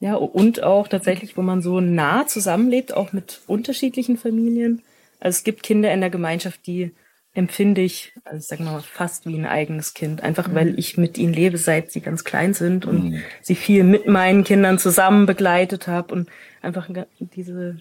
ja, 0.00 0.14
und 0.16 0.62
auch 0.62 0.88
tatsächlich, 0.88 1.36
wo 1.36 1.42
man 1.42 1.62
so 1.62 1.80
nah 1.80 2.26
zusammenlebt, 2.26 2.94
auch 2.94 3.12
mit 3.12 3.40
unterschiedlichen 3.46 4.16
Familien. 4.16 4.82
Also 5.20 5.38
es 5.38 5.44
gibt 5.44 5.62
Kinder 5.62 5.92
in 5.92 6.00
der 6.00 6.10
Gemeinschaft, 6.10 6.66
die 6.66 6.92
empfinde 7.32 7.80
ich, 7.80 8.12
also 8.24 8.38
ich 8.38 8.46
sag 8.46 8.60
mal, 8.60 8.80
fast 8.80 9.26
wie 9.26 9.36
ein 9.36 9.46
eigenes 9.46 9.94
Kind. 9.94 10.22
Einfach 10.22 10.48
mhm. 10.48 10.54
weil 10.54 10.78
ich 10.78 10.96
mit 10.96 11.18
ihnen 11.18 11.32
lebe, 11.32 11.58
seit 11.58 11.90
sie 11.90 12.00
ganz 12.00 12.24
klein 12.24 12.54
sind 12.54 12.86
und 12.86 13.10
mhm. 13.10 13.22
sie 13.42 13.56
viel 13.56 13.82
mit 13.82 14.06
meinen 14.06 14.44
Kindern 14.44 14.78
zusammen 14.78 15.26
begleitet 15.26 15.88
habe 15.88 16.14
und 16.14 16.28
einfach 16.62 16.88
diese 17.18 17.78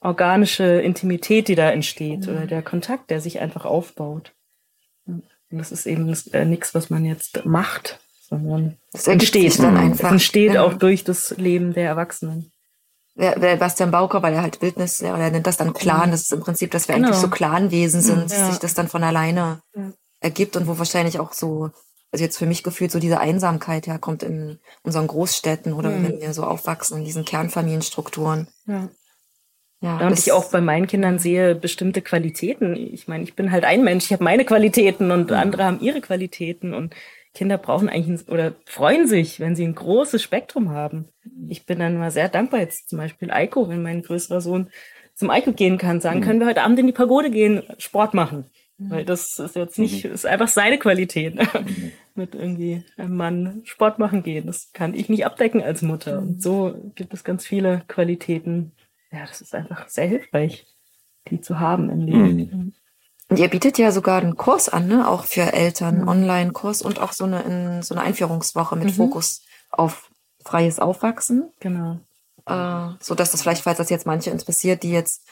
organische 0.00 0.64
Intimität, 0.64 1.48
die 1.48 1.56
da 1.56 1.70
entsteht 1.70 2.26
mhm. 2.26 2.32
oder 2.32 2.46
der 2.46 2.62
Kontakt, 2.62 3.10
der 3.10 3.20
sich 3.20 3.40
einfach 3.40 3.64
aufbaut. 3.64 4.32
Und 5.06 5.24
das 5.50 5.72
ist 5.72 5.86
eben 5.86 6.14
äh, 6.32 6.44
nichts, 6.44 6.74
was 6.74 6.90
man 6.90 7.04
jetzt 7.04 7.44
macht, 7.46 7.98
sondern 8.28 8.76
es 8.92 9.06
entsteht 9.06 9.58
dann 9.58 9.76
einfach. 9.76 10.12
Entsteht 10.12 10.54
ja. 10.54 10.62
auch 10.62 10.74
durch 10.74 11.04
das 11.04 11.34
Leben 11.36 11.72
der 11.72 11.86
Erwachsenen. 11.88 12.52
Der, 13.16 13.38
der 13.38 13.56
Bastian 13.56 13.90
Bauker, 13.90 14.22
weil 14.22 14.34
er 14.34 14.42
halt 14.42 14.62
Wildnis, 14.62 15.02
oder 15.02 15.18
er 15.18 15.30
nennt 15.30 15.46
das 15.46 15.56
dann 15.56 15.72
Clan, 15.72 16.12
das 16.12 16.22
ist 16.22 16.32
im 16.32 16.40
Prinzip, 16.40 16.70
dass 16.70 16.86
wir 16.86 16.94
genau. 16.94 17.08
eigentlich 17.08 17.20
so 17.20 17.28
Clanwesen 17.28 18.00
sind, 18.00 18.30
ja. 18.30 18.48
sich 18.48 18.58
das 18.58 18.74
dann 18.74 18.86
von 18.86 19.02
alleine 19.02 19.60
ja. 19.74 19.90
ergibt 20.20 20.56
und 20.56 20.68
wo 20.68 20.78
wahrscheinlich 20.78 21.18
auch 21.18 21.32
so, 21.32 21.70
also 22.12 22.24
jetzt 22.24 22.38
für 22.38 22.46
mich 22.46 22.62
gefühlt 22.62 22.92
so 22.92 23.00
diese 23.00 23.18
Einsamkeit 23.18 23.88
herkommt 23.88 24.22
in 24.22 24.60
unseren 24.84 25.08
Großstädten 25.08 25.72
oder 25.72 25.90
wenn 25.90 26.20
wir 26.20 26.32
so 26.32 26.44
aufwachsen 26.44 26.98
in 26.98 27.04
diesen 27.04 27.24
Kernfamilienstrukturen. 27.24 28.46
Ja. 28.66 28.88
Ja, 29.80 30.04
und 30.04 30.18
ich 30.18 30.32
auch 30.32 30.50
bei 30.50 30.60
meinen 30.60 30.88
Kindern 30.88 31.20
sehe 31.20 31.54
bestimmte 31.54 32.02
Qualitäten. 32.02 32.74
Ich 32.74 33.06
meine, 33.06 33.22
ich 33.22 33.36
bin 33.36 33.52
halt 33.52 33.64
ein 33.64 33.84
Mensch, 33.84 34.06
ich 34.06 34.12
habe 34.12 34.24
meine 34.24 34.44
Qualitäten 34.44 35.12
und 35.12 35.30
andere 35.30 35.62
haben 35.62 35.80
ihre 35.80 36.00
Qualitäten 36.00 36.74
und 36.74 36.94
Kinder 37.38 37.56
brauchen 37.56 37.88
eigentlich 37.88 38.26
ein, 38.26 38.32
oder 38.32 38.54
freuen 38.66 39.06
sich, 39.06 39.38
wenn 39.38 39.54
sie 39.54 39.64
ein 39.64 39.76
großes 39.76 40.20
Spektrum 40.20 40.70
haben. 40.70 41.04
Ich 41.48 41.66
bin 41.66 41.78
dann 41.78 41.96
mal 41.96 42.10
sehr 42.10 42.28
dankbar 42.28 42.58
jetzt 42.58 42.88
zum 42.88 42.98
Beispiel 42.98 43.30
Eiko, 43.30 43.68
wenn 43.68 43.80
mein 43.80 44.02
größerer 44.02 44.40
Sohn 44.40 44.70
zum 45.14 45.30
Eiko 45.30 45.52
gehen 45.52 45.78
kann, 45.78 46.00
sagen, 46.00 46.18
mhm. 46.18 46.24
können 46.24 46.40
wir 46.40 46.48
heute 46.48 46.62
Abend 46.62 46.80
in 46.80 46.88
die 46.88 46.92
Pagode 46.92 47.30
gehen, 47.30 47.62
Sport 47.78 48.12
machen. 48.12 48.46
Mhm. 48.76 48.90
Weil 48.90 49.04
das 49.04 49.38
ist 49.38 49.54
jetzt 49.54 49.78
nicht, 49.78 50.04
mhm. 50.04 50.14
ist 50.14 50.26
einfach 50.26 50.48
seine 50.48 50.78
Qualität. 50.78 51.36
Mhm. 51.54 51.92
Mit 52.14 52.34
irgendwie 52.34 52.82
einem 52.96 53.16
Mann 53.16 53.60
Sport 53.62 54.00
machen 54.00 54.24
gehen. 54.24 54.46
Das 54.46 54.72
kann 54.72 54.92
ich 54.92 55.08
nicht 55.08 55.24
abdecken 55.24 55.62
als 55.62 55.82
Mutter. 55.82 56.18
Und 56.18 56.42
so 56.42 56.74
gibt 56.96 57.14
es 57.14 57.22
ganz 57.22 57.46
viele 57.46 57.84
Qualitäten, 57.86 58.72
ja, 59.12 59.24
das 59.24 59.40
ist 59.40 59.54
einfach 59.54 59.86
sehr 59.88 60.08
hilfreich, 60.08 60.66
die 61.30 61.40
zu 61.40 61.60
haben 61.60 61.90
im 61.90 62.00
Leben. 62.00 62.74
Mhm. 63.28 63.34
Und 63.34 63.38
ihr 63.38 63.48
bietet 63.48 63.78
ja 63.78 63.92
sogar 63.92 64.20
einen 64.20 64.36
Kurs 64.36 64.68
an, 64.68 64.88
ne? 64.88 65.08
Auch 65.08 65.24
für 65.24 65.52
Eltern, 65.52 66.02
mhm. 66.02 66.08
Online-Kurs 66.08 66.82
und 66.82 67.00
auch 67.00 67.12
so 67.12 67.24
eine, 67.24 67.42
in, 67.42 67.82
so 67.82 67.94
eine 67.94 68.02
Einführungswoche 68.02 68.76
mit 68.76 68.88
mhm. 68.88 68.94
Fokus 68.94 69.42
auf 69.70 70.10
freies 70.44 70.78
Aufwachsen. 70.78 71.50
Genau. 71.60 71.98
Äh, 72.46 72.94
so 73.00 73.14
dass 73.14 73.30
das 73.30 73.42
vielleicht, 73.42 73.62
falls 73.62 73.78
das 73.78 73.90
jetzt 73.90 74.06
manche 74.06 74.30
interessiert, 74.30 74.82
die 74.82 74.90
jetzt 74.90 75.22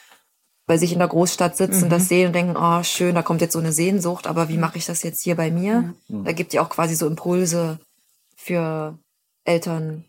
bei 0.66 0.76
sich 0.78 0.92
in 0.92 0.98
der 0.98 1.08
Großstadt 1.08 1.56
sitzen, 1.56 1.86
mhm. 1.86 1.90
das 1.90 2.08
sehen 2.08 2.28
und 2.28 2.32
denken, 2.34 2.56
oh 2.56 2.82
schön, 2.82 3.14
da 3.14 3.22
kommt 3.22 3.40
jetzt 3.40 3.52
so 3.52 3.60
eine 3.60 3.72
Sehnsucht, 3.72 4.26
aber 4.26 4.48
wie 4.48 4.58
mache 4.58 4.78
ich 4.78 4.86
das 4.86 5.02
jetzt 5.02 5.22
hier 5.22 5.36
bei 5.36 5.50
mir? 5.50 5.94
Mhm. 6.08 6.24
Da 6.24 6.32
gibt 6.32 6.52
ihr 6.52 6.62
auch 6.62 6.68
quasi 6.68 6.96
so 6.96 7.06
Impulse 7.06 7.78
für 8.36 8.98
Eltern, 9.44 10.04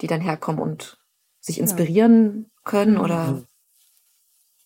die 0.00 0.06
dann 0.06 0.20
herkommen 0.20 0.60
und 0.60 0.98
sich 1.40 1.58
inspirieren 1.58 2.50
können 2.64 2.94
mhm. 2.94 3.00
oder 3.00 3.42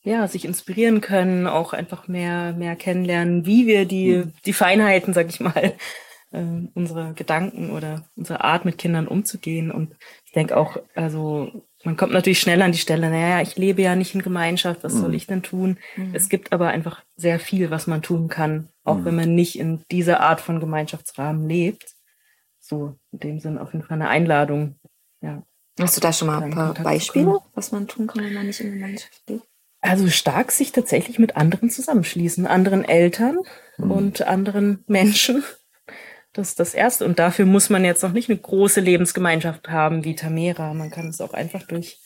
ja, 0.05 0.29
sich 0.29 0.45
inspirieren 0.45 1.01
können, 1.01 1.47
auch 1.47 1.73
einfach 1.73 2.09
mehr, 2.09 2.53
mehr 2.53 2.77
kennenlernen, 2.77 3.47
wie 3.47 3.67
wir 3.67 3.87
die, 3.87 4.19
mhm. 4.19 4.33
die 4.45 4.53
Feinheiten, 4.53 5.15
sag 5.15 5.31
ich 5.31 5.41
mal, 5.41 5.75
äh, 6.31 6.45
unsere 6.75 7.15
Gedanken 7.15 7.71
oder 7.71 8.05
unsere 8.15 8.45
Art 8.45 8.67
mit 8.67 8.77
Kindern 8.77 9.09
umzugehen. 9.09 9.71
Und 9.71 9.97
ich 10.27 10.33
denke 10.33 10.57
auch, 10.57 10.77
also 10.95 11.65
man 11.85 11.97
kommt 11.97 12.13
natürlich 12.13 12.41
schnell 12.41 12.61
an 12.61 12.73
die 12.73 12.79
Stelle, 12.79 13.09
naja, 13.09 13.41
ich 13.41 13.57
lebe 13.57 13.81
ja 13.81 13.97
nicht 13.97 14.15
in 14.15 14.23
Gemeinschaft, 14.23 14.85
was 14.85 14.95
mhm. 14.95 15.01
soll 15.01 15.15
ich 15.15 15.27
denn 15.27 15.43
tun? 15.43 15.79
Mhm. 15.97 16.15
Es 16.15 16.29
gibt 16.29 16.53
aber 16.53 16.69
einfach 16.69 17.03
sehr 17.17 17.41
viel, 17.41 17.71
was 17.71 17.87
man 17.87 18.03
tun 18.03 18.29
kann, 18.29 18.69
auch 18.85 18.99
mhm. 18.99 19.05
wenn 19.07 19.17
man 19.17 19.35
nicht 19.35 19.59
in 19.59 19.85
dieser 19.91 20.21
Art 20.21 20.43
von 20.43 20.61
Gemeinschaftsrahmen 20.61 21.49
lebt. 21.49 21.95
So, 22.61 22.97
in 23.13 23.21
dem 23.21 23.41
Sinn 23.41 23.59
auf 23.59 23.73
jeden 23.73 23.87
Fall 23.87 23.97
eine 23.97 24.09
Einladung, 24.09 24.77
ja. 25.23 25.43
Hast 25.81 25.97
du 25.97 26.01
da 26.01 26.13
schon 26.13 26.29
mal 26.29 26.41
ein 26.41 26.51
paar 26.51 26.73
Beispiele, 26.75 27.41
was 27.55 27.73
man 27.73 27.89
tun 27.89 28.07
kann, 28.07 28.23
wenn 28.23 28.33
man 28.33 28.47
nicht 28.47 28.61
in 28.61 28.75
Gemeinschaft 28.75 29.23
lebt? 29.29 29.45
Also 29.85 30.09
stark 30.09 30.51
sich 30.51 30.73
tatsächlich 30.73 31.19
mit 31.19 31.37
anderen 31.37 31.69
zusammenschließen, 31.69 32.47
anderen 32.47 32.87
Eltern 32.87 33.37
mhm. 33.77 33.91
und 33.91 34.23
anderen 34.23 34.83
Menschen. 34.87 35.45
Das 36.33 36.49
ist 36.49 36.59
das 36.59 36.73
Erste. 36.73 37.05
Und 37.05 37.19
dafür 37.19 37.45
muss 37.45 37.69
man 37.69 37.85
jetzt 37.85 38.03
noch 38.03 38.13
nicht 38.13 38.31
eine 38.31 38.39
große 38.39 38.81
Lebensgemeinschaft 38.81 39.69
haben 39.69 40.03
wie 40.03 40.15
Tamera. 40.15 40.73
Man 40.73 40.91
kann 40.91 41.09
es 41.09 41.21
auch 41.21 41.35
einfach 41.35 41.65
durch, 41.67 42.01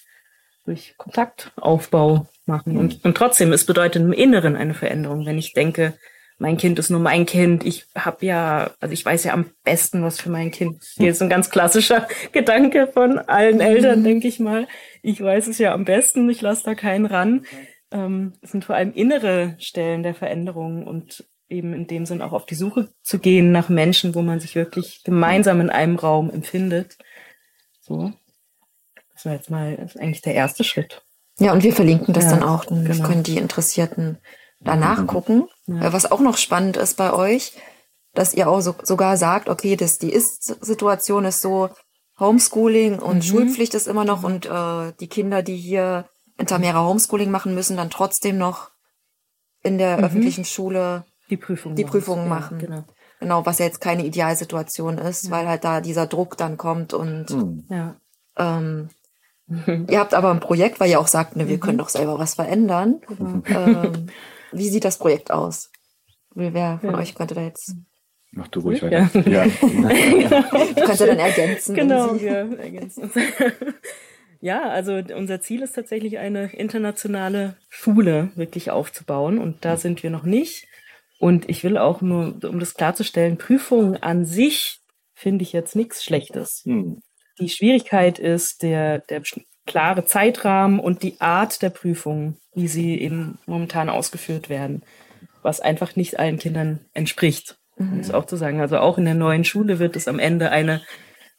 durch 0.65 0.97
Kontaktaufbau 0.99 2.27
machen. 2.47 2.73
Mhm. 2.73 2.79
Und, 2.81 3.05
und 3.05 3.17
trotzdem, 3.17 3.53
es 3.53 3.65
bedeutet 3.65 4.03
im 4.03 4.13
Inneren 4.13 4.57
eine 4.57 4.75
Veränderung. 4.75 5.25
Wenn 5.25 5.39
ich 5.39 5.53
denke, 5.53 5.97
mein 6.39 6.57
Kind 6.57 6.79
ist 6.79 6.89
nur 6.89 7.01
mein 7.01 7.27
Kind. 7.27 7.67
Ich 7.67 7.87
habe 7.97 8.25
ja, 8.25 8.71
also 8.79 8.93
ich 8.93 9.05
weiß 9.05 9.25
ja 9.25 9.33
am 9.33 9.51
besten, 9.65 10.03
was 10.05 10.21
für 10.21 10.31
mein 10.31 10.53
Kind. 10.53 10.83
Hier 10.97 11.11
ist 11.11 11.21
ein 11.21 11.29
ganz 11.29 11.51
klassischer 11.51 12.07
Gedanke 12.33 12.89
von 12.93 13.19
allen 13.19 13.61
Eltern, 13.61 14.05
denke 14.05 14.29
ich 14.29 14.39
mal. 14.39 14.69
Ich 15.03 15.21
weiß 15.21 15.49
es 15.49 15.59
ja 15.59 15.75
am 15.75 15.85
besten, 15.85 16.31
ich 16.31 16.41
lasse 16.41 16.65
da 16.65 16.75
keinen 16.77 17.07
ran. 17.07 17.45
Ähm, 17.91 18.35
es 18.41 18.53
sind 18.53 18.65
vor 18.65 18.77
allem 18.77 18.93
innere 18.93 19.57
Stellen 19.59 20.05
der 20.05 20.15
Veränderung 20.15 20.87
und 20.87 21.25
eben 21.49 21.73
in 21.73 21.87
dem 21.89 22.07
Sinn 22.07 22.23
auch 22.23 22.33
auf 22.33 22.47
die 22.47 22.55
Suche 22.55 22.89
zu 23.03 23.19
gehen 23.19 23.51
nach 23.51 23.69
Menschen, 23.69 24.15
wo 24.15 24.23
man 24.23 24.39
sich 24.39 24.55
wirklich 24.55 25.03
gemeinsam 25.03 25.61
in 25.61 25.71
einem 25.71 25.97
Raum 25.97 26.31
empfindet. 26.31 26.99
So. 27.81 28.13
Das 29.13 29.25
war 29.25 29.33
jetzt 29.33 29.51
mal, 29.51 29.75
ist 29.75 29.99
eigentlich 29.99 30.23
der 30.23 30.35
erste 30.35 30.63
Schritt. 30.63 31.03
Ja, 31.41 31.53
und 31.53 31.65
wir 31.65 31.73
verlinken 31.73 32.15
das 32.15 32.25
ja, 32.25 32.31
dann 32.31 32.43
auch. 32.45 32.65
Dann 32.65 32.85
genau. 32.85 33.09
können 33.09 33.23
die 33.25 33.39
Interessierten 33.39 34.19
danach 34.61 35.07
gucken. 35.07 35.49
Ja. 35.69 35.93
Was 35.93 36.11
auch 36.11 36.21
noch 36.21 36.37
spannend 36.37 36.77
ist 36.77 36.97
bei 36.97 37.13
euch, 37.13 37.53
dass 38.15 38.35
ihr 38.35 38.49
auch 38.49 38.61
so, 38.61 38.75
sogar 38.83 39.17
sagt, 39.17 39.49
okay, 39.49 39.77
das, 39.77 39.99
die 39.99 40.13
Ist-Situation 40.13 41.25
ist 41.25 41.41
so, 41.41 41.71
Homeschooling 42.19 42.99
und 42.99 43.17
mhm. 43.17 43.23
Schulpflicht 43.23 43.75
ist 43.75 43.87
immer 43.87 44.05
noch 44.05 44.25
und 44.25 44.47
äh, 44.47 44.93
die 44.99 45.09
Kinder, 45.09 45.43
die 45.43 45.57
hier 45.57 46.07
in 46.37 46.47
Tamera 46.47 46.85
Homeschooling 46.85 47.31
machen, 47.31 47.55
müssen 47.55 47.77
dann 47.77 47.91
trotzdem 47.91 48.39
noch 48.39 48.71
in 49.63 49.79
der 49.79 49.99
mhm. 49.99 50.05
öffentlichen 50.05 50.45
Schule 50.45 51.05
die 51.31 51.37
Prüfungen 51.37 51.77
die 51.77 51.85
machen. 51.85 52.61
Ja, 52.61 52.67
genau. 52.67 52.85
genau, 53.21 53.47
was 53.47 53.59
ja 53.59 53.67
jetzt 53.67 53.81
keine 53.81 54.05
Idealsituation 54.05 54.99
ist, 54.99 55.27
ja. 55.27 55.31
weil 55.31 55.49
halt 55.49 55.65
da 55.65 55.81
dieser 55.81 56.07
Druck 56.07 56.37
dann 56.37 56.57
kommt 56.57 56.93
und 56.93 57.31
mhm. 57.31 57.65
ja. 57.69 57.97
ähm, 58.37 58.89
ihr 59.89 59.99
habt 59.99 60.15
aber 60.15 60.31
ein 60.31 60.41
Projekt, 60.41 60.81
weil 60.81 60.91
ihr 60.91 61.01
auch 61.01 61.07
sagt, 61.07 61.37
ne, 61.37 61.49
wir 61.49 61.57
mhm. 61.57 61.61
können 61.61 61.79
doch 61.79 61.89
selber 61.89 62.19
was 62.19 62.35
verändern. 62.35 63.01
Genau. 63.07 63.43
Ähm, 63.47 64.09
wie 64.53 64.69
sieht 64.69 64.85
das 64.85 64.99
Projekt 64.99 65.31
aus? 65.31 65.71
Wer 66.35 66.79
von 66.81 66.95
euch 66.95 67.15
könnte 67.15 67.35
da 67.35 67.43
jetzt 67.43 67.75
Mach 68.31 68.49
du 68.49 68.61
ruhig 68.61 68.83
weiter. 68.83 69.11
Ja. 69.27 69.45
ja. 69.45 70.43
Kannst 70.85 71.01
du 71.01 71.07
dann 71.07 71.19
ergänzen. 71.19 71.75
Genau, 71.75 72.21
wir 72.21 72.59
ergänzen. 72.59 73.11
Ja, 74.41 74.69
also 74.69 75.03
unser 75.17 75.41
Ziel 75.41 75.63
ist 75.63 75.73
tatsächlich 75.73 76.19
eine 76.19 76.53
internationale 76.53 77.57
Schule 77.69 78.31
wirklich 78.37 78.71
aufzubauen 78.71 79.39
und 79.39 79.65
da 79.65 79.77
sind 79.77 80.05
wir 80.05 80.11
noch 80.11 80.23
nicht. 80.23 80.69
Und 81.19 81.49
ich 81.49 81.65
will 81.65 81.77
auch 81.77 82.01
nur, 82.03 82.39
um 82.45 82.61
das 82.61 82.75
klarzustellen, 82.75 83.39
Prüfungen 83.39 84.01
an 84.01 84.25
sich 84.25 84.79
finde 85.15 85.43
ich 85.43 85.53
jetzt 85.53 85.75
nichts 85.75 86.05
Schlechtes. 86.05 86.63
Hm. 86.65 87.01
Die 87.41 87.49
Schwierigkeit 87.49 88.21
ist 88.21 88.63
der, 88.63 89.01
der 89.01 89.23
klare 89.69 90.05
Zeitrahmen 90.05 90.81
und 90.81 91.03
die 91.03 91.21
Art 91.21 91.63
der 91.63 91.71
Prüfungen, 91.71 92.37
wie 92.55 92.69
sie 92.69 93.01
eben 93.01 93.39
momentan 93.47 93.89
ausgeführt 93.89 94.49
werden, 94.49 94.83
was 95.43 95.61
einfach 95.61 95.95
nicht 95.95 96.19
allen 96.19 96.39
Kindern 96.39 96.81
entspricht, 96.95 97.59
mhm. 97.77 98.01
es 98.01 98.11
auch 98.11 98.25
zu 98.25 98.37
sagen. 98.37 98.61
Also 98.61 98.79
auch 98.79 98.99
in 98.99 99.05
der 99.05 99.15
neuen 99.15 99.45
Schule 99.45 99.79
wird 99.79 99.95
es 99.95 100.09
am 100.09 100.19
Ende 100.19 100.51
eine 100.51 100.81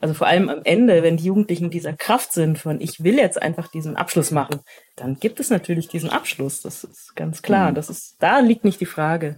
also 0.01 0.13
vor 0.13 0.27
allem 0.27 0.47
am 0.47 0.61
Ende, 0.63 1.03
wenn 1.03 1.17
die 1.17 1.25
Jugendlichen 1.25 1.69
dieser 1.69 1.91
Kraft 1.91 2.31
sind 2.31 2.57
von, 2.57 2.79
ich 2.79 3.03
will 3.03 3.17
jetzt 3.17 3.41
einfach 3.41 3.67
diesen 3.67 3.97
Abschluss 3.97 4.31
machen, 4.31 4.61
dann 4.95 5.19
gibt 5.19 5.41
es 5.41 5.49
natürlich 5.49 5.89
diesen 5.89 6.09
Abschluss. 6.09 6.61
Das 6.61 6.85
ist 6.85 7.17
ganz 7.17 7.41
klar. 7.41 7.71
Mhm. 7.71 7.75
Das 7.75 7.89
ist, 7.89 8.15
da 8.19 8.39
liegt 8.39 8.63
nicht 8.63 8.79
die 8.79 8.85
Frage. 8.85 9.37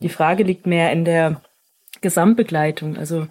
Die 0.00 0.08
Frage 0.08 0.44
liegt 0.44 0.66
mehr 0.68 0.92
in 0.92 1.04
der 1.04 1.42
Gesamtbegleitung. 2.00 2.96
Also 2.96 3.26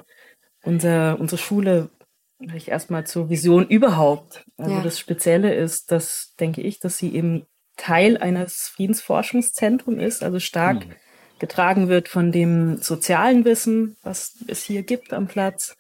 unser, 0.62 1.18
unsere 1.18 1.42
Schule, 1.42 1.90
ich 2.40 2.70
erstmal 2.70 3.06
zur 3.06 3.30
Vision 3.30 3.68
überhaupt. 3.68 4.46
Also 4.58 4.76
ja. 4.76 4.82
das 4.82 5.00
Spezielle 5.00 5.54
ist, 5.54 5.92
dass, 5.92 6.36
denke 6.40 6.62
ich, 6.62 6.80
dass 6.80 6.98
sie 6.98 7.14
eben 7.14 7.46
Teil 7.78 8.18
eines 8.18 8.70
Friedensforschungszentrums 8.70 10.02
ist, 10.02 10.24
also 10.24 10.40
stark 10.40 10.86
mhm. 10.88 10.94
getragen 11.40 11.88
wird 11.90 12.08
von 12.08 12.32
dem 12.32 12.78
sozialen 12.78 13.46
Wissen, 13.46 13.98
was 14.04 14.36
es 14.48 14.64
hier 14.64 14.84
gibt 14.84 15.14
am 15.14 15.28
Platz 15.28 15.76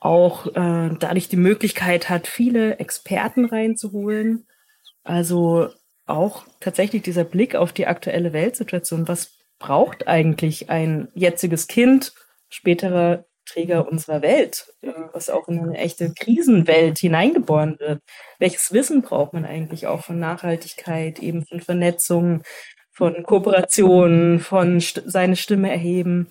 auch 0.00 0.46
äh, 0.46 0.90
dadurch 0.98 1.28
die 1.28 1.36
Möglichkeit 1.36 2.08
hat, 2.08 2.26
viele 2.26 2.78
Experten 2.78 3.44
reinzuholen. 3.44 4.46
Also 5.04 5.70
auch 6.06 6.44
tatsächlich 6.60 7.02
dieser 7.02 7.24
Blick 7.24 7.54
auf 7.54 7.72
die 7.72 7.86
aktuelle 7.86 8.32
Weltsituation. 8.32 9.08
Was 9.08 9.32
braucht 9.58 10.06
eigentlich 10.06 10.70
ein 10.70 11.08
jetziges 11.14 11.66
Kind, 11.66 12.12
späterer 12.48 13.24
Träger 13.48 13.88
unserer 13.88 14.22
Welt, 14.22 14.66
äh, 14.82 14.92
was 15.12 15.30
auch 15.30 15.48
in 15.48 15.58
eine 15.58 15.78
echte 15.78 16.12
Krisenwelt 16.12 16.98
hineingeboren 16.98 17.78
wird? 17.78 18.02
Welches 18.38 18.72
Wissen 18.72 19.02
braucht 19.02 19.32
man 19.32 19.44
eigentlich 19.44 19.86
auch 19.86 20.04
von 20.04 20.18
Nachhaltigkeit, 20.18 21.18
eben 21.20 21.46
von 21.46 21.60
Vernetzung, 21.60 22.42
von 22.92 23.22
Kooperation, 23.22 24.40
von 24.40 24.80
st 24.80 25.02
seine 25.06 25.36
Stimme 25.36 25.70
erheben? 25.70 26.28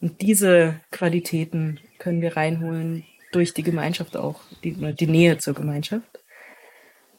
Und 0.00 0.20
diese 0.20 0.80
Qualitäten 0.90 1.80
können 1.98 2.20
wir 2.20 2.36
reinholen 2.36 3.04
durch 3.32 3.54
die 3.54 3.62
Gemeinschaft 3.62 4.16
auch, 4.16 4.40
die, 4.62 4.72
die 4.72 5.06
Nähe 5.06 5.38
zur 5.38 5.54
Gemeinschaft. 5.54 6.20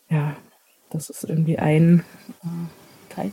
Ja, 0.10 0.38
das 0.92 1.10
ist 1.10 1.24
irgendwie 1.24 1.60
ein 1.60 2.04
äh, 2.44 3.14
Teil. 3.14 3.32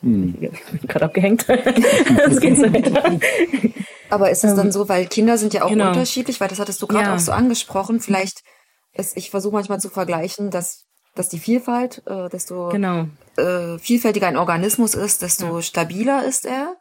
Hm. 0.00 0.36
Ich 0.40 0.64
bin 0.64 0.88
gerade 0.88 1.04
abgehängt. 1.06 1.48
das 1.48 2.40
geht 2.40 2.56
so 2.56 2.72
weiter. 2.72 3.18
Aber 4.10 4.30
ist 4.30 4.44
es 4.44 4.54
dann 4.54 4.66
ähm, 4.66 4.72
so, 4.72 4.88
weil 4.88 5.06
Kinder 5.06 5.38
sind 5.38 5.54
ja 5.54 5.64
auch 5.64 5.68
genau. 5.68 5.88
unterschiedlich, 5.88 6.40
weil 6.40 6.48
das 6.48 6.58
hattest 6.58 6.80
du 6.82 6.86
gerade 6.86 7.04
ja. 7.04 7.14
auch 7.14 7.18
so 7.18 7.32
angesprochen. 7.32 8.00
Vielleicht 8.00 8.42
ist, 8.92 9.16
ich 9.16 9.30
versuche 9.30 9.54
manchmal 9.54 9.80
zu 9.80 9.90
vergleichen, 9.90 10.50
dass, 10.50 10.84
dass 11.14 11.28
die 11.28 11.38
Vielfalt, 11.38 12.02
äh, 12.06 12.28
desto 12.28 12.68
genau. 12.68 13.06
äh, 13.36 13.78
vielfältiger 13.78 14.26
ein 14.26 14.36
Organismus 14.36 14.94
ist, 14.94 15.22
desto 15.22 15.56
ja. 15.56 15.62
stabiler 15.62 16.24
ist 16.24 16.46
er. 16.46 16.76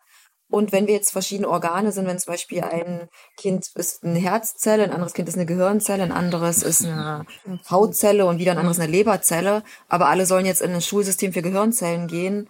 Und 0.50 0.72
wenn 0.72 0.88
wir 0.88 0.94
jetzt 0.94 1.12
verschiedene 1.12 1.50
Organe 1.50 1.92
sind, 1.92 2.08
wenn 2.08 2.20
zum 2.20 2.32
Beispiel 2.32 2.64
ein 2.64 3.10
Kind 3.36 3.66
ist 3.76 4.04
eine 4.06 4.18
Herzzelle, 4.18 4.84
ein 4.84 4.94
anderes 4.94 5.14
Kind 5.14 5.28
ist 5.28 5.36
eine 5.36 5.46
Gehirnzelle, 5.46 6.04
ein 6.04 6.14
anderes 6.14 6.64
ist 6.64 6.86
eine 6.86 7.26
Hautzelle 7.70 8.26
und 8.26 8.40
wieder 8.40 8.54
ein 8.54 8.58
anderes 8.58 8.80
eine 8.80 8.90
Leberzelle, 8.90 9.64
aber 9.90 10.08
alle 10.08 10.26
sollen 10.26 10.46
jetzt 10.46 10.62
in 10.62 10.72
ein 10.72 10.82
Schulsystem 10.82 11.34
für 11.34 11.42
Gehirnzellen 11.42 12.08
gehen, 12.08 12.50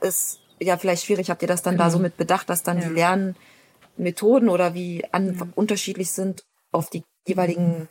ist 0.00 0.40
ja 0.58 0.78
vielleicht 0.78 1.04
schwierig. 1.04 1.28
Habt 1.28 1.42
ihr 1.42 1.48
das 1.48 1.62
dann 1.62 1.74
genau. 1.74 1.84
da 1.84 1.90
so 1.90 1.98
mit 1.98 2.16
bedacht, 2.16 2.48
dass 2.48 2.62
dann 2.62 2.78
ja. 2.80 2.88
die 2.88 2.94
Lernmethoden 3.98 4.48
oder 4.48 4.74
wie 4.74 5.04
an, 5.12 5.34
ja. 5.38 5.46
unterschiedlich 5.54 6.10
sind 6.10 6.44
auf 6.72 6.90
die 6.90 7.02
jeweiligen 7.26 7.88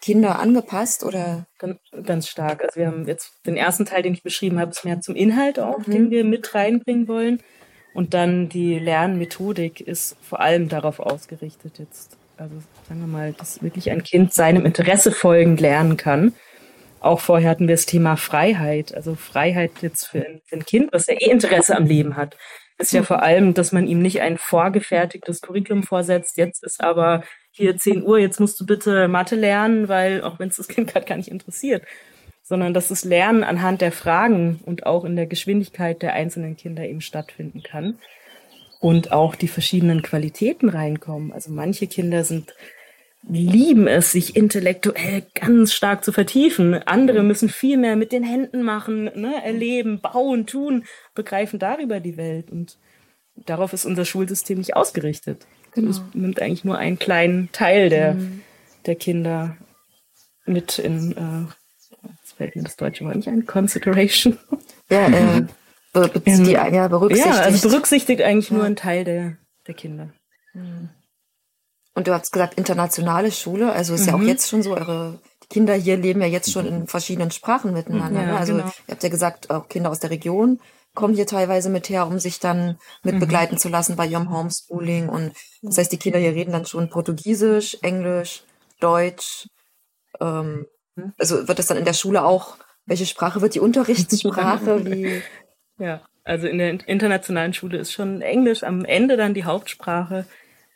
Kinder 0.00 0.38
angepasst 0.38 1.04
oder? 1.04 1.46
Ganz, 1.58 1.78
ganz, 2.04 2.28
stark. 2.28 2.64
Also 2.64 2.80
wir 2.80 2.86
haben 2.88 3.06
jetzt 3.06 3.32
den 3.46 3.56
ersten 3.56 3.84
Teil, 3.84 4.02
den 4.02 4.14
ich 4.14 4.22
beschrieben 4.22 4.58
habe, 4.58 4.70
ist 4.70 4.84
mehr 4.84 5.00
zum 5.00 5.14
Inhalt 5.14 5.60
auch, 5.60 5.86
mhm. 5.86 5.92
den 5.92 6.10
wir 6.10 6.24
mit 6.24 6.54
reinbringen 6.54 7.06
wollen. 7.06 7.42
Und 7.94 8.14
dann 8.14 8.48
die 8.48 8.78
Lernmethodik 8.78 9.80
ist 9.80 10.16
vor 10.20 10.40
allem 10.40 10.68
darauf 10.68 11.00
ausgerichtet 11.00 11.78
jetzt. 11.78 12.16
Also 12.36 12.54
sagen 12.88 13.00
wir 13.00 13.06
mal, 13.06 13.32
dass 13.32 13.62
wirklich 13.62 13.90
ein 13.90 14.02
Kind 14.02 14.32
seinem 14.32 14.64
Interesse 14.64 15.12
folgend 15.12 15.60
lernen 15.60 15.96
kann. 15.96 16.34
Auch 17.00 17.20
vorher 17.20 17.50
hatten 17.50 17.68
wir 17.68 17.74
das 17.74 17.86
Thema 17.86 18.16
Freiheit. 18.16 18.94
Also 18.94 19.14
Freiheit 19.14 19.72
jetzt 19.80 20.06
für 20.06 20.18
ein, 20.18 20.40
für 20.44 20.56
ein 20.56 20.64
Kind, 20.64 20.92
was 20.92 21.06
ja 21.06 21.14
eh 21.14 21.30
Interesse 21.30 21.76
am 21.76 21.86
Leben 21.86 22.16
hat, 22.16 22.36
ist 22.78 22.92
ja 22.92 23.02
vor 23.02 23.22
allem, 23.22 23.54
dass 23.54 23.72
man 23.72 23.86
ihm 23.86 24.00
nicht 24.00 24.20
ein 24.20 24.38
vorgefertigtes 24.38 25.42
Curriculum 25.42 25.82
vorsetzt. 25.82 26.36
Jetzt 26.36 26.62
ist 26.62 26.82
aber 26.82 27.24
hier 27.50 27.76
10 27.76 28.04
Uhr, 28.04 28.18
jetzt 28.18 28.38
musst 28.38 28.58
du 28.60 28.66
bitte 28.66 29.08
Mathe 29.08 29.34
lernen, 29.34 29.88
weil 29.88 30.22
auch 30.22 30.38
wenn 30.38 30.48
es 30.48 30.56
das 30.56 30.68
Kind 30.68 30.92
gerade 30.92 31.04
gar 31.04 31.16
nicht 31.16 31.30
interessiert, 31.30 31.82
sondern 32.42 32.72
dass 32.72 32.88
das 32.88 33.04
Lernen 33.04 33.42
anhand 33.42 33.80
der 33.80 33.92
Fragen 33.92 34.60
und 34.64 34.86
auch 34.86 35.04
in 35.04 35.16
der 35.16 35.26
Geschwindigkeit 35.26 36.02
der 36.02 36.14
einzelnen 36.14 36.56
Kinder 36.56 36.84
eben 36.84 37.00
stattfinden 37.00 37.62
kann 37.62 37.98
und 38.80 39.12
auch 39.12 39.34
die 39.34 39.48
verschiedenen 39.48 40.02
Qualitäten 40.02 40.68
reinkommen. 40.68 41.32
Also 41.32 41.50
manche 41.50 41.88
Kinder 41.88 42.22
sind 42.22 42.54
lieben 43.28 43.86
es, 43.86 44.12
sich 44.12 44.36
intellektuell 44.36 45.24
ganz 45.34 45.72
stark 45.72 46.04
zu 46.04 46.12
vertiefen. 46.12 46.74
Andere 46.74 47.22
müssen 47.22 47.48
viel 47.48 47.76
mehr 47.76 47.96
mit 47.96 48.12
den 48.12 48.22
Händen 48.22 48.62
machen, 48.62 49.04
ne, 49.04 49.42
erleben, 49.44 50.00
bauen, 50.00 50.46
tun, 50.46 50.84
begreifen 51.14 51.58
darüber 51.58 52.00
die 52.00 52.16
Welt. 52.16 52.50
Und 52.50 52.78
darauf 53.36 53.72
ist 53.72 53.84
unser 53.84 54.04
Schulsystem 54.04 54.58
nicht 54.58 54.76
ausgerichtet. 54.76 55.46
Genau. 55.72 55.90
Es 55.90 56.02
nimmt 56.14 56.40
eigentlich 56.40 56.64
nur 56.64 56.78
einen 56.78 56.98
kleinen 56.98 57.50
Teil 57.52 57.90
der, 57.90 58.14
mhm. 58.14 58.42
der 58.86 58.94
Kinder 58.94 59.56
mit 60.46 60.78
in 60.78 61.12
äh, 61.12 61.52
fällt 62.38 62.56
mir 62.56 62.62
das 62.62 62.76
deutsche 62.76 63.04
Wort 63.04 63.16
nicht 63.16 63.28
ein, 63.28 63.46
Consideration. 63.46 64.38
Ja, 64.88 65.08
äh, 65.08 65.42
be 65.92 66.08
be 66.08 66.20
die, 66.24 66.52
ja, 66.52 66.88
berücksichtigt. 66.88 67.36
Ja, 67.36 67.42
also 67.42 67.68
berücksichtigt 67.68 68.22
eigentlich 68.22 68.50
ja. 68.50 68.56
nur 68.56 68.64
einen 68.64 68.76
Teil 68.76 69.04
der, 69.04 69.36
der 69.66 69.74
Kinder. 69.74 70.10
Mhm. 70.54 70.88
Und 71.98 72.06
du 72.06 72.14
hast 72.14 72.32
gesagt, 72.32 72.54
internationale 72.54 73.32
Schule, 73.32 73.72
also 73.72 73.94
ist 73.94 74.02
mhm. 74.02 74.06
ja 74.06 74.14
auch 74.14 74.18
mhm. 74.18 74.28
jetzt 74.28 74.48
schon 74.48 74.62
so, 74.62 74.74
eure 74.74 75.18
Kinder 75.50 75.74
hier 75.74 75.96
leben 75.96 76.20
ja 76.20 76.26
jetzt 76.26 76.52
schon 76.52 76.66
in 76.66 76.86
verschiedenen 76.86 77.30
Sprachen 77.30 77.72
miteinander. 77.72 78.20
Ja, 78.20 78.26
ne? 78.26 78.38
Also 78.38 78.54
genau. 78.54 78.66
ihr 78.66 78.92
habt 78.92 79.02
ja 79.02 79.08
gesagt, 79.08 79.50
auch 79.50 79.68
Kinder 79.68 79.90
aus 79.90 80.00
der 80.00 80.10
Region 80.10 80.60
kommen 80.94 81.14
hier 81.14 81.26
teilweise 81.26 81.70
mit 81.70 81.88
her, 81.88 82.06
um 82.06 82.18
sich 82.18 82.40
dann 82.40 82.78
mit 83.02 83.16
mhm. 83.16 83.20
begleiten 83.20 83.58
zu 83.58 83.68
lassen 83.68 83.96
bei 83.96 84.06
ihrem 84.06 84.30
Homeschooling. 84.30 85.08
Und 85.08 85.32
das 85.62 85.78
heißt, 85.78 85.92
die 85.92 85.98
Kinder 85.98 86.18
hier 86.18 86.34
reden 86.34 86.52
dann 86.52 86.66
schon 86.66 86.90
Portugiesisch, 86.90 87.78
Englisch, 87.82 88.42
Deutsch, 88.80 89.48
ähm, 90.20 90.66
hm? 90.98 91.12
Also 91.18 91.46
wird 91.48 91.58
das 91.58 91.66
dann 91.66 91.78
in 91.78 91.84
der 91.84 91.94
Schule 91.94 92.24
auch, 92.24 92.56
welche 92.86 93.06
Sprache 93.06 93.40
wird 93.40 93.54
die 93.54 93.60
Unterrichtssprache? 93.60 94.84
Wie? 94.86 95.22
Ja, 95.78 96.02
also 96.24 96.46
in 96.46 96.58
der 96.58 96.88
internationalen 96.88 97.54
Schule 97.54 97.78
ist 97.78 97.92
schon 97.92 98.20
Englisch 98.20 98.64
am 98.64 98.84
Ende 98.84 99.16
dann 99.16 99.34
die 99.34 99.44
Hauptsprache, 99.44 100.26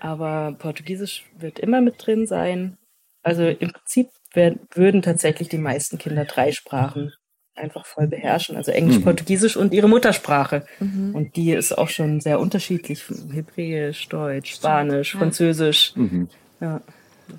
aber 0.03 0.57
Portugiesisch 0.59 1.25
wird 1.39 1.61
immer 1.61 1.81
mit 1.81 2.05
drin 2.05 2.27
sein. 2.27 2.77
Also 3.23 3.45
im 3.45 3.73
Prinzip 3.73 4.09
werden, 4.33 4.67
würden 4.75 5.01
tatsächlich 5.01 5.49
die 5.49 5.59
meisten 5.59 5.97
Kinder 5.97 6.25
drei 6.25 6.51
Sprachen 6.51 7.13
einfach 7.55 7.87
voll 7.87 8.09
beherrschen. 8.09 8.57
Also 8.57 8.73
Englisch, 8.73 8.99
mhm. 8.99 9.05
Portugiesisch 9.05 9.57
und 9.57 9.73
ihre 9.73 9.89
Muttersprache. 9.89 10.67
Mhm. 10.81 11.15
Und 11.15 11.37
die 11.37 11.53
ist 11.53 11.79
auch 11.79 11.89
schon 11.89 12.21
sehr 12.21 12.41
unterschiedlich. 12.41 13.05
Hebräisch, 13.31 14.09
Deutsch, 14.09 14.55
Spanisch, 14.55 15.15
ja. 15.15 15.21
Französisch. 15.21 15.93
Mhm. 15.95 16.29
Ja, 16.59 16.81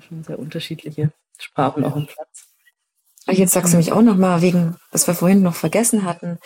schon 0.08 0.24
sehr 0.24 0.38
unterschiedliche 0.38 1.12
Sprachen 1.38 1.84
auch 1.84 1.96
im 1.96 2.06
Platz. 2.06 2.46
Jetzt 3.26 3.52
sagst 3.52 3.74
du 3.74 3.76
mich 3.76 3.92
auch 3.92 4.02
noch 4.02 4.16
mal 4.16 4.40
wegen, 4.40 4.76
was 4.90 5.06
wir 5.06 5.14
vorhin 5.14 5.42
noch 5.42 5.54
vergessen 5.54 6.04
hatten, 6.04 6.38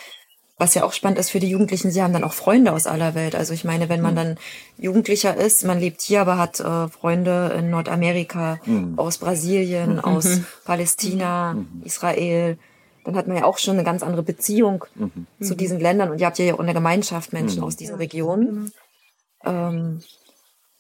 was 0.59 0.75
ja 0.75 0.83
auch 0.83 0.93
spannend 0.93 1.19
ist 1.19 1.31
für 1.31 1.39
die 1.39 1.49
Jugendlichen, 1.49 1.93
sie 1.93 2.03
haben 2.03 2.13
dann 2.13 2.25
auch 2.25 2.33
Freunde 2.33 2.73
aus 2.73 2.87
aller 2.87 3.15
Welt. 3.15 3.37
Also 3.37 3.55
ich 3.55 3.65
meine, 3.65 3.89
wenn 3.89 4.01
man 4.01 4.13
mhm. 4.13 4.17
dann 4.17 4.39
Jugendlicher 4.77 5.37
ist, 5.37 5.65
man 5.65 5.79
lebt 5.79 6.03
hier, 6.03 6.21
aber 6.21 6.37
hat 6.37 6.59
äh, 6.59 6.89
Freunde 6.89 7.55
in 7.57 7.71
Nordamerika, 7.71 8.59
mhm. 8.67 8.99
aus 8.99 9.19
Brasilien, 9.19 9.95
mhm. 9.95 10.01
aus 10.01 10.41
Palästina, 10.65 11.55
mhm. 11.55 11.83
Israel, 11.85 12.59
dann 13.05 13.17
hat 13.17 13.29
man 13.29 13.37
ja 13.37 13.45
auch 13.45 13.59
schon 13.59 13.75
eine 13.75 13.85
ganz 13.85 14.03
andere 14.03 14.25
Beziehung 14.25 14.85
mhm. 14.97 15.27
zu 15.41 15.55
diesen 15.55 15.79
Ländern. 15.79 16.11
Und 16.11 16.21
ihr 16.21 16.27
habt 16.27 16.39
ja 16.39 16.53
auch 16.55 16.59
eine 16.59 16.75
Gemeinschaft 16.75 17.33
Menschen 17.33 17.61
mhm. 17.61 17.65
aus 17.65 17.77
diesen 17.77 17.95
Regionen. 17.95 18.73
Ähm, 19.45 20.03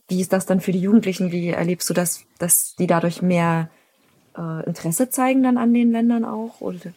wie 0.08 0.20
ist 0.20 0.32
das 0.32 0.44
dann 0.44 0.60
für 0.60 0.72
die 0.72 0.80
Jugendlichen? 0.80 1.30
Wie 1.30 1.50
erlebst 1.50 1.88
du 1.88 1.94
das, 1.94 2.24
dass 2.38 2.74
die 2.78 2.88
dadurch 2.88 3.22
mehr 3.22 3.70
äh, 4.36 4.66
Interesse 4.66 5.08
zeigen 5.08 5.44
dann 5.44 5.56
an 5.56 5.72
den 5.72 5.92
Ländern 5.92 6.24
auch? 6.24 6.60
Oder? 6.60 6.92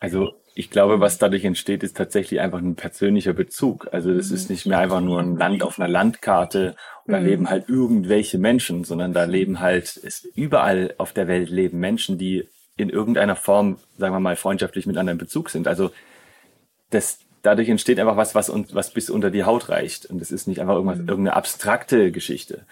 Also 0.00 0.32
ich 0.54 0.70
glaube, 0.70 0.98
was 0.98 1.18
dadurch 1.18 1.44
entsteht, 1.44 1.82
ist 1.82 1.96
tatsächlich 1.96 2.40
einfach 2.40 2.58
ein 2.58 2.74
persönlicher 2.74 3.32
Bezug. 3.32 3.88
Also 3.92 4.12
das 4.12 4.30
mhm. 4.30 4.34
ist 4.34 4.50
nicht 4.50 4.66
mehr 4.66 4.78
einfach 4.78 5.00
nur 5.00 5.20
ein 5.20 5.36
Land 5.36 5.62
auf 5.62 5.78
einer 5.78 5.88
Landkarte 5.88 6.74
und 7.06 7.12
da 7.12 7.20
mhm. 7.20 7.26
leben 7.26 7.50
halt 7.50 7.68
irgendwelche 7.68 8.38
Menschen, 8.38 8.84
sondern 8.84 9.12
da 9.12 9.24
leben 9.24 9.60
halt, 9.60 9.96
ist 9.96 10.24
überall 10.34 10.94
auf 10.98 11.12
der 11.12 11.28
Welt 11.28 11.50
leben 11.50 11.78
Menschen, 11.78 12.18
die 12.18 12.48
in 12.76 12.88
irgendeiner 12.88 13.36
Form, 13.36 13.78
sagen 13.98 14.14
wir 14.14 14.20
mal, 14.20 14.36
freundschaftlich 14.36 14.86
miteinander 14.86 15.12
in 15.12 15.18
Bezug 15.18 15.50
sind. 15.50 15.68
Also 15.68 15.90
das, 16.88 17.20
dadurch 17.42 17.68
entsteht 17.68 18.00
einfach 18.00 18.16
was, 18.16 18.34
was, 18.34 18.48
und, 18.48 18.74
was 18.74 18.92
bis 18.92 19.10
unter 19.10 19.30
die 19.30 19.44
Haut 19.44 19.68
reicht. 19.68 20.06
Und 20.06 20.20
es 20.22 20.32
ist 20.32 20.48
nicht 20.48 20.60
einfach 20.60 20.74
irgendwas, 20.74 20.98
mhm. 20.98 21.08
irgendeine 21.08 21.36
abstrakte 21.36 22.10
Geschichte. 22.10 22.64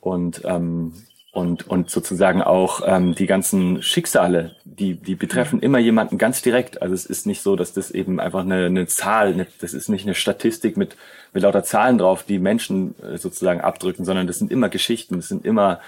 Und 0.00 0.42
ähm, 0.44 0.94
und, 1.36 1.68
und 1.68 1.90
sozusagen 1.90 2.40
auch 2.40 2.80
ähm, 2.86 3.14
die 3.14 3.26
ganzen 3.26 3.82
Schicksale, 3.82 4.56
die, 4.64 4.94
die 4.94 5.14
betreffen 5.14 5.60
immer 5.60 5.78
jemanden 5.78 6.16
ganz 6.16 6.40
direkt. 6.40 6.80
Also 6.80 6.94
es 6.94 7.04
ist 7.04 7.26
nicht 7.26 7.42
so, 7.42 7.56
dass 7.56 7.74
das 7.74 7.90
eben 7.90 8.20
einfach 8.20 8.40
eine, 8.40 8.64
eine 8.64 8.86
Zahl, 8.86 9.34
eine, 9.34 9.46
das 9.60 9.74
ist 9.74 9.90
nicht 9.90 10.06
eine 10.06 10.14
Statistik 10.14 10.78
mit, 10.78 10.96
mit 11.34 11.42
lauter 11.42 11.62
Zahlen 11.62 11.98
drauf, 11.98 12.22
die 12.22 12.38
Menschen 12.38 12.94
äh, 13.02 13.18
sozusagen 13.18 13.60
abdrücken, 13.60 14.06
sondern 14.06 14.26
das 14.26 14.38
sind 14.38 14.50
immer 14.50 14.70
Geschichten, 14.70 15.16
das 15.16 15.28
sind 15.28 15.44
immer, 15.44 15.80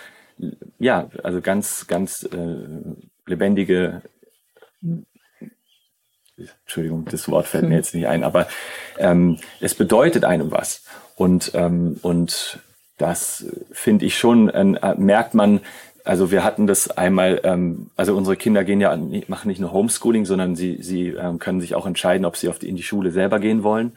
ja, 0.79 1.09
also 1.23 1.41
ganz, 1.41 1.87
ganz 1.87 2.25
äh, 2.25 2.57
lebendige, 3.25 4.03
Entschuldigung, 6.37 7.07
das 7.07 7.27
Wort 7.31 7.47
fällt 7.47 7.67
mir 7.67 7.77
jetzt 7.77 7.95
nicht 7.95 8.07
ein, 8.07 8.23
aber 8.23 8.49
ähm, 8.99 9.39
es 9.61 9.75
bedeutet 9.75 10.27
einem 10.27 10.51
was. 10.51 10.85
Und, 11.17 11.53
ähm, 11.55 11.99
und 12.03 12.61
das 12.99 13.47
finde 13.73 14.05
ich 14.05 14.19
schon, 14.19 14.49
äh, 14.49 14.95
merkt 14.97 15.35
man, 15.35 15.61
also 16.05 16.31
wir 16.31 16.43
hatten 16.43 16.67
das 16.67 16.91
einmal, 16.91 17.41
ähm, 17.45 17.91
also 17.97 18.17
unsere 18.17 18.37
Kinder 18.37 18.65
gehen 18.65 18.81
ja, 18.81 18.97
machen 19.29 19.49
nicht 19.49 19.61
nur 19.61 19.73
Homeschooling, 19.73 20.25
sondern 20.25 20.57
sie, 20.57 20.83
sie 20.83 21.09
ähm, 21.09 21.39
können 21.39 21.61
sich 21.61 21.75
auch 21.75 21.87
entscheiden, 21.87 22.25
ob 22.25 22.37
sie 22.37 22.49
auf 22.49 22.59
die, 22.59 22.69
in 22.69 22.77
die 22.77 22.83
Schule 22.83 23.11
selber 23.11 23.39
gehen 23.39 23.63
wollen. 23.63 23.93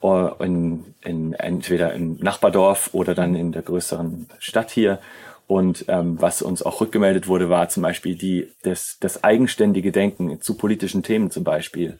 Oder 0.00 0.36
in, 0.40 0.94
in, 1.02 1.34
entweder 1.34 1.92
im 1.94 2.18
Nachbardorf 2.20 2.90
oder 2.92 3.14
dann 3.14 3.34
in 3.34 3.52
der 3.52 3.62
größeren 3.62 4.28
Stadt 4.38 4.70
hier. 4.70 4.98
Und 5.46 5.86
ähm, 5.88 6.20
was 6.20 6.42
uns 6.42 6.62
auch 6.62 6.80
rückgemeldet 6.80 7.26
wurde, 7.26 7.50
war 7.50 7.68
zum 7.70 7.82
Beispiel 7.82 8.16
die, 8.16 8.52
das, 8.62 8.98
das 9.00 9.24
eigenständige 9.24 9.92
Denken 9.92 10.40
zu 10.40 10.54
politischen 10.54 11.02
Themen 11.02 11.30
zum 11.30 11.44
Beispiel. 11.44 11.98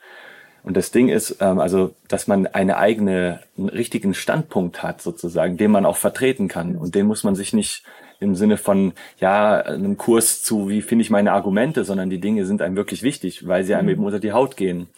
Und 0.63 0.77
das 0.77 0.91
Ding 0.91 1.09
ist, 1.09 1.39
ähm, 1.41 1.59
also, 1.59 1.95
dass 2.09 2.27
man 2.27 2.47
eine 2.47 2.77
eigene, 2.77 3.41
einen 3.57 3.69
richtigen 3.69 4.15
Standpunkt 4.15 4.83
hat, 4.83 5.01
sozusagen, 5.01 5.57
den 5.57 5.71
man 5.71 5.87
auch 5.87 5.97
vertreten 5.97 6.49
kann. 6.49 6.77
Und 6.77 6.95
den 6.95 7.07
muss 7.07 7.25
man 7.25 7.35
sich 7.35 7.53
nicht 7.53 7.85
im 8.21 8.35
Sinne 8.35 8.59
von, 8.59 8.93
ja, 9.19 9.61
einem 9.61 9.97
Kurs 9.97 10.43
zu, 10.43 10.69
wie 10.69 10.83
finde 10.83 11.03
ich 11.03 11.11
meine 11.11 11.33
Argumente, 11.33 11.85
sondern 11.85 12.11
die 12.11 12.21
Dinge 12.21 12.45
sind 12.45 12.61
einem 12.61 12.77
wirklich 12.77 13.03
wichtig, 13.03 13.47
weil 13.47 13.65
sie 13.65 13.75
einem 13.75 13.87
mhm. 13.87 13.93
eben 13.93 14.05
unter 14.05 14.21
die 14.21 14.33
Haut 14.33 14.57
gehen. 14.57 14.89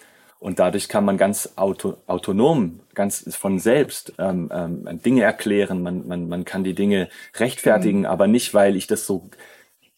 Und 0.40 0.58
dadurch 0.58 0.88
kann 0.88 1.04
man 1.04 1.18
ganz 1.18 1.52
auto, 1.54 1.98
autonom, 2.08 2.80
ganz 2.94 3.32
von 3.36 3.60
selbst 3.60 4.14
ähm, 4.18 4.50
ähm, 4.52 5.00
Dinge 5.00 5.22
erklären. 5.22 5.82
Man, 5.82 6.08
man, 6.08 6.28
man 6.28 6.44
kann 6.44 6.64
die 6.64 6.74
Dinge 6.74 7.08
rechtfertigen, 7.36 8.00
mhm. 8.00 8.06
aber 8.06 8.26
nicht, 8.26 8.52
weil 8.52 8.74
ich 8.74 8.88
das 8.88 9.06
so 9.06 9.30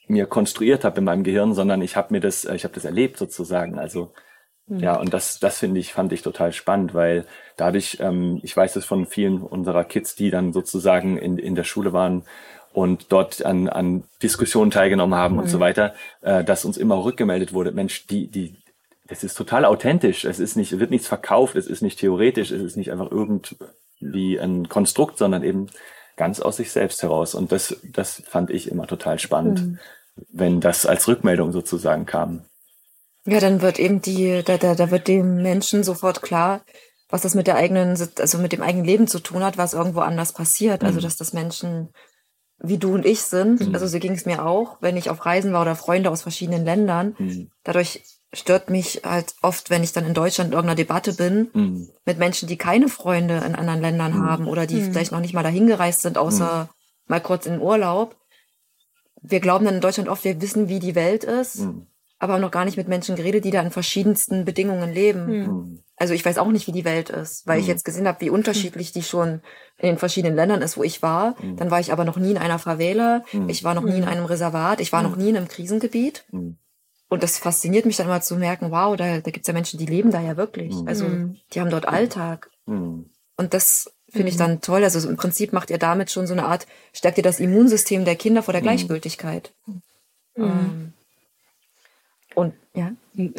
mir 0.06 0.26
konstruiert 0.26 0.84
habe 0.84 0.98
in 0.98 1.04
meinem 1.04 1.24
Gehirn, 1.24 1.54
sondern 1.54 1.80
ich 1.80 1.96
habe 1.96 2.12
mir 2.12 2.20
das, 2.20 2.44
ich 2.44 2.64
habe 2.64 2.74
das 2.74 2.84
erlebt 2.84 3.16
sozusagen. 3.16 3.78
Also. 3.78 4.12
Ja, 4.66 4.96
und 4.96 5.12
das, 5.12 5.38
das 5.40 5.58
finde 5.58 5.78
ich, 5.78 5.92
fand 5.92 6.12
ich 6.12 6.22
total 6.22 6.52
spannend, 6.52 6.94
weil 6.94 7.26
dadurch, 7.56 7.98
ähm, 8.00 8.40
ich 8.42 8.56
weiß 8.56 8.76
es 8.76 8.84
von 8.84 9.06
vielen 9.06 9.42
unserer 9.42 9.84
Kids, 9.84 10.14
die 10.14 10.30
dann 10.30 10.54
sozusagen 10.54 11.18
in, 11.18 11.36
in 11.36 11.54
der 11.54 11.64
Schule 11.64 11.92
waren 11.92 12.24
und 12.72 13.12
dort 13.12 13.44
an, 13.44 13.68
an 13.68 14.04
Diskussionen 14.22 14.70
teilgenommen 14.70 15.14
haben 15.14 15.34
mhm. 15.34 15.40
und 15.40 15.48
so 15.48 15.58
mhm. 15.58 15.62
weiter, 15.62 15.94
äh, 16.22 16.42
dass 16.42 16.64
uns 16.64 16.78
immer 16.78 17.04
rückgemeldet 17.04 17.52
wurde, 17.52 17.72
Mensch, 17.72 18.06
die, 18.06 18.30
die, 18.30 18.56
das 19.06 19.22
ist 19.22 19.34
total 19.34 19.66
authentisch. 19.66 20.24
Es 20.24 20.40
ist 20.40 20.56
nicht, 20.56 20.78
wird 20.78 20.90
nichts 20.90 21.08
verkauft, 21.08 21.56
es 21.56 21.66
ist 21.66 21.82
nicht 21.82 22.00
theoretisch, 22.00 22.50
es 22.50 22.62
ist 22.62 22.76
nicht 22.76 22.90
einfach 22.90 23.10
irgendwie 23.10 24.38
ein 24.40 24.70
Konstrukt, 24.70 25.18
sondern 25.18 25.42
eben 25.42 25.66
ganz 26.16 26.40
aus 26.40 26.56
sich 26.56 26.72
selbst 26.72 27.02
heraus. 27.02 27.34
Und 27.34 27.52
das, 27.52 27.76
das 27.84 28.22
fand 28.26 28.50
ich 28.50 28.70
immer 28.70 28.86
total 28.86 29.18
spannend, 29.18 29.60
mhm. 29.60 29.78
wenn 30.32 30.60
das 30.60 30.86
als 30.86 31.06
Rückmeldung 31.06 31.52
sozusagen 31.52 32.06
kam. 32.06 32.46
Ja, 33.26 33.40
dann 33.40 33.62
wird 33.62 33.78
eben 33.78 34.02
die, 34.02 34.42
da, 34.44 34.58
da, 34.58 34.74
da 34.74 34.90
wird 34.90 35.08
dem 35.08 35.36
Menschen 35.42 35.82
sofort 35.82 36.20
klar, 36.20 36.60
was 37.08 37.22
das 37.22 37.34
mit 37.34 37.46
der 37.46 37.56
eigenen, 37.56 37.96
also 38.18 38.38
mit 38.38 38.52
dem 38.52 38.62
eigenen 38.62 38.84
Leben 38.84 39.06
zu 39.06 39.18
tun 39.18 39.42
hat, 39.42 39.56
was 39.56 39.72
irgendwo 39.72 40.00
anders 40.00 40.32
passiert. 40.32 40.82
Also, 40.82 40.92
mhm. 40.92 40.96
Also, 40.96 41.06
dass 41.06 41.16
das 41.16 41.32
Menschen 41.32 41.90
wie 42.58 42.78
du 42.78 42.94
und 42.94 43.06
ich 43.06 43.22
sind. 43.22 43.60
Mhm. 43.60 43.74
Also, 43.74 43.86
so 43.86 43.98
ging 43.98 44.12
es 44.12 44.26
mir 44.26 44.44
auch, 44.44 44.78
wenn 44.80 44.96
ich 44.96 45.10
auf 45.10 45.24
Reisen 45.24 45.52
war 45.52 45.62
oder 45.62 45.76
Freunde 45.76 46.10
aus 46.10 46.22
verschiedenen 46.22 46.64
Ländern. 46.64 47.14
Mhm. 47.18 47.50
Dadurch 47.62 48.02
stört 48.34 48.68
mich 48.68 49.02
halt 49.04 49.34
oft, 49.42 49.70
wenn 49.70 49.84
ich 49.84 49.92
dann 49.92 50.06
in 50.06 50.14
Deutschland 50.14 50.48
in 50.48 50.54
irgendeiner 50.54 50.76
Debatte 50.76 51.14
bin, 51.14 51.50
mhm. 51.54 51.88
mit 52.04 52.18
Menschen, 52.18 52.48
die 52.48 52.58
keine 52.58 52.88
Freunde 52.88 53.42
in 53.46 53.54
anderen 53.54 53.80
Ländern 53.80 54.18
mhm. 54.18 54.26
haben 54.26 54.48
oder 54.48 54.66
die 54.66 54.80
mhm. 54.80 54.92
vielleicht 54.92 55.12
noch 55.12 55.20
nicht 55.20 55.34
mal 55.34 55.42
dahin 55.42 55.66
gereist 55.66 56.02
sind, 56.02 56.18
außer 56.18 56.68
mal 57.06 57.20
kurz 57.20 57.46
in 57.46 57.60
Urlaub. 57.60 58.16
Wir 59.22 59.40
glauben 59.40 59.64
dann 59.64 59.76
in 59.76 59.80
Deutschland 59.80 60.08
oft, 60.10 60.24
wir 60.24 60.42
wissen, 60.42 60.68
wie 60.68 60.80
die 60.80 60.94
Welt 60.94 61.24
ist 61.24 61.66
aber 62.18 62.38
noch 62.38 62.50
gar 62.50 62.64
nicht 62.64 62.76
mit 62.76 62.88
Menschen 62.88 63.16
geredet, 63.16 63.44
die 63.44 63.50
da 63.50 63.60
in 63.60 63.70
verschiedensten 63.70 64.44
Bedingungen 64.44 64.92
leben. 64.92 65.26
Mhm. 65.26 65.78
Also 65.96 66.14
ich 66.14 66.24
weiß 66.24 66.38
auch 66.38 66.50
nicht, 66.50 66.66
wie 66.66 66.72
die 66.72 66.84
Welt 66.84 67.10
ist, 67.10 67.46
weil 67.46 67.56
mhm. 67.56 67.62
ich 67.62 67.68
jetzt 67.68 67.84
gesehen 67.84 68.06
habe, 68.06 68.20
wie 68.20 68.30
unterschiedlich 68.30 68.92
die 68.92 69.02
schon 69.02 69.40
in 69.78 69.88
den 69.88 69.98
verschiedenen 69.98 70.36
Ländern 70.36 70.62
ist, 70.62 70.76
wo 70.76 70.84
ich 70.84 71.02
war. 71.02 71.34
Mhm. 71.42 71.56
Dann 71.56 71.70
war 71.70 71.80
ich 71.80 71.92
aber 71.92 72.04
noch 72.04 72.16
nie 72.16 72.30
in 72.30 72.38
einer 72.38 72.58
Favela, 72.58 73.24
hm. 73.30 73.48
ich 73.48 73.64
war 73.64 73.74
noch 73.74 73.82
nie 73.82 73.96
in 73.96 74.02
hm. 74.02 74.08
einem 74.08 74.24
Reservat, 74.24 74.80
ich 74.80 74.92
war 74.92 75.02
noch 75.02 75.16
hm. 75.16 75.22
nie 75.22 75.30
in 75.30 75.36
einem 75.36 75.48
Krisengebiet. 75.48 76.24
Und 76.30 77.22
das 77.22 77.38
fasziniert 77.38 77.86
mich 77.86 77.96
dann 77.96 78.06
immer 78.06 78.20
zu 78.20 78.36
merken, 78.36 78.70
wow, 78.70 78.96
da, 78.96 79.20
da 79.20 79.30
gibt's 79.30 79.46
ja 79.46 79.54
Menschen, 79.54 79.78
die 79.78 79.86
leben 79.86 80.10
da 80.10 80.20
ja 80.20 80.36
wirklich. 80.36 80.74
Also 80.86 81.06
die 81.52 81.60
haben 81.60 81.70
dort 81.70 81.86
Alltag. 81.86 82.50
Und 83.36 83.54
das 83.54 83.92
finde 84.08 84.30
ich 84.30 84.36
dann 84.36 84.60
toll. 84.60 84.82
Also 84.82 85.08
im 85.08 85.16
Prinzip 85.16 85.52
macht 85.52 85.70
ihr 85.70 85.78
damit 85.78 86.10
schon 86.10 86.26
so 86.26 86.32
eine 86.32 86.46
Art, 86.46 86.66
stärkt 86.92 87.18
ihr 87.18 87.24
das 87.24 87.40
Immunsystem 87.40 88.04
der 88.04 88.16
Kinder 88.16 88.42
vor 88.42 88.52
der 88.52 88.62
Gleichgültigkeit. 88.62 89.52
Ähm, 90.36 90.93
und 92.34 92.54
ja. 92.74 92.92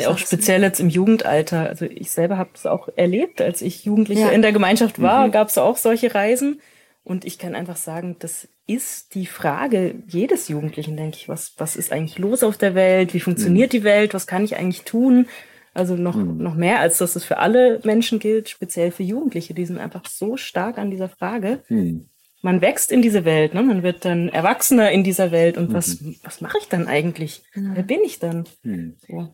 Auch 0.07 0.17
speziell 0.17 0.61
jetzt 0.61 0.79
im 0.79 0.89
Jugendalter. 0.89 1.67
Also 1.67 1.85
ich 1.85 2.11
selber 2.11 2.37
habe 2.37 2.51
es 2.53 2.65
auch 2.65 2.87
erlebt, 2.95 3.41
als 3.41 3.61
ich 3.61 3.83
Jugendliche 3.83 4.21
ja. 4.21 4.29
in 4.29 4.41
der 4.41 4.53
Gemeinschaft 4.53 5.01
war, 5.01 5.27
mhm. 5.27 5.31
gab 5.31 5.49
es 5.49 5.57
auch 5.57 5.77
solche 5.77 6.15
Reisen. 6.15 6.61
Und 7.03 7.25
ich 7.25 7.37
kann 7.37 7.53
einfach 7.53 7.75
sagen, 7.75 8.15
das 8.19 8.47
ist 8.65 9.13
die 9.13 9.25
Frage 9.25 9.95
jedes 10.07 10.47
Jugendlichen, 10.47 10.95
denke 10.97 11.17
ich. 11.17 11.29
Was, 11.29 11.53
was 11.57 11.75
ist 11.75 11.91
eigentlich 11.91 12.17
los 12.17 12.43
auf 12.43 12.57
der 12.57 12.73
Welt? 12.73 13.13
Wie 13.13 13.19
funktioniert 13.19 13.73
mhm. 13.73 13.77
die 13.77 13.83
Welt? 13.83 14.13
Was 14.13 14.25
kann 14.25 14.45
ich 14.45 14.55
eigentlich 14.55 14.83
tun? 14.83 15.27
Also 15.73 15.95
noch, 15.95 16.15
mhm. 16.15 16.37
noch 16.37 16.55
mehr, 16.55 16.79
als 16.79 16.97
dass 16.99 17.17
es 17.17 17.25
für 17.25 17.37
alle 17.37 17.81
Menschen 17.83 18.19
gilt, 18.19 18.47
speziell 18.47 18.91
für 18.91 19.03
Jugendliche. 19.03 19.53
Die 19.53 19.65
sind 19.65 19.77
einfach 19.77 20.07
so 20.07 20.37
stark 20.37 20.77
an 20.77 20.89
dieser 20.89 21.09
Frage. 21.09 21.61
Mhm 21.67 22.09
man 22.41 22.61
wächst 22.61 22.91
in 22.91 23.01
diese 23.01 23.25
Welt, 23.25 23.53
ne? 23.53 23.63
man 23.63 23.83
wird 23.83 24.05
dann 24.05 24.29
Erwachsener 24.29 24.91
in 24.91 25.03
dieser 25.03 25.31
Welt 25.31 25.57
und 25.57 25.69
mhm. 25.69 25.73
was, 25.73 26.03
was 26.23 26.41
mache 26.41 26.57
ich 26.59 26.69
dann 26.69 26.87
eigentlich? 26.87 27.43
Mhm. 27.55 27.71
Wer 27.75 27.83
bin 27.83 28.01
ich 28.03 28.19
dann? 28.19 28.45
Mhm. 28.63 28.97
So. 29.07 29.33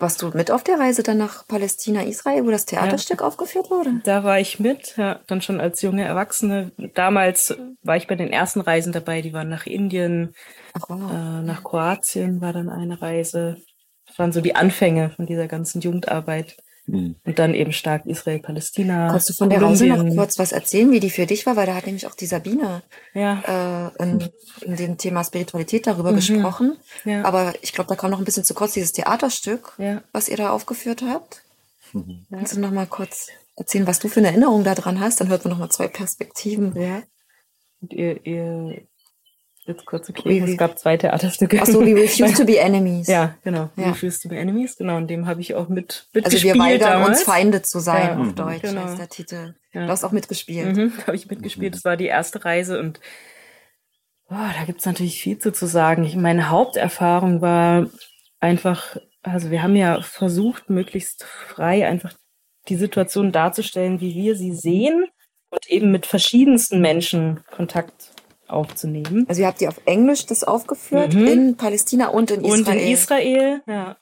Warst 0.00 0.22
du 0.22 0.28
mit 0.28 0.52
auf 0.52 0.62
der 0.62 0.78
Reise 0.78 1.02
dann 1.02 1.18
nach 1.18 1.48
Palästina, 1.48 2.02
Israel, 2.02 2.46
wo 2.46 2.52
das 2.52 2.66
Theaterstück 2.66 3.20
ja. 3.20 3.26
aufgeführt 3.26 3.68
wurde? 3.68 4.00
Da 4.04 4.22
war 4.22 4.38
ich 4.38 4.60
mit, 4.60 4.96
ja, 4.96 5.20
dann 5.26 5.42
schon 5.42 5.60
als 5.60 5.82
junge 5.82 6.04
Erwachsene. 6.04 6.70
Damals 6.94 7.56
war 7.82 7.96
ich 7.96 8.06
bei 8.06 8.14
den 8.14 8.32
ersten 8.32 8.60
Reisen 8.60 8.92
dabei, 8.92 9.22
die 9.22 9.32
waren 9.32 9.48
nach 9.48 9.66
Indien, 9.66 10.34
Ach, 10.74 10.88
wow. 10.88 11.10
äh, 11.10 11.42
nach 11.42 11.64
Kroatien 11.64 12.40
war 12.40 12.52
dann 12.52 12.68
eine 12.68 13.02
Reise. 13.02 13.56
Das 14.06 14.18
waren 14.20 14.30
so 14.30 14.40
die 14.40 14.54
Anfänge 14.54 15.10
von 15.10 15.26
dieser 15.26 15.48
ganzen 15.48 15.80
Jugendarbeit. 15.80 16.56
Mhm. 16.88 17.16
Und 17.24 17.38
dann 17.38 17.54
eben 17.54 17.72
stark 17.72 18.06
Israel, 18.06 18.38
Palästina. 18.40 19.10
Kannst 19.10 19.28
du 19.28 19.34
von 19.34 19.50
der 19.50 19.60
Reise 19.60 19.86
noch 19.86 20.16
kurz 20.16 20.38
was 20.38 20.52
erzählen, 20.52 20.90
wie 20.90 21.00
die 21.00 21.10
für 21.10 21.26
dich 21.26 21.44
war? 21.44 21.54
Weil 21.54 21.66
da 21.66 21.74
hat 21.74 21.86
nämlich 21.86 22.06
auch 22.06 22.14
die 22.14 22.26
Sabine 22.26 22.82
ja. 23.12 23.92
äh, 23.98 24.02
in, 24.02 24.28
in 24.62 24.76
dem 24.76 24.96
Thema 24.96 25.22
Spiritualität 25.22 25.86
darüber 25.86 26.12
mhm. 26.12 26.16
gesprochen. 26.16 26.76
Ja. 27.04 27.24
Aber 27.24 27.54
ich 27.60 27.74
glaube, 27.74 27.88
da 27.88 27.94
kam 27.94 28.10
noch 28.10 28.18
ein 28.18 28.24
bisschen 28.24 28.44
zu 28.44 28.54
kurz 28.54 28.72
dieses 28.72 28.92
Theaterstück, 28.92 29.74
ja. 29.76 30.02
was 30.12 30.28
ihr 30.28 30.38
da 30.38 30.50
aufgeführt 30.50 31.02
habt. 31.06 31.42
Mhm. 31.92 32.26
Kannst 32.30 32.56
du 32.56 32.60
noch 32.60 32.70
mal 32.70 32.86
kurz 32.86 33.28
erzählen, 33.56 33.86
was 33.86 33.98
du 33.98 34.08
für 34.08 34.20
eine 34.20 34.28
Erinnerung 34.28 34.64
daran 34.64 34.98
hast? 34.98 35.20
Dann 35.20 35.28
hört 35.28 35.44
man 35.44 35.52
noch 35.52 35.58
mal 35.58 35.70
zwei 35.70 35.88
Perspektiven. 35.88 36.74
Ja. 36.74 37.02
Und 37.82 37.92
ihr, 37.92 38.26
ihr 38.26 38.82
jetzt 39.68 39.86
kurz 39.86 40.08
erklären. 40.08 40.48
Es 40.48 40.56
gab 40.56 40.78
zwei 40.78 40.96
Theaterstücke. 40.96 41.58
Ach 41.62 41.66
so, 41.66 41.80
We 41.80 41.94
Refuse 41.94 42.34
to 42.34 42.44
be 42.44 42.56
Enemies. 42.58 43.06
Ja, 43.06 43.36
genau. 43.44 43.70
Ja. 43.76 43.84
We 43.84 43.90
Refuse 43.90 44.20
to 44.20 44.28
be 44.28 44.36
Enemies, 44.36 44.76
genau. 44.76 44.96
Und 44.96 45.08
dem 45.08 45.26
habe 45.26 45.40
ich 45.40 45.54
auch 45.54 45.68
mit 45.68 46.06
Also 46.14 46.24
mitgespielt 46.24 46.54
wir 46.54 46.60
weigern 46.60 46.90
damals. 46.90 47.18
uns 47.18 47.22
Feinde 47.22 47.62
zu 47.62 47.78
sein 47.78 48.18
Ja, 48.18 48.18
auf 48.18 48.34
Deutsch, 48.34 48.62
genau. 48.62 48.84
heißt 48.84 48.98
der 48.98 49.08
Titel. 49.08 49.54
Ja. 49.72 49.86
Du 49.86 49.92
hast 49.92 50.04
auch 50.04 50.12
mitgespielt. 50.12 50.76
Mhm, 50.76 50.92
habe 51.06 51.16
ich 51.16 51.28
mitgespielt. 51.30 51.74
Das 51.74 51.84
war 51.84 51.96
die 51.96 52.06
erste 52.06 52.44
Reise 52.44 52.80
und 52.80 53.00
oh, 54.30 54.34
da 54.34 54.64
gibt's 54.66 54.86
natürlich 54.86 55.20
viel 55.22 55.38
zu, 55.38 55.52
zu 55.52 55.66
sagen. 55.66 56.04
Ich, 56.04 56.16
meine 56.16 56.50
Haupterfahrung 56.50 57.40
war 57.40 57.86
einfach, 58.40 58.96
also 59.22 59.50
wir 59.50 59.62
haben 59.62 59.76
ja 59.76 60.00
versucht, 60.02 60.70
möglichst 60.70 61.24
frei 61.24 61.86
einfach 61.86 62.12
die 62.68 62.76
Situation 62.76 63.32
darzustellen, 63.32 64.00
wie 64.00 64.14
wir 64.14 64.36
sie 64.36 64.52
sehen 64.52 65.06
und 65.50 65.68
eben 65.70 65.90
mit 65.90 66.06
verschiedensten 66.06 66.80
Menschen 66.80 67.40
Kontakt 67.50 68.10
aufzunehmen. 68.48 69.24
Also 69.28 69.42
ihr 69.42 69.46
habt 69.46 69.60
die 69.60 69.68
auf 69.68 69.80
Englisch 69.84 70.26
das 70.26 70.44
aufgeführt, 70.44 71.14
Mhm. 71.14 71.26
in 71.26 71.56
Palästina 71.56 72.08
und 72.08 72.30
in 72.30 72.44
Israel. 72.44 72.58
Und 72.58 72.68
in 72.68 72.78
Israel, 72.92 73.62
ja, 73.66 73.96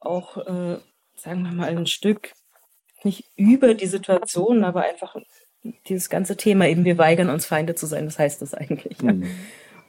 auch, 0.00 0.36
äh, 0.38 0.78
sagen 1.16 1.42
wir 1.42 1.52
mal, 1.52 1.68
ein 1.68 1.86
Stück 1.86 2.32
nicht 3.02 3.24
über 3.36 3.74
die 3.74 3.86
Situation, 3.86 4.64
aber 4.64 4.82
einfach 4.82 5.16
dieses 5.88 6.08
ganze 6.08 6.36
Thema 6.36 6.66
eben, 6.68 6.84
wir 6.84 6.98
weigern 6.98 7.28
uns 7.30 7.46
Feinde 7.46 7.74
zu 7.74 7.86
sein, 7.86 8.04
das 8.06 8.18
heißt 8.18 8.40
das 8.42 8.54
eigentlich. 8.54 8.96
Ja. 9.02 9.12
Mhm. 9.12 9.26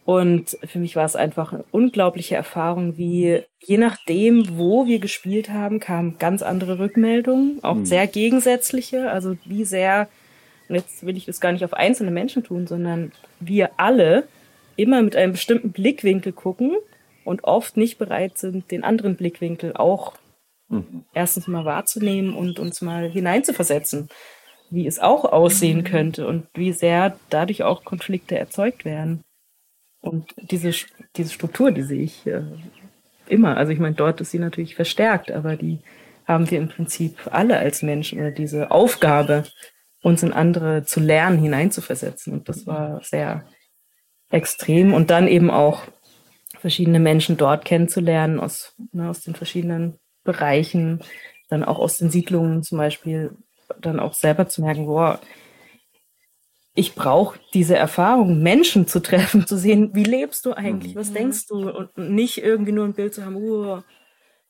Und 0.03 0.57
für 0.65 0.79
mich 0.79 0.95
war 0.95 1.05
es 1.05 1.15
einfach 1.15 1.53
eine 1.53 1.63
unglaubliche 1.71 2.35
Erfahrung, 2.35 2.97
wie 2.97 3.43
je 3.59 3.77
nachdem, 3.77 4.57
wo 4.57 4.87
wir 4.87 4.99
gespielt 4.99 5.49
haben, 5.51 5.79
kamen 5.79 6.17
ganz 6.17 6.41
andere 6.41 6.79
Rückmeldungen, 6.79 7.63
auch 7.63 7.75
Mhm. 7.75 7.85
sehr 7.85 8.07
gegensätzliche, 8.07 9.11
also 9.11 9.37
wie 9.45 9.63
sehr, 9.63 10.09
und 10.71 10.77
jetzt 10.77 11.05
will 11.05 11.17
ich 11.17 11.25
das 11.25 11.41
gar 11.41 11.51
nicht 11.51 11.63
auf 11.65 11.73
einzelne 11.73 12.11
Menschen 12.11 12.43
tun, 12.43 12.65
sondern 12.65 13.11
wir 13.39 13.71
alle 13.77 14.27
immer 14.75 15.01
mit 15.01 15.15
einem 15.15 15.33
bestimmten 15.33 15.71
Blickwinkel 15.71 16.31
gucken 16.31 16.75
und 17.25 17.43
oft 17.43 17.77
nicht 17.77 17.97
bereit 17.97 18.37
sind, 18.37 18.71
den 18.71 18.83
anderen 18.83 19.15
Blickwinkel 19.15 19.73
auch 19.75 20.15
Mhm. 20.71 21.03
erstens 21.13 21.47
mal 21.47 21.65
wahrzunehmen 21.65 22.33
und 22.33 22.57
uns 22.57 22.81
mal 22.81 23.09
hineinzuversetzen, 23.09 24.07
wie 24.69 24.87
es 24.87 24.99
auch 24.99 25.25
aussehen 25.25 25.83
könnte 25.83 26.25
und 26.25 26.47
wie 26.53 26.71
sehr 26.71 27.17
dadurch 27.29 27.63
auch 27.63 27.83
Konflikte 27.83 28.37
erzeugt 28.37 28.85
werden. 28.85 29.21
Und 30.01 30.33
diese, 30.37 30.73
diese 31.17 31.33
Struktur, 31.33 31.71
die 31.71 31.83
sehe 31.83 32.03
ich 32.03 32.25
äh, 32.25 32.41
immer. 33.27 33.57
Also 33.57 33.73
ich 33.73 33.79
meine, 33.79 33.95
dort 33.95 34.21
ist 34.21 34.31
sie 34.31 34.39
natürlich 34.39 34.75
verstärkt, 34.75 35.29
aber 35.29 35.57
die 35.57 35.79
haben 36.25 36.49
wir 36.49 36.57
im 36.57 36.69
Prinzip 36.69 37.17
alle 37.29 37.57
als 37.57 37.81
Menschen 37.81 38.19
oder 38.19 38.31
diese 38.31 38.71
Aufgabe, 38.71 39.43
uns 40.01 40.23
in 40.23 40.33
andere 40.33 40.83
zu 40.83 40.99
lernen, 40.99 41.37
hineinzuversetzen. 41.39 42.33
Und 42.33 42.49
das 42.49 42.65
war 42.65 43.01
sehr 43.03 43.45
extrem. 44.29 44.93
Und 44.93 45.09
dann 45.09 45.27
eben 45.27 45.49
auch 45.51 45.83
verschiedene 46.59 46.99
Menschen 46.99 47.37
dort 47.37 47.65
kennenzulernen 47.65 48.39
aus, 48.39 48.75
ne, 48.91 49.09
aus 49.09 49.21
den 49.21 49.35
verschiedenen 49.35 49.99
Bereichen, 50.23 51.01
dann 51.49 51.63
auch 51.63 51.79
aus 51.79 51.97
den 51.97 52.09
Siedlungen 52.09 52.63
zum 52.63 52.77
Beispiel, 52.77 53.35
dann 53.79 53.99
auch 53.99 54.13
selber 54.13 54.47
zu 54.47 54.61
merken, 54.61 54.85
boah, 54.85 55.19
ich 56.73 56.95
brauche 56.95 57.39
diese 57.53 57.75
Erfahrung, 57.75 58.41
Menschen 58.41 58.87
zu 58.87 59.01
treffen, 59.01 59.45
zu 59.45 59.57
sehen, 59.57 59.91
wie 59.93 60.03
lebst 60.03 60.45
du 60.45 60.53
eigentlich, 60.53 60.95
was 60.95 61.11
denkst 61.11 61.47
du 61.47 61.69
und 61.69 61.97
nicht 61.97 62.37
irgendwie 62.37 62.71
nur 62.71 62.85
ein 62.85 62.93
Bild 62.93 63.13
zu 63.13 63.25
haben, 63.25 63.35
oh, 63.35 63.81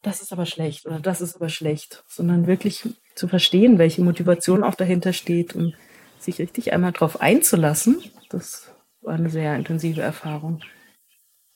das 0.02 0.22
ist 0.22 0.32
aber 0.32 0.45
schlecht 0.45 0.86
oder 0.86 0.99
das 0.99 1.22
ist 1.22 1.36
aber 1.36 1.49
schlecht, 1.49 2.04
sondern 2.08 2.47
wirklich 2.47 2.88
zu 3.16 3.28
verstehen, 3.28 3.78
welche 3.78 4.01
Motivation 4.01 4.64
auch 4.64 4.76
dahinter 4.76 5.14
steht 5.14 5.55
und 5.55 5.76
sich 6.20 6.39
richtig 6.39 6.74
einmal 6.74 6.91
drauf 6.91 7.22
einzulassen. 7.22 8.01
Das 8.30 8.74
war 9.01 9.16
eine 9.16 9.30
sehr 9.30 9.55
intensive 9.55 10.01
Erfahrung 10.01 10.62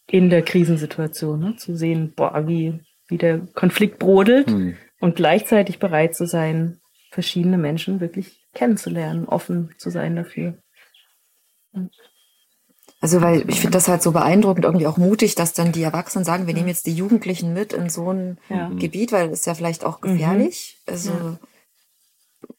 in 0.07 0.29
der 0.29 0.41
Krisensituation, 0.43 1.39
ne? 1.39 1.55
zu 1.55 1.75
sehen, 1.75 2.13
boah, 2.15 2.47
wie, 2.47 2.79
wie 3.07 3.17
der 3.17 3.39
Konflikt 3.53 3.99
brodelt 3.99 4.49
Mhm. 4.49 4.77
und 4.99 5.15
gleichzeitig 5.15 5.79
bereit 5.79 6.15
zu 6.15 6.25
sein, 6.25 6.79
verschiedene 7.11 7.57
Menschen 7.57 7.99
wirklich 8.01 8.45
kennenzulernen, 8.53 9.25
offen 9.25 9.73
zu 9.77 9.89
sein 9.89 10.15
dafür. 10.15 10.57
Also 13.01 13.21
weil 13.21 13.47
ich 13.49 13.59
finde 13.59 13.77
das 13.77 13.87
halt 13.87 14.01
so 14.01 14.11
beeindruckend, 14.11 14.65
irgendwie 14.65 14.87
auch 14.87 14.97
mutig, 14.97 15.35
dass 15.35 15.53
dann 15.53 15.71
die 15.71 15.83
Erwachsenen 15.83 16.25
sagen, 16.25 16.47
wir 16.47 16.53
nehmen 16.53 16.69
jetzt 16.69 16.87
die 16.87 16.93
Jugendlichen 16.95 17.53
mit 17.53 17.73
in 17.73 17.89
so 17.89 18.11
ein 18.11 18.39
Ja. 18.49 18.69
Gebiet, 18.69 19.11
weil 19.11 19.29
das 19.29 19.39
ist 19.39 19.45
ja 19.45 19.53
vielleicht 19.53 19.83
auch 19.85 20.01
gefährlich. 20.01 20.81
Also 20.87 21.11
Ja. 21.11 21.39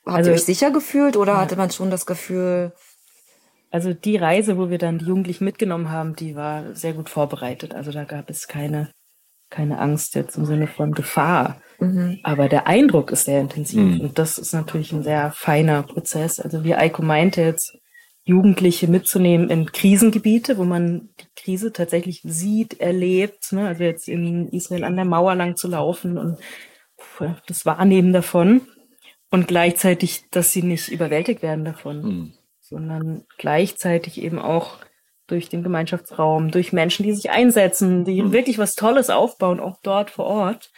habt 0.06 0.16
Also- 0.18 0.30
ihr 0.30 0.34
euch 0.34 0.44
sicher 0.44 0.70
gefühlt 0.70 1.16
oder 1.16 1.38
hatte 1.38 1.56
man 1.56 1.70
schon 1.70 1.90
das 1.90 2.06
Gefühl, 2.06 2.72
Also 3.72 3.92
die 3.92 4.16
Reise, 4.16 4.56
wo 4.56 4.70
wir 4.70 4.78
dann 4.78 4.98
die 4.98 5.06
Jugendlichen 5.06 5.44
mitgenommen 5.44 5.90
haben, 5.90 6.14
die 6.14 6.36
war 6.36 6.74
sehr 6.74 6.92
gut 6.94 7.10
vorbereitet. 7.10 7.74
Also 7.74 7.90
da 7.90 8.04
gab 8.04 8.30
es 8.30 8.46
keine, 8.46 8.90
keine 9.50 9.80
Angst 9.80 10.14
jetzt 10.14 10.36
im 10.36 10.46
Sinne 10.46 10.66
von 10.68 10.92
Gefahr. 10.92 11.60
Aber 12.22 12.48
der 12.48 12.68
Eindruck 12.68 13.10
ist 13.10 13.24
sehr 13.24 13.40
intensiv. 13.40 13.80
Mhm. 13.80 14.00
Und 14.00 14.18
das 14.18 14.38
ist 14.38 14.54
natürlich 14.54 14.92
ein 14.92 15.02
sehr 15.02 15.32
feiner 15.32 15.82
Prozess. 15.82 16.38
Also 16.40 16.62
wie 16.64 16.74
Eiko 16.76 17.02
meinte 17.02 17.42
jetzt, 17.42 17.76
Jugendliche 18.28 18.88
mitzunehmen 18.88 19.50
in 19.50 19.70
Krisengebiete, 19.70 20.58
wo 20.58 20.64
man 20.64 21.10
die 21.20 21.26
Krise 21.36 21.72
tatsächlich 21.72 22.22
sieht, 22.24 22.80
erlebt. 22.80 23.52
Ne? 23.52 23.68
Also 23.68 23.84
jetzt 23.84 24.08
in 24.08 24.48
Israel 24.48 24.82
an 24.82 24.96
der 24.96 25.04
Mauer 25.04 25.36
lang 25.36 25.54
zu 25.54 25.68
laufen 25.68 26.18
und 26.18 26.38
das 27.46 27.64
Wahrnehmen 27.64 28.12
davon. 28.12 28.62
Und 29.30 29.46
gleichzeitig, 29.46 30.24
dass 30.30 30.52
sie 30.52 30.62
nicht 30.62 30.88
überwältigt 30.88 31.42
werden 31.42 31.64
davon 31.64 32.02
Mhm. 32.02 32.32
sondern 32.60 33.24
gleichzeitig 33.38 34.20
eben 34.20 34.40
auch 34.40 34.78
durch 35.28 35.48
den 35.48 35.62
Gemeinschaftsraum, 35.62 36.50
durch 36.50 36.72
Menschen, 36.72 37.04
die 37.04 37.12
sich 37.12 37.30
einsetzen, 37.30 38.04
die 38.04 38.32
wirklich 38.32 38.58
was 38.58 38.74
Tolles 38.74 39.08
aufbauen, 39.08 39.60
auch 39.60 39.78
dort 39.82 40.10
vor 40.10 40.26
Ort, 40.26 40.70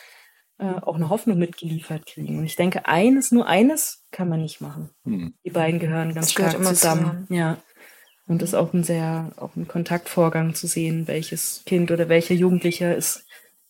äh, 0.59 0.65
auch 0.83 0.97
eine 0.97 1.09
Hoffnung 1.09 1.39
mitgeliefert 1.39 2.07
kriegen. 2.07 2.39
Und 2.39 2.45
ich 2.45 2.57
denke, 2.57 2.87
eines, 2.87 3.33
nur 3.33 3.47
eines 3.47 4.05
kann 4.11 4.29
man 4.29 4.43
nicht 4.43 4.61
machen. 4.61 4.91
Mhm. 5.05 5.35
Die 5.45 5.51
beiden 5.51 5.81
gehören 5.81 6.15
ganz 6.15 6.27
Das 6.27 6.33
stark 6.33 6.55
immer 6.55 6.71
zusammen. 6.71 7.01
zusammen. 7.03 7.27
Ja. 7.31 7.59
Und 8.27 8.43
das 8.43 8.51
ist 8.51 8.55
auch 8.55 8.73
ein 8.75 8.85
sehr, 8.85 9.33
auch 9.37 9.57
ein 9.57 9.67
Kontaktvorgang 9.69 10.55
zu 10.55 10.67
sehen, 10.67 11.07
welches 11.09 11.63
Kind 11.65 11.91
oder 11.91 12.09
welcher 12.09 12.35
Jugendlicher 12.35 12.95
ist 12.95 13.25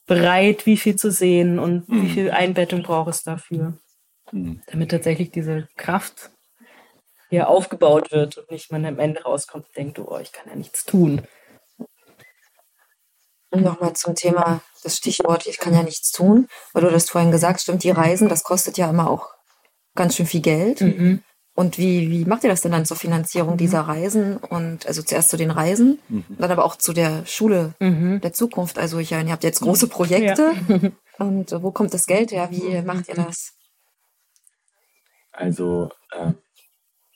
bereit, 0.07 0.67
wie 0.67 0.77
viel 0.77 0.97
zu 0.97 1.11
sehen 1.13 1.59
und 1.59 1.85
wie 1.89 2.09
viel 2.09 2.31
Einbettung 2.31 2.83
braucht 2.83 3.11
es 3.11 3.23
dafür 3.23 3.79
Mhm. 4.31 4.61
damit 4.67 4.91
tatsächlich 4.91 5.31
diese 5.31 5.69
Kraft 5.77 6.31
hier 7.31 7.49
aufgebaut 7.49 8.11
wird 8.13 8.37
und 8.39 8.51
nicht 8.51 8.71
man 8.71 8.85
am 8.85 8.99
Ende 8.99 9.23
rauskommt 9.23 9.67
und 9.69 9.77
denkt, 9.77 9.99
oh, 9.99 10.19
ich 10.21 10.33
kann 10.33 10.49
ja 10.51 10.55
nichts 10.57 10.85
tun. 10.85 11.23
Und 13.51 13.63
nochmal 13.63 13.95
zum 13.95 14.15
Thema, 14.15 14.61
das 14.83 14.97
Stichwort, 14.97 15.47
ich 15.47 15.59
kann 15.59 15.75
ja 15.75 15.83
nichts 15.83 16.11
tun, 16.11 16.49
weil 16.73 16.83
du 16.83 16.91
das 16.91 17.09
vorhin 17.09 17.31
gesagt, 17.31 17.61
stimmt, 17.61 17.83
die 17.83 17.91
Reisen, 17.91 18.29
das 18.29 18.43
kostet 18.45 18.77
ja 18.77 18.91
immer 18.91 19.09
auch 19.11 19.31
ganz 19.95 20.17
schön 20.17 20.27
viel 20.27 20.43
Geld. 20.43 20.81
Und 21.55 21.77
wie, 21.77 22.11
wie 22.11 22.25
macht 22.25 22.45
ihr 22.45 22.51
das 22.51 22.61
denn 22.61 22.71
dann 22.71 22.85
zur 22.85 22.97
Finanzierung 22.97 23.57
dieser 23.57 23.81
Reisen? 23.81 24.37
Und 24.37 24.87
also 24.87 25.03
zuerst 25.03 25.31
zu 25.31 25.37
den 25.37 25.51
Reisen, 25.51 25.99
dann 26.39 26.51
aber 26.53 26.65
auch 26.65 26.77
zu 26.77 26.93
der 26.93 27.27
Schule 27.27 27.75
der 28.21 28.33
Zukunft. 28.33 28.79
Also 28.79 28.99
ich, 28.99 29.11
ihr 29.11 29.33
habt 29.33 29.43
jetzt 29.43 29.61
große 29.61 29.89
Projekte. 29.89 30.53
Und 31.19 31.53
äh, 31.53 31.63
wo 31.63 31.73
kommt 31.73 31.93
das 31.93 32.07
Geld 32.07 32.31
her? 32.31 32.49
Wie 32.51 32.81
macht 32.83 33.09
ihr 33.09 33.17
das? 33.17 33.55
Also 35.33 35.91
äh, 36.13 36.33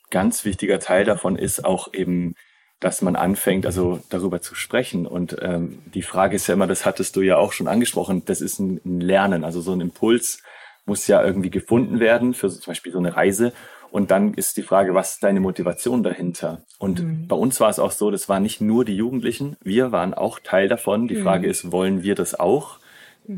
ganz 0.09 0.45
wichtiger 0.45 0.79
Teil 0.79 1.05
davon 1.05 1.37
ist 1.37 1.65
auch 1.65 1.93
eben, 1.93 2.35
dass 2.79 3.01
man 3.01 3.15
anfängt, 3.15 3.65
also 3.65 3.99
darüber 4.09 4.41
zu 4.41 4.55
sprechen. 4.55 5.07
Und 5.07 5.37
ähm, 5.41 5.79
die 5.93 6.01
Frage 6.01 6.35
ist 6.35 6.47
ja 6.47 6.53
immer, 6.53 6.67
das 6.67 6.85
hattest 6.85 7.15
du 7.15 7.21
ja 7.21 7.37
auch 7.37 7.53
schon 7.53 7.67
angesprochen, 7.67 8.23
das 8.25 8.41
ist 8.41 8.59
ein, 8.59 8.81
ein 8.85 8.99
Lernen, 8.99 9.43
also 9.43 9.61
so 9.61 9.71
ein 9.71 9.81
Impuls 9.81 10.41
muss 10.85 11.07
ja 11.07 11.23
irgendwie 11.23 11.49
gefunden 11.49 11.99
werden 11.99 12.33
für 12.33 12.49
so, 12.49 12.59
zum 12.59 12.71
Beispiel 12.71 12.91
so 12.91 12.99
eine 12.99 13.15
Reise. 13.15 13.53
Und 13.89 14.11
dann 14.11 14.33
ist 14.33 14.57
die 14.57 14.63
Frage, 14.63 14.95
was 14.95 15.13
ist 15.13 15.23
deine 15.23 15.39
Motivation 15.39 16.03
dahinter? 16.03 16.63
Und 16.79 17.27
bei 17.27 17.35
uns 17.35 17.59
war 17.59 17.69
es 17.69 17.79
auch 17.79 17.91
so, 17.91 18.09
das 18.09 18.27
waren 18.27 18.41
nicht 18.43 18.59
nur 18.59 18.85
die 18.85 18.95
Jugendlichen, 18.95 19.55
wir 19.61 19.91
waren 19.91 20.13
auch 20.13 20.39
Teil 20.39 20.67
davon. 20.67 21.07
Die 21.07 21.15
Frage 21.15 21.47
ist, 21.47 21.71
wollen 21.71 22.01
wir 22.01 22.15
das 22.15 22.37
auch? 22.37 22.79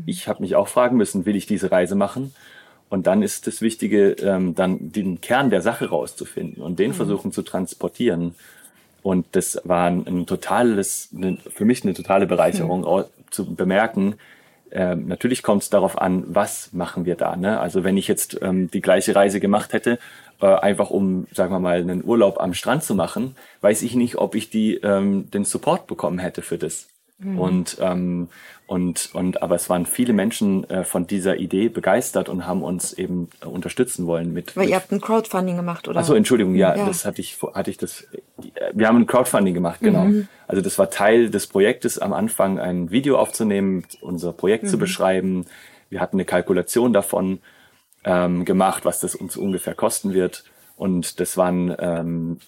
Ich 0.06 0.28
habe 0.28 0.42
mich 0.42 0.56
auch 0.56 0.68
fragen 0.68 0.96
müssen, 0.96 1.26
will 1.26 1.36
ich 1.36 1.46
diese 1.46 1.70
Reise 1.70 1.94
machen? 1.94 2.34
Und 2.88 3.06
dann 3.06 3.22
ist 3.22 3.46
das 3.46 3.60
Wichtige, 3.60 4.12
ähm, 4.12 4.54
dann 4.54 4.92
den 4.92 5.20
Kern 5.20 5.50
der 5.50 5.60
Sache 5.60 5.90
rauszufinden 5.90 6.62
und 6.62 6.78
den 6.78 6.94
versuchen 6.94 7.32
zu 7.32 7.42
transportieren. 7.42 8.34
Und 9.06 9.24
das 9.36 9.60
war 9.62 9.86
ein, 9.86 10.04
ein 10.06 10.26
totales, 10.26 11.10
eine, 11.16 11.38
für 11.54 11.64
mich 11.64 11.84
eine 11.84 11.94
totale 11.94 12.26
Bereicherung, 12.26 12.84
au- 12.84 13.04
zu 13.30 13.54
bemerken, 13.54 14.16
ähm, 14.72 15.06
natürlich 15.06 15.44
kommt 15.44 15.62
es 15.62 15.70
darauf 15.70 15.96
an, 16.00 16.24
was 16.26 16.72
machen 16.72 17.04
wir 17.04 17.14
da. 17.14 17.36
Ne? 17.36 17.60
Also 17.60 17.84
wenn 17.84 17.96
ich 17.96 18.08
jetzt 18.08 18.36
ähm, 18.42 18.68
die 18.68 18.80
gleiche 18.80 19.14
Reise 19.14 19.38
gemacht 19.38 19.72
hätte, 19.72 20.00
äh, 20.40 20.46
einfach 20.46 20.90
um, 20.90 21.28
sagen 21.32 21.52
wir 21.52 21.60
mal, 21.60 21.78
einen 21.78 22.02
Urlaub 22.04 22.40
am 22.40 22.52
Strand 22.52 22.82
zu 22.82 22.96
machen, 22.96 23.36
weiß 23.60 23.82
ich 23.82 23.94
nicht, 23.94 24.16
ob 24.16 24.34
ich 24.34 24.50
die, 24.50 24.74
ähm, 24.82 25.30
den 25.30 25.44
Support 25.44 25.86
bekommen 25.86 26.18
hätte 26.18 26.42
für 26.42 26.58
das. 26.58 26.88
Mhm. 27.18 27.38
Und, 27.38 27.78
ähm, 27.80 28.28
und, 28.66 29.10
und, 29.14 29.42
aber 29.42 29.54
es 29.54 29.70
waren 29.70 29.86
viele 29.86 30.12
Menschen 30.12 30.68
äh, 30.68 30.84
von 30.84 31.06
dieser 31.06 31.36
Idee 31.38 31.68
begeistert 31.68 32.28
und 32.28 32.46
haben 32.46 32.62
uns 32.62 32.92
eben 32.92 33.30
äh, 33.40 33.46
unterstützen 33.46 34.06
wollen 34.06 34.34
mit. 34.34 34.54
Weil 34.54 34.64
mit, 34.64 34.70
ihr 34.70 34.76
habt 34.76 34.92
ein 34.92 35.00
Crowdfunding 35.00 35.56
gemacht, 35.56 35.88
oder? 35.88 36.00
Achso, 36.00 36.14
Entschuldigung, 36.14 36.54
ja, 36.54 36.76
ja, 36.76 36.84
das 36.84 37.06
hatte 37.06 37.22
ich, 37.22 37.38
hatte 37.54 37.70
ich 37.70 37.78
das, 37.78 38.06
wir 38.74 38.86
haben 38.86 38.98
ein 38.98 39.06
Crowdfunding 39.06 39.54
gemacht, 39.54 39.80
genau. 39.80 40.04
Mhm. 40.04 40.28
Also 40.46 40.60
das 40.60 40.78
war 40.78 40.90
Teil 40.90 41.30
des 41.30 41.46
Projektes 41.46 41.98
am 41.98 42.12
Anfang, 42.12 42.58
ein 42.58 42.90
Video 42.90 43.18
aufzunehmen, 43.18 43.84
unser 44.02 44.32
Projekt 44.32 44.64
mhm. 44.64 44.68
zu 44.68 44.78
beschreiben. 44.78 45.46
Wir 45.88 46.00
hatten 46.00 46.16
eine 46.16 46.26
Kalkulation 46.26 46.92
davon 46.92 47.38
ähm, 48.04 48.44
gemacht, 48.44 48.84
was 48.84 49.00
das 49.00 49.14
uns 49.14 49.38
ungefähr 49.38 49.74
kosten 49.74 50.12
wird. 50.12 50.44
Und 50.76 51.18
das 51.20 51.38
waren 51.38 51.74
ähm, 51.78 52.38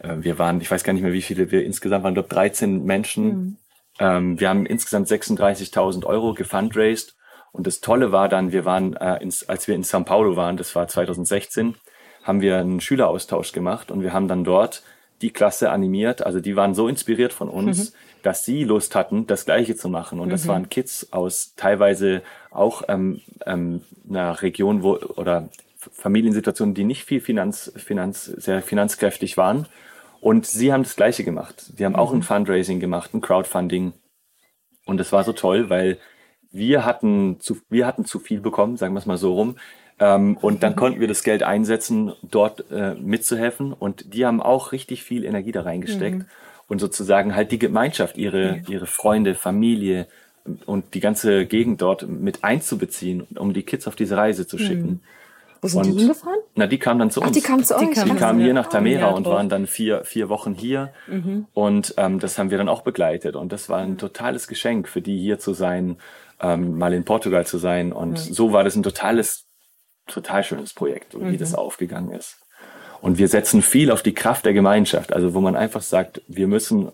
äh, 0.00 0.16
wir 0.18 0.38
waren, 0.38 0.60
ich 0.60 0.70
weiß 0.70 0.84
gar 0.84 0.92
nicht 0.92 1.02
mehr, 1.02 1.12
wie 1.12 1.22
viele 1.22 1.50
wir 1.50 1.64
insgesamt 1.64 2.04
waren, 2.04 2.14
glaube 2.14 2.28
13 2.28 2.84
Menschen. 2.84 3.24
Mhm. 3.24 3.56
Ähm, 3.98 4.40
wir 4.40 4.48
haben 4.48 4.66
insgesamt 4.66 5.08
36.000 5.08 6.04
Euro 6.06 6.34
gefundraised. 6.34 7.16
Und 7.52 7.66
das 7.66 7.80
Tolle 7.80 8.12
war 8.12 8.28
dann, 8.28 8.52
wir 8.52 8.64
waren, 8.64 8.96
äh, 8.96 9.22
ins, 9.22 9.48
als 9.48 9.68
wir 9.68 9.74
in 9.74 9.84
São 9.84 10.04
Paulo 10.04 10.36
waren, 10.36 10.56
das 10.56 10.74
war 10.74 10.88
2016, 10.88 11.74
haben 12.22 12.40
wir 12.40 12.58
einen 12.58 12.80
Schüleraustausch 12.80 13.52
gemacht 13.52 13.90
und 13.90 14.02
wir 14.02 14.12
haben 14.12 14.28
dann 14.28 14.44
dort 14.44 14.82
die 15.20 15.30
Klasse 15.30 15.70
animiert. 15.70 16.24
Also 16.24 16.40
die 16.40 16.56
waren 16.56 16.74
so 16.74 16.88
inspiriert 16.88 17.32
von 17.32 17.48
uns, 17.48 17.90
mhm. 17.90 17.96
dass 18.22 18.44
sie 18.44 18.64
Lust 18.64 18.94
hatten, 18.94 19.26
das 19.26 19.44
Gleiche 19.44 19.76
zu 19.76 19.88
machen. 19.88 20.18
Und 20.18 20.28
mhm. 20.28 20.32
das 20.32 20.48
waren 20.48 20.68
Kids 20.68 21.12
aus 21.12 21.54
teilweise 21.56 22.22
auch 22.50 22.82
ähm, 22.88 23.20
ähm, 23.46 23.82
einer 24.08 24.40
Region, 24.42 24.82
wo 24.82 24.96
oder 24.96 25.48
Familiensituationen, 25.76 26.74
die 26.74 26.84
nicht 26.84 27.04
viel 27.04 27.20
Finanz, 27.20 27.72
Finanz, 27.76 28.24
sehr 28.24 28.62
finanzkräftig 28.62 29.36
waren. 29.36 29.66
Und 30.22 30.46
sie 30.46 30.72
haben 30.72 30.84
das 30.84 30.94
Gleiche 30.94 31.24
gemacht. 31.24 31.72
Sie 31.76 31.84
haben 31.84 31.96
auch 31.96 32.12
ein 32.12 32.18
mhm. 32.18 32.22
Fundraising 32.22 32.78
gemacht, 32.78 33.12
ein 33.12 33.20
Crowdfunding. 33.20 33.92
Und 34.86 35.00
es 35.00 35.10
war 35.10 35.24
so 35.24 35.32
toll, 35.32 35.68
weil 35.68 35.98
wir 36.52 36.84
hatten 36.84 37.40
zu, 37.40 37.58
wir 37.68 37.88
hatten 37.88 38.04
zu 38.04 38.20
viel 38.20 38.40
bekommen, 38.40 38.76
sagen 38.76 38.94
wir 38.94 39.00
es 39.00 39.06
mal 39.06 39.16
so 39.16 39.34
rum. 39.34 39.56
Ähm, 39.98 40.36
und 40.36 40.62
dann 40.62 40.74
mhm. 40.74 40.76
konnten 40.76 41.00
wir 41.00 41.08
das 41.08 41.24
Geld 41.24 41.42
einsetzen, 41.42 42.12
dort 42.22 42.70
äh, 42.70 42.94
mitzuhelfen. 42.94 43.72
Und 43.72 44.14
die 44.14 44.24
haben 44.24 44.40
auch 44.40 44.70
richtig 44.70 45.02
viel 45.02 45.24
Energie 45.24 45.50
da 45.50 45.62
reingesteckt. 45.62 46.18
Mhm. 46.18 46.26
Und 46.68 46.78
sozusagen 46.78 47.34
halt 47.34 47.50
die 47.50 47.58
Gemeinschaft, 47.58 48.16
ihre, 48.16 48.62
ihre 48.68 48.86
Freunde, 48.86 49.34
Familie 49.34 50.06
und 50.66 50.94
die 50.94 51.00
ganze 51.00 51.46
Gegend 51.46 51.82
dort 51.82 52.08
mit 52.08 52.44
einzubeziehen, 52.44 53.22
um 53.34 53.52
die 53.52 53.64
Kids 53.64 53.88
auf 53.88 53.96
diese 53.96 54.16
Reise 54.16 54.46
zu 54.46 54.56
schicken. 54.56 54.86
Mhm. 54.88 55.00
Wo 55.62 55.68
sind 55.68 55.86
und, 55.86 55.92
die 55.92 55.98
hingefahren? 56.00 56.40
Na, 56.56 56.66
die 56.66 56.78
kamen 56.78 56.98
dann 56.98 57.10
zu 57.12 57.20
uns. 57.20 57.30
Ach, 57.30 57.32
die 57.32 57.40
kamen 57.40 57.62
zu 57.62 57.76
euch. 57.76 57.90
Die, 57.94 58.10
die 58.10 58.16
kamen 58.16 58.40
hier 58.40 58.52
nach 58.52 58.66
Tamera 58.66 59.10
und 59.10 59.26
waren 59.26 59.48
dann 59.48 59.68
vier, 59.68 60.04
vier 60.04 60.28
Wochen 60.28 60.54
hier. 60.54 60.92
Mhm. 61.06 61.46
Und 61.54 61.94
ähm, 61.98 62.18
das 62.18 62.36
haben 62.36 62.50
wir 62.50 62.58
dann 62.58 62.68
auch 62.68 62.82
begleitet. 62.82 63.36
Und 63.36 63.52
das 63.52 63.68
war 63.68 63.78
ein 63.78 63.96
totales 63.96 64.48
Geschenk 64.48 64.88
für 64.88 65.00
die 65.00 65.16
hier 65.16 65.38
zu 65.38 65.54
sein, 65.54 65.98
ähm, 66.40 66.78
mal 66.78 66.92
in 66.92 67.04
Portugal 67.04 67.46
zu 67.46 67.58
sein. 67.58 67.92
Und 67.92 68.14
mhm. 68.14 68.16
so 68.16 68.52
war 68.52 68.64
das 68.64 68.74
ein 68.74 68.82
totales, 68.82 69.46
total 70.08 70.42
schönes 70.42 70.74
Projekt, 70.74 71.14
wie 71.14 71.22
mhm. 71.22 71.38
das 71.38 71.54
aufgegangen 71.54 72.10
ist. 72.10 72.40
Und 73.00 73.18
wir 73.18 73.28
setzen 73.28 73.62
viel 73.62 73.92
auf 73.92 74.02
die 74.02 74.14
Kraft 74.14 74.44
der 74.44 74.54
Gemeinschaft. 74.54 75.12
Also 75.12 75.32
wo 75.32 75.40
man 75.40 75.54
einfach 75.54 75.82
sagt, 75.82 76.22
wir 76.26 76.48
müssen 76.48 76.90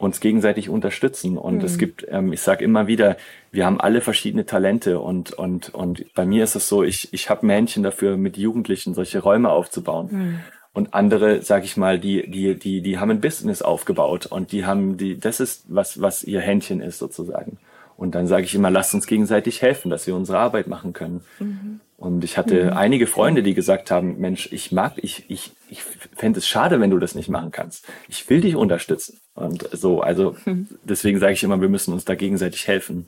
uns 0.00 0.20
gegenseitig 0.20 0.70
unterstützen. 0.70 1.36
Und 1.36 1.58
mhm. 1.58 1.64
es 1.64 1.76
gibt, 1.76 2.06
ähm, 2.08 2.32
ich 2.32 2.40
sage 2.40 2.64
immer 2.64 2.86
wieder, 2.86 3.18
wir 3.52 3.66
haben 3.66 3.80
alle 3.80 4.00
verschiedene 4.00 4.46
Talente 4.46 4.98
und 4.98 5.32
und 5.32 5.74
und 5.74 6.06
bei 6.14 6.24
mir 6.24 6.42
ist 6.42 6.56
es 6.56 6.68
so, 6.68 6.82
ich 6.82 7.12
ich 7.12 7.28
habe 7.28 7.46
Männchen 7.46 7.82
dafür, 7.82 8.16
mit 8.16 8.38
Jugendlichen 8.38 8.94
solche 8.94 9.20
Räume 9.20 9.50
aufzubauen. 9.50 10.08
Mhm. 10.10 10.40
Und 10.72 10.94
andere, 10.94 11.42
sag 11.42 11.64
ich 11.64 11.76
mal, 11.76 11.98
die 11.98 12.30
die 12.30 12.58
die 12.58 12.80
die 12.80 12.98
haben 12.98 13.10
ein 13.10 13.20
Business 13.20 13.60
aufgebaut 13.60 14.26
und 14.26 14.52
die 14.52 14.64
haben 14.64 14.96
die, 14.96 15.18
das 15.18 15.38
ist 15.38 15.66
was 15.68 16.00
was 16.00 16.24
ihr 16.24 16.40
Händchen 16.40 16.80
ist 16.80 16.98
sozusagen. 16.98 17.58
Und 17.98 18.14
dann 18.14 18.26
sage 18.26 18.44
ich 18.44 18.54
immer, 18.54 18.70
lasst 18.70 18.94
uns 18.94 19.06
gegenseitig 19.06 19.60
helfen, 19.60 19.90
dass 19.90 20.06
wir 20.06 20.16
unsere 20.16 20.38
Arbeit 20.38 20.66
machen 20.66 20.94
können. 20.94 21.20
Mhm. 21.38 21.80
Und 22.00 22.24
ich 22.24 22.38
hatte 22.38 22.64
mhm. 22.64 22.72
einige 22.72 23.06
Freunde, 23.06 23.42
die 23.42 23.52
gesagt 23.52 23.90
haben, 23.90 24.18
Mensch, 24.18 24.48
ich 24.52 24.72
mag, 24.72 24.94
ich, 24.96 25.26
ich, 25.28 25.52
ich 25.68 25.82
fände 26.16 26.38
es 26.38 26.48
schade, 26.48 26.80
wenn 26.80 26.88
du 26.88 26.98
das 26.98 27.14
nicht 27.14 27.28
machen 27.28 27.50
kannst. 27.50 27.86
Ich 28.08 28.30
will 28.30 28.40
dich 28.40 28.56
unterstützen. 28.56 29.20
Und 29.34 29.68
so, 29.70 30.00
also 30.00 30.34
mhm. 30.46 30.66
deswegen 30.82 31.18
sage 31.18 31.34
ich 31.34 31.42
immer, 31.42 31.60
wir 31.60 31.68
müssen 31.68 31.92
uns 31.92 32.06
da 32.06 32.14
gegenseitig 32.14 32.66
helfen. 32.66 33.06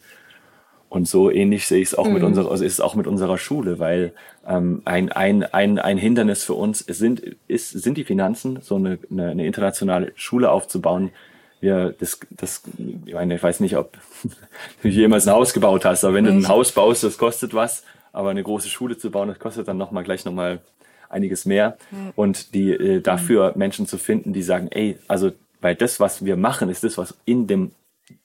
Und 0.90 1.08
so 1.08 1.30
ähnlich 1.30 1.66
sehe 1.66 1.80
ich 1.80 1.88
es 1.88 1.94
auch 1.94 2.06
mhm. 2.06 2.12
mit 2.12 2.22
unserer, 2.22 2.50
also 2.50 2.66
ist 2.66 2.74
es 2.74 2.80
auch 2.82 2.94
mit 2.94 3.06
unserer 3.06 3.38
Schule, 3.38 3.78
weil 3.78 4.12
ähm, 4.46 4.82
ein, 4.84 5.10
ein, 5.10 5.42
ein, 5.42 5.78
ein 5.78 5.96
Hindernis 5.96 6.44
für 6.44 6.52
uns 6.52 6.80
sind, 6.80 7.22
ist, 7.48 7.70
sind 7.70 7.96
die 7.96 8.04
Finanzen, 8.04 8.58
so 8.60 8.76
eine, 8.76 8.98
eine, 9.10 9.30
eine 9.30 9.46
internationale 9.46 10.12
Schule 10.16 10.50
aufzubauen. 10.50 11.12
Wir, 11.60 11.94
das, 11.98 12.20
das, 12.28 12.62
ich 13.06 13.14
meine, 13.14 13.36
ich 13.36 13.42
weiß 13.42 13.60
nicht, 13.60 13.78
ob 13.78 13.96
du 14.82 14.88
jemals 14.88 15.26
ein 15.26 15.32
Haus 15.32 15.54
gebaut 15.54 15.86
hast, 15.86 16.04
aber 16.04 16.12
wenn 16.12 16.26
du 16.26 16.30
ein 16.30 16.48
Haus 16.48 16.72
baust, 16.72 17.04
das 17.04 17.16
kostet 17.16 17.54
was 17.54 17.84
aber 18.12 18.30
eine 18.30 18.42
große 18.42 18.68
Schule 18.68 18.96
zu 18.96 19.10
bauen, 19.10 19.28
das 19.28 19.38
kostet 19.38 19.68
dann 19.68 19.78
nochmal 19.78 20.04
gleich 20.04 20.24
nochmal 20.24 20.60
einiges 21.08 21.44
mehr. 21.44 21.76
Mhm. 21.90 22.12
Und 22.16 22.54
die 22.54 22.72
äh, 22.72 23.00
dafür 23.00 23.52
Menschen 23.56 23.86
zu 23.86 23.98
finden, 23.98 24.32
die 24.32 24.42
sagen, 24.42 24.68
ey, 24.70 24.98
also 25.08 25.32
weil 25.60 25.74
das, 25.76 26.00
was 26.00 26.24
wir 26.24 26.36
machen, 26.36 26.68
ist 26.68 26.84
das, 26.84 26.98
was 26.98 27.16
in 27.24 27.46
dem 27.46 27.72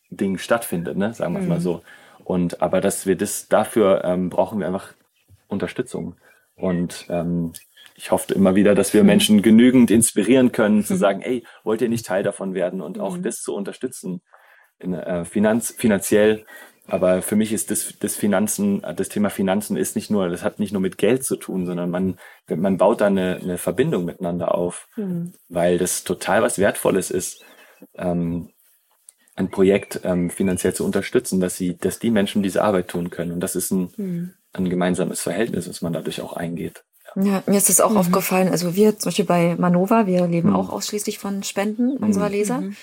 Ding 0.10 0.38
stattfindet, 0.38 0.98
ne? 0.98 1.14
sagen 1.14 1.34
wir 1.34 1.40
es 1.40 1.46
mhm. 1.46 1.50
mal 1.50 1.62
so. 1.62 1.84
Und 2.24 2.62
aber 2.62 2.82
dass 2.82 3.06
wir 3.06 3.16
das 3.16 3.48
dafür 3.48 4.04
ähm, 4.04 4.30
brauchen 4.30 4.60
wir 4.60 4.68
einfach 4.68 4.94
Unterstützung. 5.48 6.16
Und 6.56 7.06
ähm, 7.10 7.54
ich 7.96 8.12
hoffe 8.12 8.34
immer 8.34 8.56
wieder, 8.56 8.76
dass 8.76 8.94
wir 8.94 9.02
mhm. 9.02 9.08
Menschen 9.08 9.42
genügend 9.42 9.92
inspirieren 9.92 10.52
können, 10.52 10.84
zu 10.84 10.94
mhm. 10.94 10.98
sagen, 10.98 11.22
ey, 11.22 11.44
wollt 11.64 11.82
ihr 11.82 11.90
nicht 11.90 12.06
Teil 12.06 12.24
davon 12.24 12.54
werden 12.54 12.82
und 12.82 13.00
auch 13.00 13.18
mhm. 13.18 13.24
das 13.24 13.42
zu 13.42 13.56
unterstützen, 13.56 14.22
in, 14.80 14.94
äh, 14.94 15.26
finanz, 15.26 15.74
finanziell 15.78 16.46
aber 16.88 17.22
für 17.22 17.36
mich 17.36 17.52
ist 17.52 17.70
das, 17.70 17.94
das 18.00 18.16
Finanzen, 18.16 18.82
das 18.96 19.10
Thema 19.10 19.30
Finanzen 19.30 19.76
ist 19.76 19.96
nicht 19.96 20.10
nur, 20.10 20.30
das 20.30 20.44
hat 20.44 20.60
nicht 20.60 20.72
nur 20.72 20.82
mit 20.82 20.98
Geld 20.98 21.24
zu 21.24 21.36
tun, 21.36 21.66
sondern 21.66 21.90
man, 21.90 22.18
man 22.48 22.78
baut 22.78 23.02
da 23.02 23.08
eine, 23.08 23.40
eine 23.42 23.58
Verbindung 23.58 24.06
miteinander 24.06 24.56
auf, 24.56 24.88
mhm. 24.96 25.34
weil 25.50 25.78
das 25.78 26.04
total 26.04 26.42
was 26.42 26.60
Wertvolles 26.60 27.12
ist, 27.12 27.44
ähm, 27.96 28.50
ein 29.36 29.50
Projekt 29.50 30.02
ähm, 30.04 30.30
finanziell 30.30 30.74
zu 30.74 30.86
unterstützen, 30.86 31.40
dass 31.40 31.58
sie, 31.58 31.78
dass 31.78 32.00
die 32.00 32.10
Menschen 32.10 32.42
diese 32.42 32.64
Arbeit 32.64 32.88
tun 32.88 33.10
können. 33.10 33.34
Und 33.34 33.42
das 33.42 33.56
ist 33.56 33.72
ein, 33.72 33.90
mhm. 33.98 34.34
ein 34.54 34.70
gemeinsames 34.70 35.22
Verhältnis, 35.22 35.70
was 35.70 35.82
man 35.82 35.94
dadurch 35.94 36.22
auch 36.22 36.34
eingeht. 36.34 36.84
Ja, 37.16 37.44
mir 37.46 37.58
ist 37.58 37.70
das 37.70 37.82
auch 37.82 37.92
mhm. 37.92 37.98
aufgefallen. 37.98 38.48
Also 38.48 38.76
wir 38.76 38.98
zum 38.98 39.10
Beispiel 39.10 39.26
bei 39.26 39.56
Manova, 39.58 40.08
wir 40.08 40.26
leben 40.28 40.50
mhm. 40.50 40.56
auch 40.56 40.70
ausschließlich 40.70 41.20
von 41.20 41.44
Spenden 41.44 41.98
unserer 41.98 42.28
mhm. 42.28 42.32
Leser. 42.32 42.62
Mhm 42.62 42.76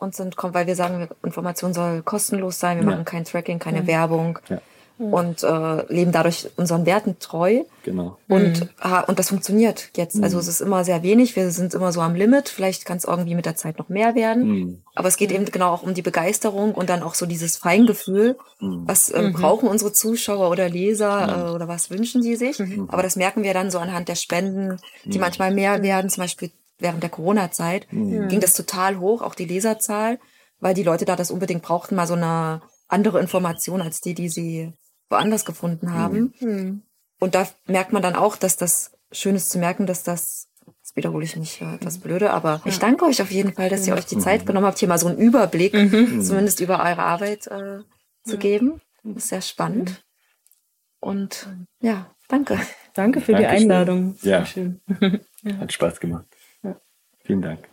und 0.00 0.14
sind, 0.14 0.36
weil 0.38 0.66
wir 0.66 0.76
sagen, 0.76 1.08
Information 1.22 1.74
soll 1.74 2.02
kostenlos 2.02 2.58
sein, 2.58 2.78
wir 2.78 2.84
ja. 2.84 2.90
machen 2.90 3.04
kein 3.04 3.24
Tracking, 3.24 3.58
keine 3.58 3.80
ja. 3.80 3.86
Werbung 3.86 4.38
ja. 4.48 4.60
und 4.98 5.42
äh, 5.42 5.92
leben 5.92 6.12
dadurch 6.12 6.48
unseren 6.56 6.86
Werten 6.86 7.18
treu. 7.18 7.64
Genau. 7.82 8.18
Und, 8.28 8.60
mhm. 8.60 8.68
und 9.06 9.18
das 9.18 9.28
funktioniert 9.28 9.90
jetzt. 9.96 10.16
Mhm. 10.16 10.24
Also 10.24 10.38
es 10.38 10.48
ist 10.48 10.60
immer 10.60 10.84
sehr 10.84 11.02
wenig, 11.02 11.36
wir 11.36 11.50
sind 11.50 11.74
immer 11.74 11.92
so 11.92 12.00
am 12.00 12.14
Limit, 12.14 12.48
vielleicht 12.48 12.84
kann 12.84 12.96
es 12.96 13.04
irgendwie 13.04 13.34
mit 13.34 13.46
der 13.46 13.56
Zeit 13.56 13.78
noch 13.78 13.88
mehr 13.88 14.14
werden. 14.14 14.48
Mhm. 14.48 14.82
Aber 14.94 15.08
es 15.08 15.16
geht 15.16 15.32
eben 15.32 15.44
genau 15.46 15.72
auch 15.72 15.82
um 15.82 15.94
die 15.94 16.02
Begeisterung 16.02 16.74
und 16.74 16.90
dann 16.90 17.02
auch 17.02 17.14
so 17.14 17.26
dieses 17.26 17.56
Feingefühl, 17.56 18.36
mhm. 18.60 18.82
was 18.86 19.12
ähm, 19.14 19.26
mhm. 19.26 19.32
brauchen 19.32 19.68
unsere 19.68 19.92
Zuschauer 19.92 20.50
oder 20.50 20.68
Leser 20.68 21.48
äh, 21.48 21.50
oder 21.52 21.68
was 21.68 21.90
wünschen 21.90 22.22
sie 22.22 22.36
sich. 22.36 22.58
Mhm. 22.58 22.88
Aber 22.90 23.02
das 23.02 23.16
merken 23.16 23.42
wir 23.42 23.54
dann 23.54 23.70
so 23.70 23.78
anhand 23.78 24.08
der 24.08 24.16
Spenden, 24.16 24.78
die 25.04 25.18
manchmal 25.18 25.52
mehr 25.54 25.82
werden, 25.82 26.10
zum 26.10 26.22
Beispiel 26.22 26.50
während 26.80 27.02
der 27.02 27.10
Corona-Zeit 27.10 27.92
mhm. 27.92 28.28
ging 28.28 28.40
das 28.40 28.54
total 28.54 28.98
hoch, 28.98 29.22
auch 29.22 29.34
die 29.34 29.44
Leserzahl, 29.44 30.18
weil 30.58 30.74
die 30.74 30.82
Leute 30.82 31.04
da 31.04 31.16
das 31.16 31.30
unbedingt 31.30 31.62
brauchten, 31.62 31.94
mal 31.94 32.06
so 32.06 32.14
eine 32.14 32.62
andere 32.88 33.20
Information 33.20 33.80
als 33.80 34.00
die, 34.00 34.14
die 34.14 34.28
sie 34.28 34.72
woanders 35.08 35.44
gefunden 35.44 35.92
haben. 35.92 36.34
Mhm. 36.40 36.82
Und 37.18 37.34
da 37.34 37.46
merkt 37.66 37.92
man 37.92 38.02
dann 38.02 38.16
auch, 38.16 38.36
dass 38.36 38.56
das 38.56 38.92
schön 39.12 39.34
ist 39.34 39.50
zu 39.50 39.58
merken, 39.58 39.86
dass 39.86 40.02
das, 40.02 40.48
das 40.82 40.96
wiederhole 40.96 41.24
ich 41.24 41.36
nicht 41.36 41.60
äh, 41.60 41.74
etwas 41.74 41.98
blöde, 41.98 42.30
aber 42.30 42.60
ja. 42.64 42.66
ich 42.66 42.78
danke 42.78 43.04
euch 43.04 43.20
auf 43.20 43.30
jeden 43.30 43.52
Fall, 43.52 43.68
dass 43.68 43.86
ihr 43.86 43.94
euch 43.94 44.06
die 44.06 44.18
Zeit 44.18 44.46
genommen 44.46 44.66
habt, 44.66 44.78
hier 44.78 44.88
mal 44.88 44.98
so 44.98 45.08
einen 45.08 45.18
Überblick 45.18 45.74
mhm. 45.74 46.22
zumindest 46.22 46.60
über 46.60 46.78
eure 46.78 47.02
Arbeit 47.02 47.46
äh, 47.48 47.80
zu 48.24 48.38
geben. 48.38 48.80
Das 49.02 49.24
ist 49.24 49.28
sehr 49.28 49.42
spannend. 49.42 50.04
Und 51.00 51.48
ja, 51.80 52.14
danke. 52.28 52.58
Danke 52.94 53.20
für 53.20 53.32
Dankeschön. 53.32 53.56
die 53.58 53.62
Einladung. 53.62 54.16
Ja. 54.22 54.44
Schön. 54.44 54.80
Hat 55.58 55.72
Spaß 55.72 56.00
gemacht. 56.00 56.26
Vielen 57.30 57.42
Dank. 57.42 57.69